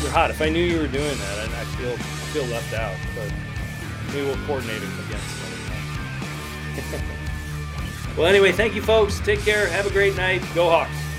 you're 0.00 0.10
hot. 0.10 0.30
If 0.30 0.40
I 0.40 0.48
knew 0.48 0.62
you 0.62 0.78
were 0.78 0.86
doing 0.86 1.18
that, 1.18 1.38
I, 1.38 1.60
I 1.60 1.64
feel 1.76 1.92
I 1.92 1.96
feel 2.32 2.44
left 2.44 2.72
out. 2.72 2.96
But 3.16 3.32
we'll 4.14 4.36
coordinate 4.46 4.82
it 4.82 4.88
again 5.06 5.20
well, 8.16 8.26
anyway, 8.26 8.52
thank 8.52 8.74
you, 8.74 8.82
folks. 8.82 9.18
Take 9.20 9.40
care. 9.40 9.66
Have 9.68 9.86
a 9.86 9.90
great 9.90 10.16
night. 10.16 10.42
Go 10.54 10.70
Hawks. 10.70 11.09